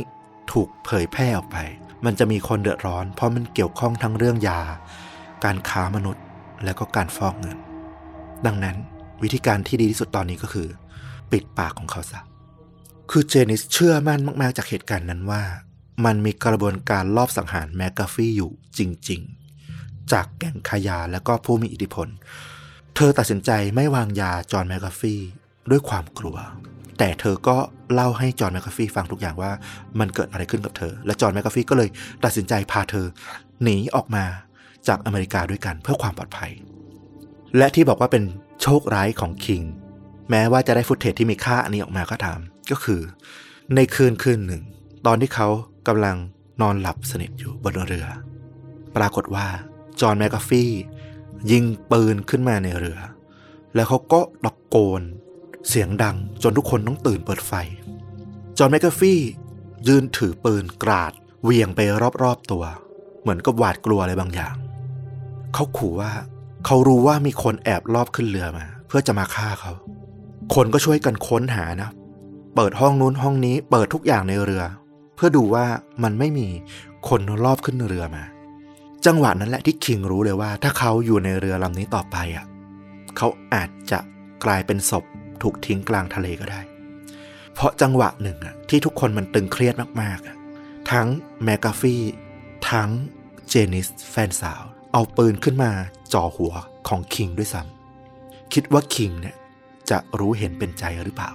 [0.52, 1.56] ถูกเผยแพร่ออกไป
[2.04, 4.60] มันจะมีคนเดือดร้อน เพราะมันเกี่ยวข้องทั้งเรื่องยา
[5.44, 6.24] การค้ามนุษย์
[6.64, 7.58] และก็การฟอกเงิน
[8.46, 8.76] ดังนั้น
[9.22, 10.68] วิธีการที่ดีที่สุดตอนนี้ก็คือ
[11.32, 12.20] ปิดปากของเขาซะ
[13.10, 15.42] คือเจนิสเชื่อมั่นมาก ๆ จากเหตุการณ์นั้นว่า
[16.04, 18.80] มันมีกระบวนการลอบสังหารแมกกาฟี่อยู่จ
[19.10, 19.20] ริง
[19.66, 22.08] ๆ จากแก๊งค้ายาและก็ผู้มีอิทธิพล
[22.94, 25.20] เธอตัดสินใจไม่วางยาจอห์นแมกกาฟี่
[25.70, 26.36] ด้วยความกลัว
[26.98, 27.56] แต่เธอก็
[27.94, 29.52] เล่าให้จอห์นแมกกาฟี่ฟังทุกอย่างว่า
[30.00, 31.88] มันเกิดอะไรขึ้นกับเธอ และจอห์นแมกกาฟี่ก็เลย
[32.24, 33.06] ตัดสินใจพาเธอ
[33.62, 34.24] หนีออกมา
[34.88, 36.52] จากอเมริกาด้วยกันเพื่อความปลอดภัย
[37.56, 38.24] และที่บอกว่าเป็น
[38.62, 39.62] โชคร้ายของคิง
[40.30, 42.38] แม้ว่าจะได้ footage ที่มีค่าอันนี้ออกมาก็ตาม
[42.70, 43.00] ก็คือ
[43.74, 44.62] ในคืนคืนหนึ่ง
[45.06, 45.48] ตอนที่เขา
[45.88, 46.16] กำลัง
[46.60, 48.06] นอนหลับสนิทอยู่บนเรือ
[48.96, 49.46] ปรากฏว่า
[50.00, 50.70] จอห์นแมกกาฟี่
[51.50, 52.98] ยิงปืนขึ้นมาในเรือ
[53.74, 55.02] แล้วเขาก็ตะโกน
[55.68, 57.52] เสียงดังจนทุกคนต้องตื่นเปิดไฟ
[58.58, 59.20] จอห์นแมกกาฟี่
[59.88, 61.12] ยืนถือปืนกราด
[61.44, 61.80] เหวี่ยงไป
[62.22, 62.64] รอบๆตัว
[63.22, 64.54] เหมือนกับหวาดกลัวอะไรบางอย่าง
[65.54, 66.12] เขาขู่ว่า
[66.66, 69.72] เขารู้ว่ามีคนแอบลอบขึ้นเรือมา เพื่อจะมาฆ่าเขา
[70.54, 71.90] คนก็ช่วยกันค้นหานะ
[72.54, 74.62] เปิดห้องนู้นห้องนี้เปิดทุกอย่างในเรือ
[75.16, 75.66] เพื่อดูว่า
[76.02, 76.48] มันไม่มี
[77.08, 78.24] คนลอบขึ้นเรือมา
[79.06, 82.44] จังหวะนั้นแหละที่คิงรู้เลยว่า ถ้าเขาอยู่ในเรือลำนี้ต่อไปอะ
[83.16, 83.98] เขาอาจจะ
[84.44, 85.04] กลายเป็นศพ
[85.42, 86.60] ถูกทิ้งกลางทะเลก็ได้
[87.54, 90.36] เพราะจังหวะหนึ่งอะที่ทุกคนมันตึงเครียดมากๆอะ
[90.90, 91.06] ทั้ง
[91.44, 92.02] แมกกาฟี่
[92.70, 92.90] ทั้ง
[93.48, 95.70] เจนิสแฟนสาว เอาปืนขึ้นมา
[96.12, 96.54] จ่อหัว
[96.88, 99.36] ของคิงด้วยซ้ำคิดว่าคิงเนี่ย
[99.90, 101.30] จะรู้เห็นเป็นใจหรือเปล่า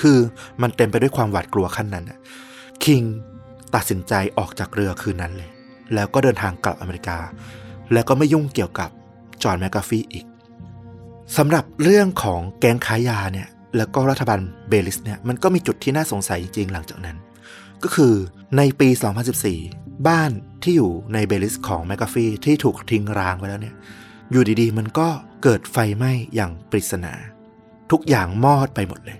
[0.00, 0.18] คือ
[0.62, 2.18] มันเต็มไปด้วยความหวาดกลัวขั้นนั้นอะ
[2.84, 3.02] คิง
[3.74, 5.50] ตัดสินใจออกจากเรือคืนนั้นเลย
[5.94, 7.18] แล้วก็เดินทางกลับอเมริกา
[7.92, 8.90] แล้วก็ไม่ยุ่งเกี่ยวกับ
[9.42, 10.26] จอห์นแมกกาฟี่อีก
[11.36, 17.16] สำหรับเรื่องของแก๊งค้ายาเนี่ยแล้วก็รัฐบาลเบลีซเนี่ยมันก็มีจุดที่น่าสงสัยจริงๆหลังจากนั้น
[17.82, 18.14] ก็คือ
[18.56, 18.88] ในปี
[19.48, 20.30] 2014 บ้าน
[20.62, 23.74] ที่อยู่ในเบลิสของแมกกาฟีที่ถูกทิ้งร้างไว้แล้วเนี่ย
[24.30, 25.08] อยู่ดีๆ มันก็
[25.42, 27.12] เกิดไฟไหม้อย่างปริศนา
[27.90, 29.18] ทุกอย่างมอดไปหมดเลย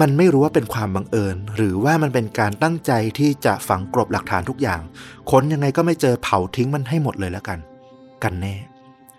[0.00, 4.80] มันไม่รู้ว่าเป็นความบังเอิญ หรือว่ามันเป็นการตั้งใจที่จะฝังกลบหลักฐานทุกอย่าง
[5.30, 7.58] ค้นยังไงก็ไม่เจอเผาทิ้งมันให้หมดเลยแล้วกัน
[8.24, 8.54] กันแน่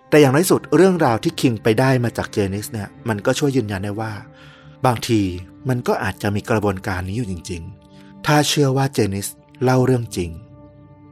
[0.08, 4.12] แต่อย่างน้อยสุดเรื่องราวที่คิงไปได้มาจากเจนิสเนี่ยมันก็ช่วยยืนยันได้ว่า
[4.86, 5.20] บางที
[5.68, 7.62] มันก็อาจจะมีกระบวนการนี้อยู่จริง
[7.94, 9.28] ๆ ถ้าเชื่อว่าเจนิส
[9.62, 10.30] เล่าเรื่องจริง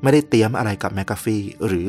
[0.03, 1.89] ไม่ได้เตี๊ยมอะไรกับแมกกาฟี่หรือ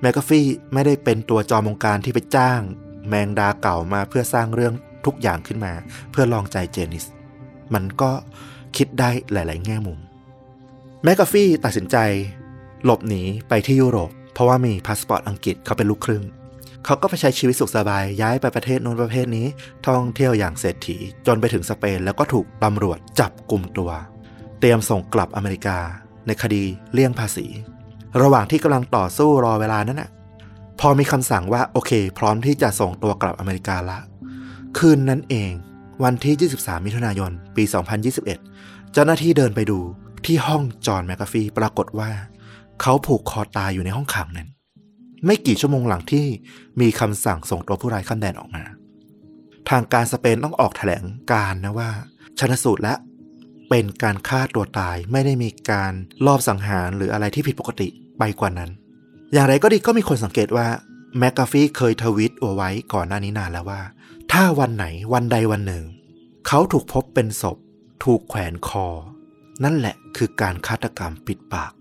[0.00, 2.60] แมกกาฟี่ไม่ได้เป็นตัวจอมบงการที่ไปจ้าง
[3.08, 4.74] แมงดาเก่ามาเพื่อสร้างเรื่อง
[5.06, 5.72] ทุกอย่างขึ้นมา
[6.10, 7.04] เพื่อลองใจเจนิส
[7.74, 8.10] มันก็
[8.76, 9.98] คิดได้หลาย ๆ แง่มุม
[11.04, 11.96] แมกกาฟี่ตัดสินใจ
[12.84, 16.24] หลบหนีไปที่ยุโรป เพราะว่ามีพาสปอร์ตอังกฤษเขาเป็นลูกครึ่ง
[16.84, 19.46] เขาก็ไปใช้ชีวิตสุขสบายย้ายไปประเทศโน้นประเทศนี้
[19.86, 20.96] ท่องเที่ยวอย่างเศรษฐี
[21.26, 23.90] จนไปถึงสเปนแล้วก็ถูกตำรวจจับกลุ่มตัว
[24.60, 25.78] เตรียมส่งกลับอเมริกา
[26.26, 27.46] ในคดีเลี่ยงภาษี
[28.22, 30.10] ระหว่างที่กำลังต่อสู้รอเวลานั้นน่ะ
[30.80, 33.98] พอมีคำสั่งว่าโอเค พร้อมที่จะส่งตัวกลับอเมริกาละ
[34.78, 35.52] คืนนั้นเอง
[36.04, 37.64] วันที่ 23 มิถุนายน ปี
[38.28, 39.78] 2021 เจ้าหน้าที่เดินไปดู
[40.26, 42.10] ที่ห้องจอห์นแมคกาฟีปรากฏว่า
[42.80, 44.48] เขาผูกคอตายอยู่ในห้องขังนั้น
[45.26, 46.26] ไม่กี่ชั่วโมงหลังที่
[46.80, 48.64] มีคำสั่งส่งตัวผู้ร้ายข้ามแดนออกมา
[49.70, 51.90] ทางการสเปนต้องออกแถลงการนะว่า
[52.38, 52.94] ชนสูตรและ
[53.68, 55.92] เป็นการฆ่าตัวตายไม่ได้มีการ
[56.26, 57.88] ลอบสังหารหรืออะไรที่ผิดปกติ
[58.18, 58.70] ไปกว่านั้น
[59.32, 60.66] อย่างไรก็ดีก็มีคนสังเกตว่า
[61.18, 63.82] แมคกาฟีเคยทวิตเอาไว้ก่อนหน้านี้นานแล้วว่า
[64.32, 65.84] ถ้าวันไหนวันใดวันหนึ่ง
[66.46, 67.56] เขาถูกพบเป็นศพ
[68.04, 68.86] ถูกแขวนคอ
[69.64, 71.72] นั่นแหละคือการฆาตกรรมปิดปาก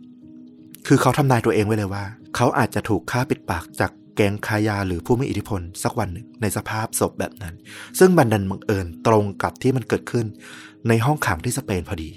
[0.92, 2.06] คือเขาทำนายตัวเองไว้เลยว่า
[2.36, 7.56] เขาอาจจะถูกฆ่าปิดปากจากแก๊งคายาหรือผู้มีอิทธิพลสักวันหนึ่งในสภาพศพแบบนั้น
[8.00, 10.26] ซึ่งบันดันบังเอิญตรงกับที่มันเกิดขึ้น
[10.88, 12.10] ในห้องขังที่สเปนพอดี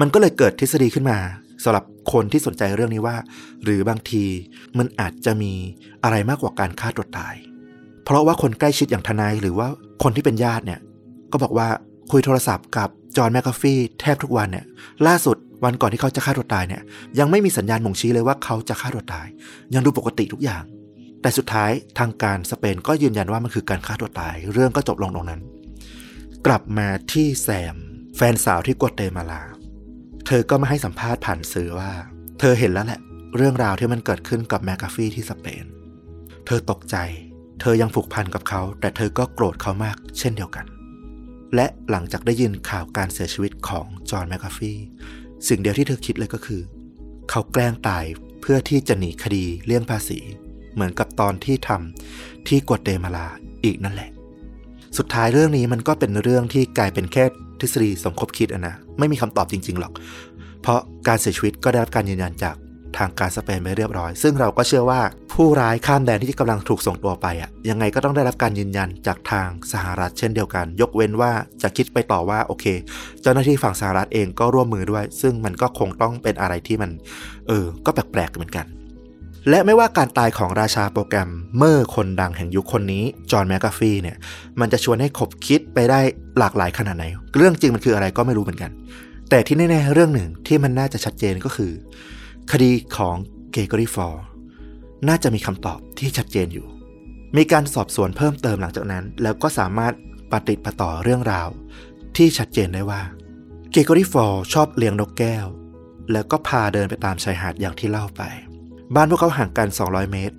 [0.00, 1.18] มันก็เลยเกิดทฤษฎีขึ้นมา
[1.64, 3.16] สำหรับคนที่สนใจเรื่องนี้ว่า
[3.64, 4.24] หรือบางที
[4.78, 5.52] มันอาจจะมี
[6.04, 7.34] อะไรมากกว่าการฆ่าตัวตาย
[8.04, 9.68] เพราะว่าคนใกล้ชิดอย่างทนายหรือว่า
[10.02, 10.80] คนที่เป็นญาติเนี่ย
[11.32, 11.68] ก็บอกว่า
[12.10, 14.64] คุยโทรศัพท์กับ จอห์นแมคคาฟี่แทบทุกวันเนี่ย
[15.06, 16.82] ล่าสุดวันก่อนที่เขาจะฆ่าตัวตายเนี่ย
[17.18, 19.26] ยังไม่มีสัญญาณบ่งชี้เลยว่าเขาจะฆ่าตัวตาย
[19.74, 20.62] ยังดูปกติทุกอย่าง
[21.22, 25.40] แต่สุดท้ายทางการสเปนก็ยืนยันว่ามันคือการฆ่าตัวตาย เรื่องก็จบลงตรงนั้น
[26.46, 27.76] กลับมาที่แซม
[28.16, 29.42] แฟนสาวที่กัวเตมาลา
[30.26, 31.90] เธอก็มาให้สัมภาษณ์ผ่านสื่อว่า
[32.40, 33.00] เธอเห็นแล้วแหละ
[33.36, 35.64] เรื่องราวที่มันเกิดขึ้นกับแมคคาฟี่ที่สเปน
[36.46, 36.96] เธอตกใจ
[37.60, 40.66] เธอยังผูกพันกับเขา แต่เธอก็โกรธเขามาก เช่นเดียวกัน
[41.54, 44.78] และหลังจากได้ยินข่าวการเสียชีวิตของจอห์นแมคคาฟี่
[45.48, 46.60] สิ่งเดียวที่เธอคิดเลยก็คือ
[47.30, 48.04] เขาแกล้งตาย
[48.40, 50.18] เพื่อที่จะหนีคดีเลี่ยงภาษี
[50.74, 53.26] เหมือนกับตอนที่ทำที่กัวเตมาลา
[53.64, 54.10] อีกนั่นแหละ
[54.98, 57.24] สุดท้ายเรื่องนี้มันก็เป็นเรื่องที่กลายเป็นแค่
[57.60, 59.92] ทฤษฎีสมคบคิดอะนะ ไม่มีคำตอบจริง ๆ หรอก
[60.62, 62.56] เพราะการเสียชีวิตก็ได้รับการยืนยันจาก
[62.96, 65.00] ทางการสเปนไปเรียบร้อย ซึ่งเราก็เชื่อว่า
[65.34, 71.32] ผู้ร้ายข้ามแดนที่กำลังถูกส่งตัวไปอะยังไงก็ต้องได้รับการยืนยันจากทางสหรัฐเช่นเดียวกัน ยกเว้นว่า
[71.62, 72.64] จะคิดไปต่อว่าโอเค
[73.22, 76.90] เจ้าหน้าที่ฝั่งสหรัฐเองก็ร่วมมือด้วย ซึ่งมันก็คงต้องเป็นอะไรที่มัน
[77.48, 78.66] เออ ก็แปลกๆเหมือนกัน
[79.50, 84.16] และไม่ว่าการตายของราชาโปรแกรมเมอร์คนดังแห่งยุคคนนี้จอห์นแมคกาฟีเนี่ย
[84.60, 86.00] มันจะชวนให้ขบคิดไปได้
[86.38, 87.04] หลากหลายขนาดไหน
[87.36, 88.70] เรื่องจริงมันคืออะไรก็ไม่รู้เหมือนกัน
[89.30, 91.72] แต่ที่แน่ๆเรื่องหนึ่งที่มันน่าจะชัดเจนก็คือ
[92.52, 93.16] คดีของ
[93.52, 94.24] เกรกอรี่ฟอล
[95.08, 96.66] น่าจะมีคำตอบที่ชัดเจนอยู่
[97.36, 99.94] มีการสอบสวนเพิ่มเติมหลังจากนั้น แล้วก็สามารถ
[100.32, 101.48] ปะติดปะต่อเรื่องราว
[102.16, 103.02] ที่ชัดเจนได้ว่า
[103.70, 105.46] เกรกอรี่ฟอลชอบเลี้ยงนกแก้ว
[106.12, 108.22] แล้วก็พาเดินไปตามชายหาดอย่างที่เล่าไป
[108.94, 110.36] บ้านพวกเขาห่างกัน 200 เมตร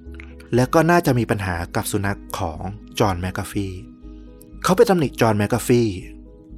[0.55, 2.61] แล้วก็น่าจะมีปัญหากับสุนัขของ
[2.99, 3.67] จอห์นแมคกาฟี
[4.63, 5.84] เขาไปตำหนิจอห์นแมคกาฟี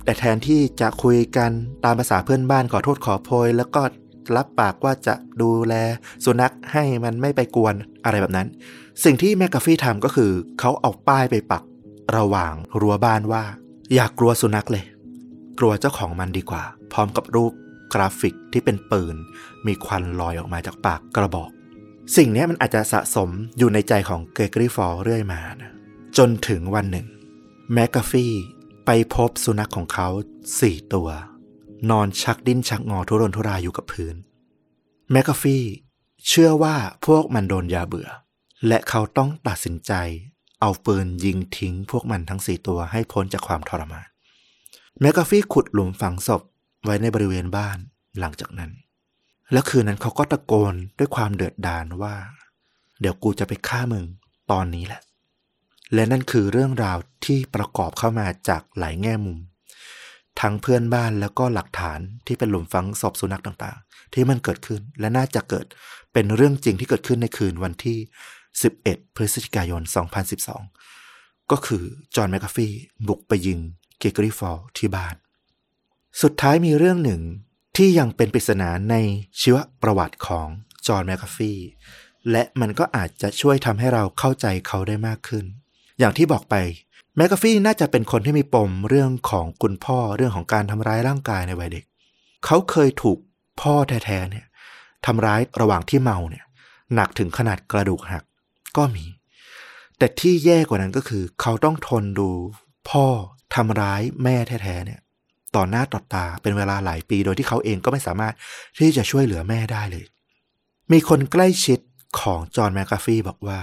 [0.03, 1.51] แต่แทนที่จะคุยกัน
[1.85, 3.81] ตามภาษาเพื่อนบ้านขอโทษขอโพย แล้วก็
[4.35, 5.73] รับปากว่าจะดูแล
[6.25, 7.73] สุนัขให้มันไม่ไปกวน
[8.05, 8.47] อะไรแบบนั้น
[9.03, 11.63] สิ่งที่แมคกาฟี่ทำก็คือเขาเอาป้ายไปปัก
[12.17, 13.43] ระหว่างรั้วบ้านว่า
[13.93, 14.85] อย่ากลัวสุนัขเลย
[15.59, 17.53] กลัวเจ้าของมันดีกว่า พร้อมกับรูป
[17.93, 19.15] กราฟิกที่เป็นปืน
[19.65, 21.49] มีควันลอยออกมาจากปากกระบอก
[22.17, 25.71] สิ่งนี้มันอาจจะสะสมอยู่ในใจของเกรกอรี่ฟอลเรื่อยมานะ
[26.17, 27.07] จนถึงวันหนึ่ง
[27.73, 28.33] แมคกาฟี่
[28.85, 30.07] ไปพบสุนัขของเขา
[30.59, 31.09] สี่ตัว
[31.89, 34.15] นอนชักดิ้นชักงอทุรนทุรายอยู่กับพื้น
[35.11, 35.63] แมคกาฟี่
[36.27, 36.75] เชื่อว่า
[37.05, 38.09] พวกมันโดนยาเบื่อ
[38.67, 39.93] และเขาต้องตัดสินใจ
[40.61, 44.07] เอาปืนยิงทิ้งพวกมันทั้งสี่ตัวให้พ้นจากความทรมาน
[44.99, 46.41] แมคกาฟี่ขุดหลุมฝังศพ
[46.83, 47.77] ไว้ในบริเวณบ้าน
[48.19, 48.71] หลังจากนั้น
[49.51, 52.15] แล้วคืนนั้นเขาก็ตะโกนด้วยความเดือดดาลว่า
[52.99, 54.05] เดี๋ยวกูจะไปฆ่ามึง
[54.51, 55.01] ตอนนี้แหละ
[55.93, 59.39] และนั่นคือเรื่องราวที่ประกอบเข้ามาจากหลายแง่มุม
[60.41, 65.65] ทั้งเพื่อนบ้านแล้วก็หลักฐานที่เป็นหลุมฝังศพสุนัขต่างๆ ที่มันเกิดขึ้นและน่าจะเกิด
[66.13, 67.97] เป็นเรื่องจริงที่เกิดขึ้นในคืนวันที่
[68.57, 69.81] 11 พฤศจิกายน
[70.65, 71.83] 2012 ก็คือ
[72.15, 72.73] จอห์นแมคคาฟี่
[73.07, 73.59] บุกไปยิง
[73.99, 75.15] เกรกอรี่ฟอลที่บ้าน
[76.21, 77.21] สุดท้ายมีเรื่องหนึ่ง
[77.77, 78.95] ที่ยังเป็นปริศนาใน
[79.41, 80.47] ชีวประวัติของ
[80.87, 81.59] จอห์นแมคคาฟี่
[82.31, 85.45] และมันก็อาจจะช่วยทำให้เราเข้าใจเขาได้มากขึ้น
[85.99, 86.55] อย่างที่บอกไป
[87.21, 91.83] แมคคาฟี่น่าจะเป็นคนที่มีปมเรื่องของคุณพ่อเรื่องของการทำร้ายร่างกายในวัยเด็ก
[92.45, 93.17] เขาเคยถูก
[93.61, 94.45] พ่อแท้ๆเนี่ย
[95.05, 96.45] ทำร้ายระหว่างที่เมาเนี่ย
[96.95, 98.23] หนักถึงขนาดกระดูกหัก
[98.77, 99.05] ก็มี
[99.97, 102.29] แต่ที่แย่กว่านั้นก็คือ เขาต้องทนดู
[102.89, 103.05] พ่อ
[103.55, 104.99] ทำร้ายแม่แท้ๆเนี่ย
[105.55, 108.33] ต่อหน้าต่อตาเป็นเวลาหลายปีโดยที่เขาเองก็ไม่สามารถ
[108.79, 110.05] ที่จะช่วยเหลือแม่ได้เลย
[110.91, 111.79] มีคนใกล้ชิด
[112.21, 113.59] ของจอห์นแมคคาฟี่บอกว่า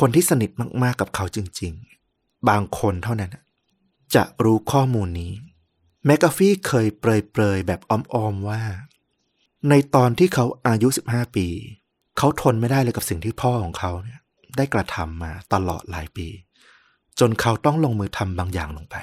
[0.00, 0.50] คนที่สนิท
[0.82, 1.97] มากๆกับเขาจริง ๆ
[2.48, 3.36] บางคนเท่านั้น
[4.14, 5.32] จะรู้ข้อมูลนี้
[6.06, 8.62] แมคคาฟี่เคยเปรยๆ แบบอ้อมๆว่า
[9.68, 11.46] ในตอนที่เขาอายุ 15 ปี
[12.18, 14.20] เขาทนไม่ได้เลยกับสิ่งที่พ่อของเขาเนี่ย
[14.56, 16.28] ได้กระทำมาตลอดหลายปี
[17.18, 18.96] จนเขาต้องลงมือทำบางอย่างลงไป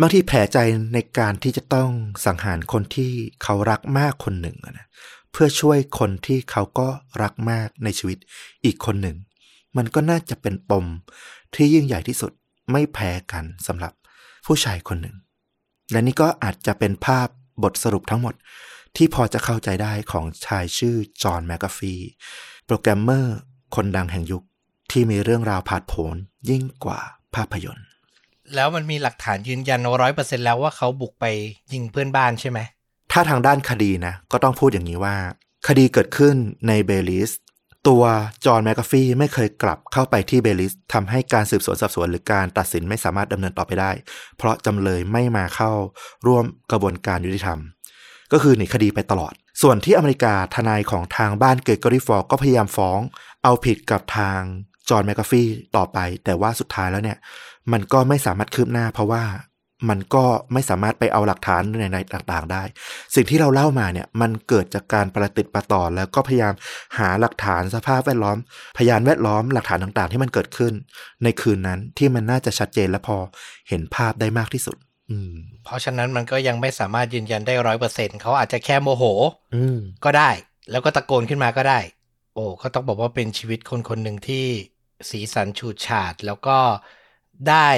[0.00, 0.58] บางทีแผลใจ
[0.94, 1.90] ในการที่จะต้อง
[2.26, 3.10] สังหารคนที่
[3.42, 4.86] เขารักมากคนหนึ่งนะ
[5.32, 6.88] เพื่อช่วยคนที่เขาก็
[7.22, 8.18] รักมากในชีวิต
[8.64, 9.16] อีกคนหนึ่ง
[9.76, 10.86] มันก็น่าจะเป็นปม
[11.54, 12.32] ที่ยิ่งใหญ่ที่สุด
[12.72, 13.92] ไม่แพ้กันสำหรับ
[14.46, 15.16] ผู้ชายคนหนึ่ง
[15.90, 17.28] และนี่ก็อาจจะเป็นภาพ
[17.62, 18.34] บทสรุปทั้งหมด
[18.96, 21.94] ที่พอจะเข้าใจได้ของชายชื่อจอห์นแมคกาฟี
[22.66, 23.36] โปรแกรมเมอร์
[23.74, 24.42] คนดังแห่งยุค
[24.90, 26.16] ที่มีเรื่องราวผาดโผน
[26.50, 27.00] ยิ่งกว่า
[27.34, 27.86] ภาพยนตร์
[28.54, 31.24] แล้วมันมีหลักฐานยืนยันร้อยเปอร์เซ็นต์แล้วว่าเขาบุกไป
[31.72, 32.58] ยิงเพื่อนบ้านใช่ไหม
[33.12, 35.16] ถ้าทางด้านคดีนะ ก็ต้องพูดอย่างนี้ว่า
[35.68, 36.34] คดีเกิดขึ้น
[36.68, 37.30] ในเบลีซ
[37.88, 38.02] ตัว
[38.46, 43.90] จอห์นแมคกาฟีไม่เคยกลับเข้าไปที่เบลีซทำให้การสืบสวนสอบสวนหรือการตัดสินไม่สามารถดำเนินต่อไปได้
[44.36, 45.72] เพราะจำเลยไม่มาเข้า
[46.26, 47.58] ร่วมกระบวนการยุติธรรม
[48.32, 49.32] ก็คือหนีคดีไปตลอด
[49.62, 53.00] ส่วนที่อเมริกาทนายของทางบ้านเกรกอรี่ฟอลก็พยายามฟ้อง
[53.44, 54.40] เอาผิดกับทาง
[54.88, 55.42] จอห์นแมคกาฟี
[55.76, 57.18] ต่อไป แต่ว่าสุดท้ายแล้วเนี่ย
[57.72, 59.22] มันก็ไม่สามารถคืบหน้าเพราะว่า
[59.88, 62.62] มันก็ไม่สามารถไปเอาหลักฐานในในต่างๆ ได้
[63.14, 66.54] สิ่งที่เราเล่ามาเนี่ยมันเกิดจากการประติดประต่อแล้วก็พยายาม
[66.98, 68.36] หาหลักฐานสภาพแวดล้อม
[68.78, 70.72] พยานแวดล้อมหลักฐานต่างๆ ที่มันเกิดขึ้น
[71.24, 73.16] ในคืนนั้นที่มันน่าจะชัดเจนและพอ
[73.68, 74.76] เห็นภาพได้มากที่สุด
[75.10, 75.34] อืม
[75.64, 79.04] เพราะฉะนั้นมันก็ยังไม่สามารถยืนยันได้ร้อยเปอร์เซ็นเขาอาจจะแค่โมโห
[79.54, 80.30] อืมก็ได้
[80.70, 81.80] แล้วก็ตะโกนขึ้นมาก็ได้
[82.34, 84.46] โอ้ก็ต้องบอกว่าเป็นชีวิตคนคนหนึ่งที่
[85.10, 86.58] สีสันฉูดฉาดแล้วก็
[87.48, 87.68] ได้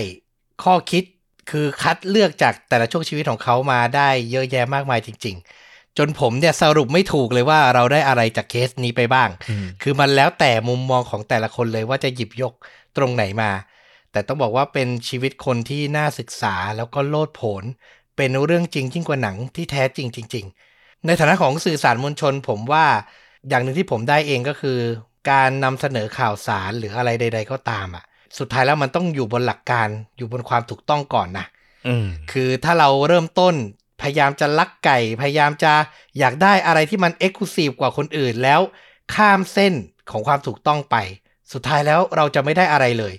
[0.62, 1.04] ข้อคิด
[1.50, 5.36] คือคัดเลือกจากแต่ละช่วงชีวิตของเขามาได้เยอะแยะมากมายจริง
[5.66, 12.52] ๆ จนผมเนี่ยสรุปไม่ถูกเลยว่าเราได้อะไรจากเคสนี้ไปบ้างอืมคือมันแล้วแต่มุมมองของแต่ละคนเลยว่าจะหยิบยก
[12.96, 13.50] ตรงไหนมา
[14.12, 17.64] แต่ต้องบอกว่าเป็นชีวิตคนที่น่าศึกษาแล้วก็โลดโผน
[18.16, 20.46] เป็นเรื่องจริงยิ่งกว่าหนังที่แท้จริงจริง
[20.76, 22.86] ๆ ในฐานะของสื่อสารมวลชน ผมว่า
[23.48, 24.78] อย่างหนึ่งที่ผมได้เองก็คือ
[25.30, 28.04] การนำเสนอข่าวสารหรืออะไรใด ๆ ก็ตามอะ
[28.38, 31.46] สุดท้ายแล้วมันต้องอยู่บนหลักการอยู่บนความถูกต้องก่อนนะ
[31.86, 33.54] อืมคือถ้าเราเริ่มต้น
[34.00, 35.72] พยายามจะลักไก่ พยายามจะ
[36.18, 38.60] อยากได้อะไรที่มันเอ็กซ์คลูซีฟกว่าคนอื่นแล้ว
[39.14, 39.74] ข้ามเส้น
[40.10, 40.96] ของความถูกต้องไป
[41.52, 43.14] สุดท้ายแล้วเราจะไม่ได้อะไรเลย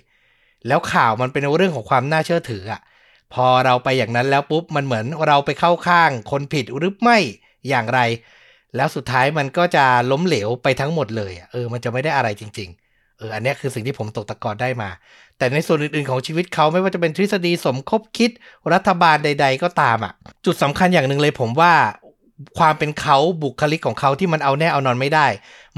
[0.68, 2.80] แล้วข่าวมันเป็นเรื่องของความน่าเชื่อถืออะ
[3.34, 7.18] พอเราไปอย่างนั้นแล้วปุ๊บมันเหมือนเราไปเข้าข้าง คนผิดหรือไม่
[7.68, 8.00] อย่างไร
[8.76, 14.90] แล้วสุดท้ายมันก็จะล้มเหลวไปทั้งหมดเลยอะเออมันจะไม่ได้อะไรจริงๆเอออันเนี้ยคือสิ่งที่ผมตกตะกอนได้มา
[15.38, 18.30] แต่ในส่วนอื่นๆของชีวิตเขาไม่ว่าจะเป็นทฤษฎีสมคบคิด
[18.72, 20.12] รัฐบาลใด ๆ ก็ตามอะ
[20.44, 21.72] จุดสำคัญอย่างหนึ่งเลยผมว่า
[22.58, 25.26] ความเป็นเขาบุคลิกของเขาที่มันเอาแน่เอานอนไม่ได้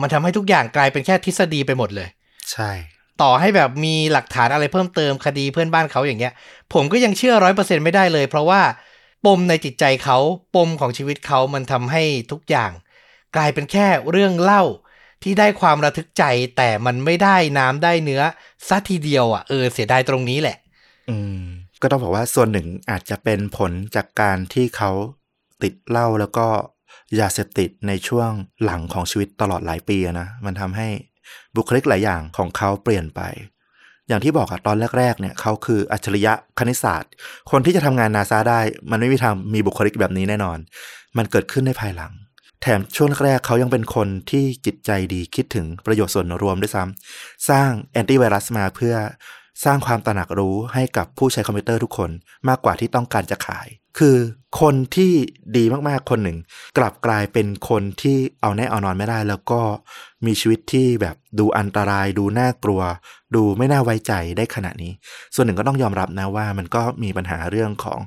[0.00, 2.08] มันทำให้ทุกอย่างกลายเป็นแค่ทฤษฎีไปหมดเลย
[2.52, 2.70] ใช่
[3.22, 6.32] ต่อให้แบบมีหลักฐานอะไรเพิ่มเติมคดีเพื่อนบ้านเขาอย่างเงี้ย
[6.74, 8.60] ผมก็ยังเชื่อร้อยเปอร์เซ็นไม่ได้เลย เพราะว่า
[9.26, 10.18] ปมในจิตใจเขา
[10.54, 12.02] ปมของชีวิตเขามันทำให้
[12.32, 12.72] ทุกอย่าง
[13.36, 14.62] กลายเป็นแค่เรื่องเล่า
[15.24, 16.24] ที่ได้ความระทึกใจ
[16.56, 18.22] แต่มันไม่ได้น้ำได้เนื้อ
[18.68, 20.56] สัทีเดียวอะเออเสียดายตรงนี้แหละ
[21.10, 21.40] อืม
[21.82, 24.90] ก็ต้องบอกว่าส่วนหนึ่งอาจจะเป็นผลจากการที่เขา
[25.62, 26.46] ติดเหล้าแล้วก็
[27.20, 28.30] ยาเสพติดในช่วง
[28.64, 30.88] หลังของชีวิตตลอดหลายปีนะมันทำให้
[31.56, 33.20] บุคลิกหลายอย่างของเขาเปลี่ยนไป
[34.08, 37.12] อย่างที่บอกอะตอนแรก ๆ เนี่ยเขาคืออัจฉริยะคณิตศาสตร์
[37.50, 38.60] คนที่จะทำงานนาซาได้
[38.90, 40.58] มันไม่มีทางมีบุคลิกแบบนี้แน่นอน
[41.16, 42.12] มันเกิดขึ้นในภายหลัง
[42.66, 48.94] แถมช่วงแรกเขายังเป็นคนที่จิตใจดีคิดถึงประโยชน์ส่วนรวมด้วยซ้ำสร้างแอนตี้ไวรัสมาเพื่อ
[49.64, 52.10] สร้างความตระหนักรู้ให้กับผู้ใช้คอมพิวเตอร์ทุกคน
[52.48, 53.66] มากกว่าที่ต้องการจะขาย
[53.98, 54.16] คือ
[54.60, 55.12] คนที่
[55.56, 56.38] ดีมากๆคนหนึ่ง
[56.78, 59.60] กลับกลายเป็นคนที่เอาแน่เอานอนไม่ได้ แล้วก็
[60.26, 62.80] มีชีวิตที่แบบดูอันตราย ดูน่ากลัว
[63.34, 64.92] ดูไม่น่าไว้ใจได้ขนาดนี้
[65.34, 68.00] ส่วนหนึ่งก็ต้องยอมรับนะว่ามันก็มีปัญหาเรื่องของ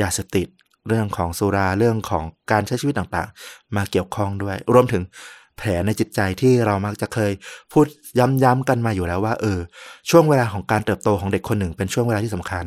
[0.00, 0.48] ยาเสพติด
[0.88, 5.02] เรื่องของสุราเรื่องของการใช้ชีวิตต่างๆ มาเกี่ยวข้องด้วย รวมถึง
[5.56, 7.32] แผลในจิตใจที่เรามักจะเคย
[7.72, 7.86] พูด
[8.18, 9.58] ย้ำๆกันมาอยู่แล้วว่า เออ
[10.10, 12.64] ช่วงเวลาของการเติบโตของเด็กคนหนึ่งเป็นช่วงเวลาที่สำคัญ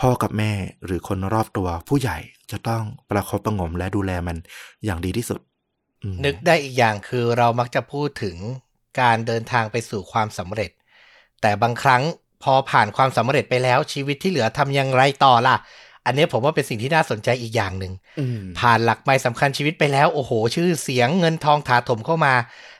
[0.00, 0.52] พ่อกับแม่
[0.84, 2.18] หรือคนรอบตัวผู้ใหญ่
[2.50, 4.36] จะต้องประคบประงมและดูแลมัน
[4.84, 5.40] อย่างดีที่สุด
[6.24, 8.36] นึกได้อีกอย่างคือเรามักจะพูดถึง
[9.00, 10.70] การเดินทางไปสู่ความสำเร็จ
[11.40, 12.02] แต่บางครั้ง
[12.42, 15.56] พอผ่านความสำเร็จไปแล้วชีวิตที่เหลือทำอย่างไรต่อล่ะ
[16.06, 17.92] อันนี้ผมว่าเป็นสิ่งที่น่าสนใจอีกอย่างหนึ่ง
[18.58, 22.34] ผ่านหลักไม้สำคัญชีวิตไปแล้ว โอ้โห ชื่อเสียงเงินทองถาถมเข้ามา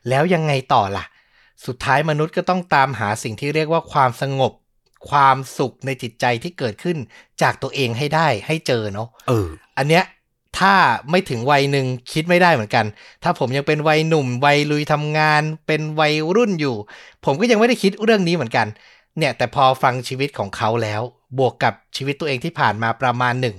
[0.09, 1.05] แล้วยังไงต่อล่ะ
[1.66, 4.53] สุดท้ายมนุษย์ก็ต้องตามหาสิ่งที่เรียกว่าความสงบ
[5.11, 6.97] ความสุขในจิตใจที่เกิดขึ้น
[7.43, 9.48] จากตัวเองให้ได้ให้เจอเนาะเออ
[9.78, 10.05] อันเนี้ย
[10.59, 10.74] ถ้า
[11.11, 12.86] ไม่ถึงวัยหนึ่งคิดไม่ได้เหมือนกัน
[13.23, 16.77] ถ้าผมยังเป็นวัยหนุ่ม วัยลุยทำงาน เป็นวัยรุ่นอยู่
[17.24, 18.66] ผมก็ยังไม่ได้คิดเรื่องนี้เหมือนกัน
[19.18, 21.02] เนี่ยแต่พอฟังชีวิตของเขาแล้ว
[21.38, 23.56] บวกกับชีวิตตัวเองที่ผ่านมาประมาณหนึ่ง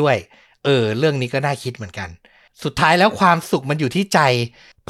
[0.00, 0.16] ด้วย
[0.64, 2.08] เออ เรื่องนี้ก็น่าคิดเหมือนกัน
[2.62, 4.20] สุดท้ายแล้วความสุขมันอยู่ที่ใจ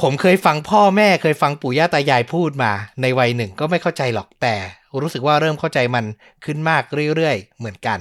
[0.01, 2.71] ผมเคยฟังพ่อแม่เคยฟังปู่ย่าตายายพูดมา
[3.01, 4.55] ในวัยหนึ่งก็ไม่เข้าใจหรอกแต่
[5.01, 6.05] รู้สึกว่าเริ่มเข้าใจมัน
[6.45, 6.83] ขึ้นมาก
[7.15, 7.99] เรื่อยๆ เหมือนกัน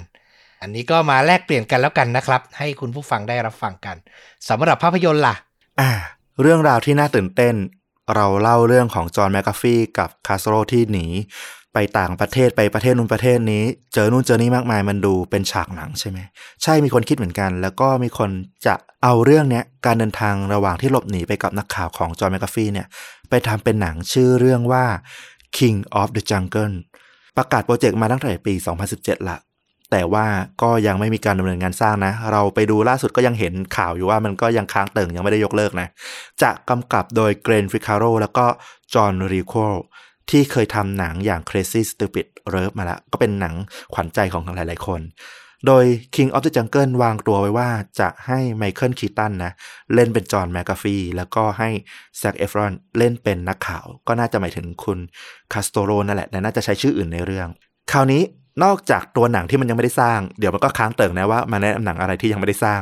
[0.63, 3.97] อันนี้ก็มาแลกเปลี่ยนกันแล้วกันนะครับ ให้คุณผู้ฟังได้รับฟังกัน
[4.49, 5.35] สำหรับภาพยนตร์ล่ะ
[5.81, 5.91] อ่า
[6.43, 7.55] เรื่องราวที่น่าตื่นเต้น
[8.15, 11.07] เราเล่าเรื่องของจอห์นแมคกาฟี่กับคาสโรที่หนี
[11.75, 13.65] ไปต่างประเทศไปประเทศนู้นประเทศนี้
[13.95, 16.19] เจอนู่นเจอนี่มากมายมันดูเป็นฉากหนังใช่ไหม
[16.63, 18.31] ใช่มีคนคิดเหมือนกัน แล้วก็มีคน
[18.67, 22.87] จะเอาเรื่องเนี้ยการเดินทางระหว่างที่หลบหนีไปกับนักข่าวของจอห์นแมคกาฟี่เนี่ย
[23.31, 24.85] ไปทำเป็นหนังชื่อเรื่องว่า
[25.57, 26.77] King of the Jungle
[27.37, 28.55] ประกาศโปรเจกต์มาตั้งแต่ปี
[28.93, 29.37] 2017ละ
[29.91, 30.27] แต่ว่า
[30.63, 35.89] ก็ยังไม่มีการดำเนินงานสร้างนะ เราไปดูล่าสุดก็ยังเห็นข่าวอยู่ว่ามันก็ยังค้างเติ่งยังไม่ได้ยกเลิกนะ
[36.43, 38.47] จะกำกับโดยเกล็นฟิคาร์ราแล้วก็
[38.95, 39.75] จอห์นเรควา
[40.31, 43.55] ที่เคยทำหนังอย่าง Crazy Stupid Love มาแล้วก็เป็นหนัง
[43.95, 45.01] ขวัญใจของหลาย ๆ คน
[45.67, 45.85] โดย
[46.15, 47.69] King of the Jungle วางตัวไว้ว่า
[48.01, 49.53] จะให้ไมเคิลคีตันนะ
[49.95, 51.69] เล่นเป็นจอห์นแมคกาฟีแล้วก็ให้
[52.19, 54.99] แซคเอฟรอนเล่นเป็นนักข่าว ก็น่าจะหมายถึงคุณ
[55.53, 57.49] คาสโตโรนั่นแหละแต่น่าจะใช้ชื่ออื่นในเรื่อง
[57.93, 58.23] คราวนี้
[58.65, 62.81] นอกจากตัวหนังที่มันยังไม่ได้สร้าง เดี๋ยวมันก็ค้างเติ่งนะว่ามาแนะนำหนังอะไรที่ยังไม่ได้สร้าง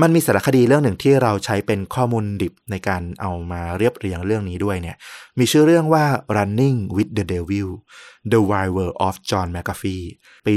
[0.00, 4.96] มันมีสารคดีเรื่องหนึ่งที่เราใช้เป็นข้อมูลดิบในการเอามาเรียบเรียงเรื่องนี้ด้วยเนี่ย
[5.38, 6.04] มีชื่อเรื่องว่า
[6.36, 7.70] Running with the Devil
[8.32, 10.04] The Wild World of John McAfee
[10.46, 10.54] ปี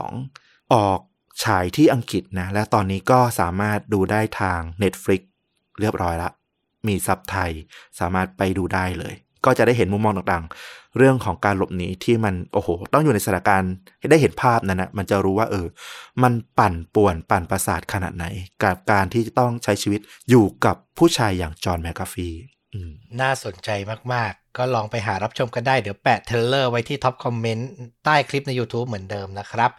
[0.00, 1.00] 2022 ออก
[1.44, 5.20] ฉายที่อังกฤษนะ และตอนนี้ก็สามารถดูได้ทาง Netflix
[5.80, 6.30] เรียบร้อยละ
[6.86, 7.50] มีซับไทย
[7.98, 9.14] สามารถไปดูได้เลย
[9.44, 10.44] ก็จะได้เห็นมุมมองต่าง
[10.96, 13.72] เรื่องของการหลบหนีที่มันโอ้โห ต้องอยู่ในสถานการณ์
[14.10, 15.66] ได้เห็นภาพนั้นนะมันจะรู้ว่าเออ
[16.22, 18.24] มันปั่นป่วนปั่นประสาทขนาดไหน
[18.62, 20.00] กับการที่ต้องใช้ชีวิต
[20.30, 22.28] อยู่กับผู้ชายอย่างจอห์นแมคกาฟี
[23.20, 23.70] น่าสนใจ
[24.12, 27.70] มาก ๆ ก็ลองไปหารับชมกันได้ เดี๋ยวแปะ trailer ไว้ที่ top comment
[28.04, 29.70] ใต้คลิปใน YouTube เหมือนเดิมนะครับ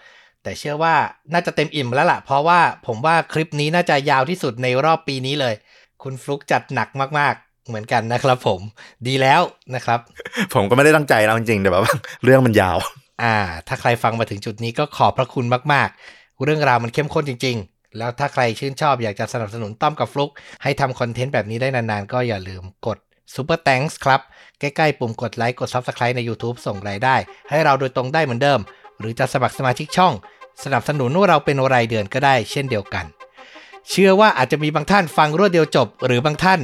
[0.44, 0.96] แต่เชื่อว่า
[1.34, 5.56] น่าจะเต็มอิ่มแล้วล่ะ เพราะว่าผมว่าคลิปนี้น่าจะยาวที่สุดในรอบปีนี้เลย
[6.04, 6.90] คุณฟลุกจัดหนัก
[7.20, 7.36] มาก
[7.68, 8.60] เหมือนกันนะครับผม
[9.08, 9.42] ดีแล้ว
[9.76, 10.00] นะครับ
[10.54, 11.84] ผมก็ไม่ได้ตั้งใจแล้วจริงๆแต่แบบ
[12.24, 12.78] เรื่องมันยาว
[13.24, 13.38] อ่า
[13.68, 20.32] ถ้าใครฟังมาถึงจุดนี้ก็ขอบพระคุณมาก ๆ เรื่องราวมันเข้มข้นจริง ๆ แล้วถ้าใครชื่นชอบอยากจะสนับสนุนต้อมกับฟลุก
[20.64, 22.98] ให้ทำคอนเทนต์แบบนี้ได้นานๆ ก็อย่าลืมกด
[23.34, 24.22] Super Thanks ครับ
[24.60, 27.16] ใกล้ๆ ปุ่มกดไลค์กด Subscribe ใน YouTube ส่งรายได้
[27.50, 28.60] ให้เราโดยตรงได้เหมือนเดิม
[29.00, 30.14] หรือจะสมัครสมาชิกช่อง
[30.64, 33.06] สนับสนุนว่าเราเป็นรายเดือนก็ได้เช่นเดียวกัน
[33.90, 36.60] เชื่อว่าอาจจะมีบางท่านฟังรวดเดียวจบ หรือบางท่าน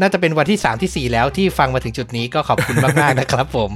[0.00, 3.70] น่าจะเป็นวันที่ 3 ที่ 4 แล้วที่ฟังมาถึงจุดนี้ก็ขอบคุณมาก ๆ นะครับผม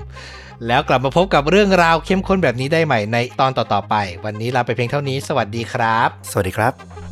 [0.67, 7.08] แล้วกลับมาพบกับเรื่องราวเข้มข้นแบบนี้ได้ใหม่ในตอนต่อ ๆ ไป วันนี้ลาไปเพียงเท่านี้ สวัสดีครับ สวัสดีครับ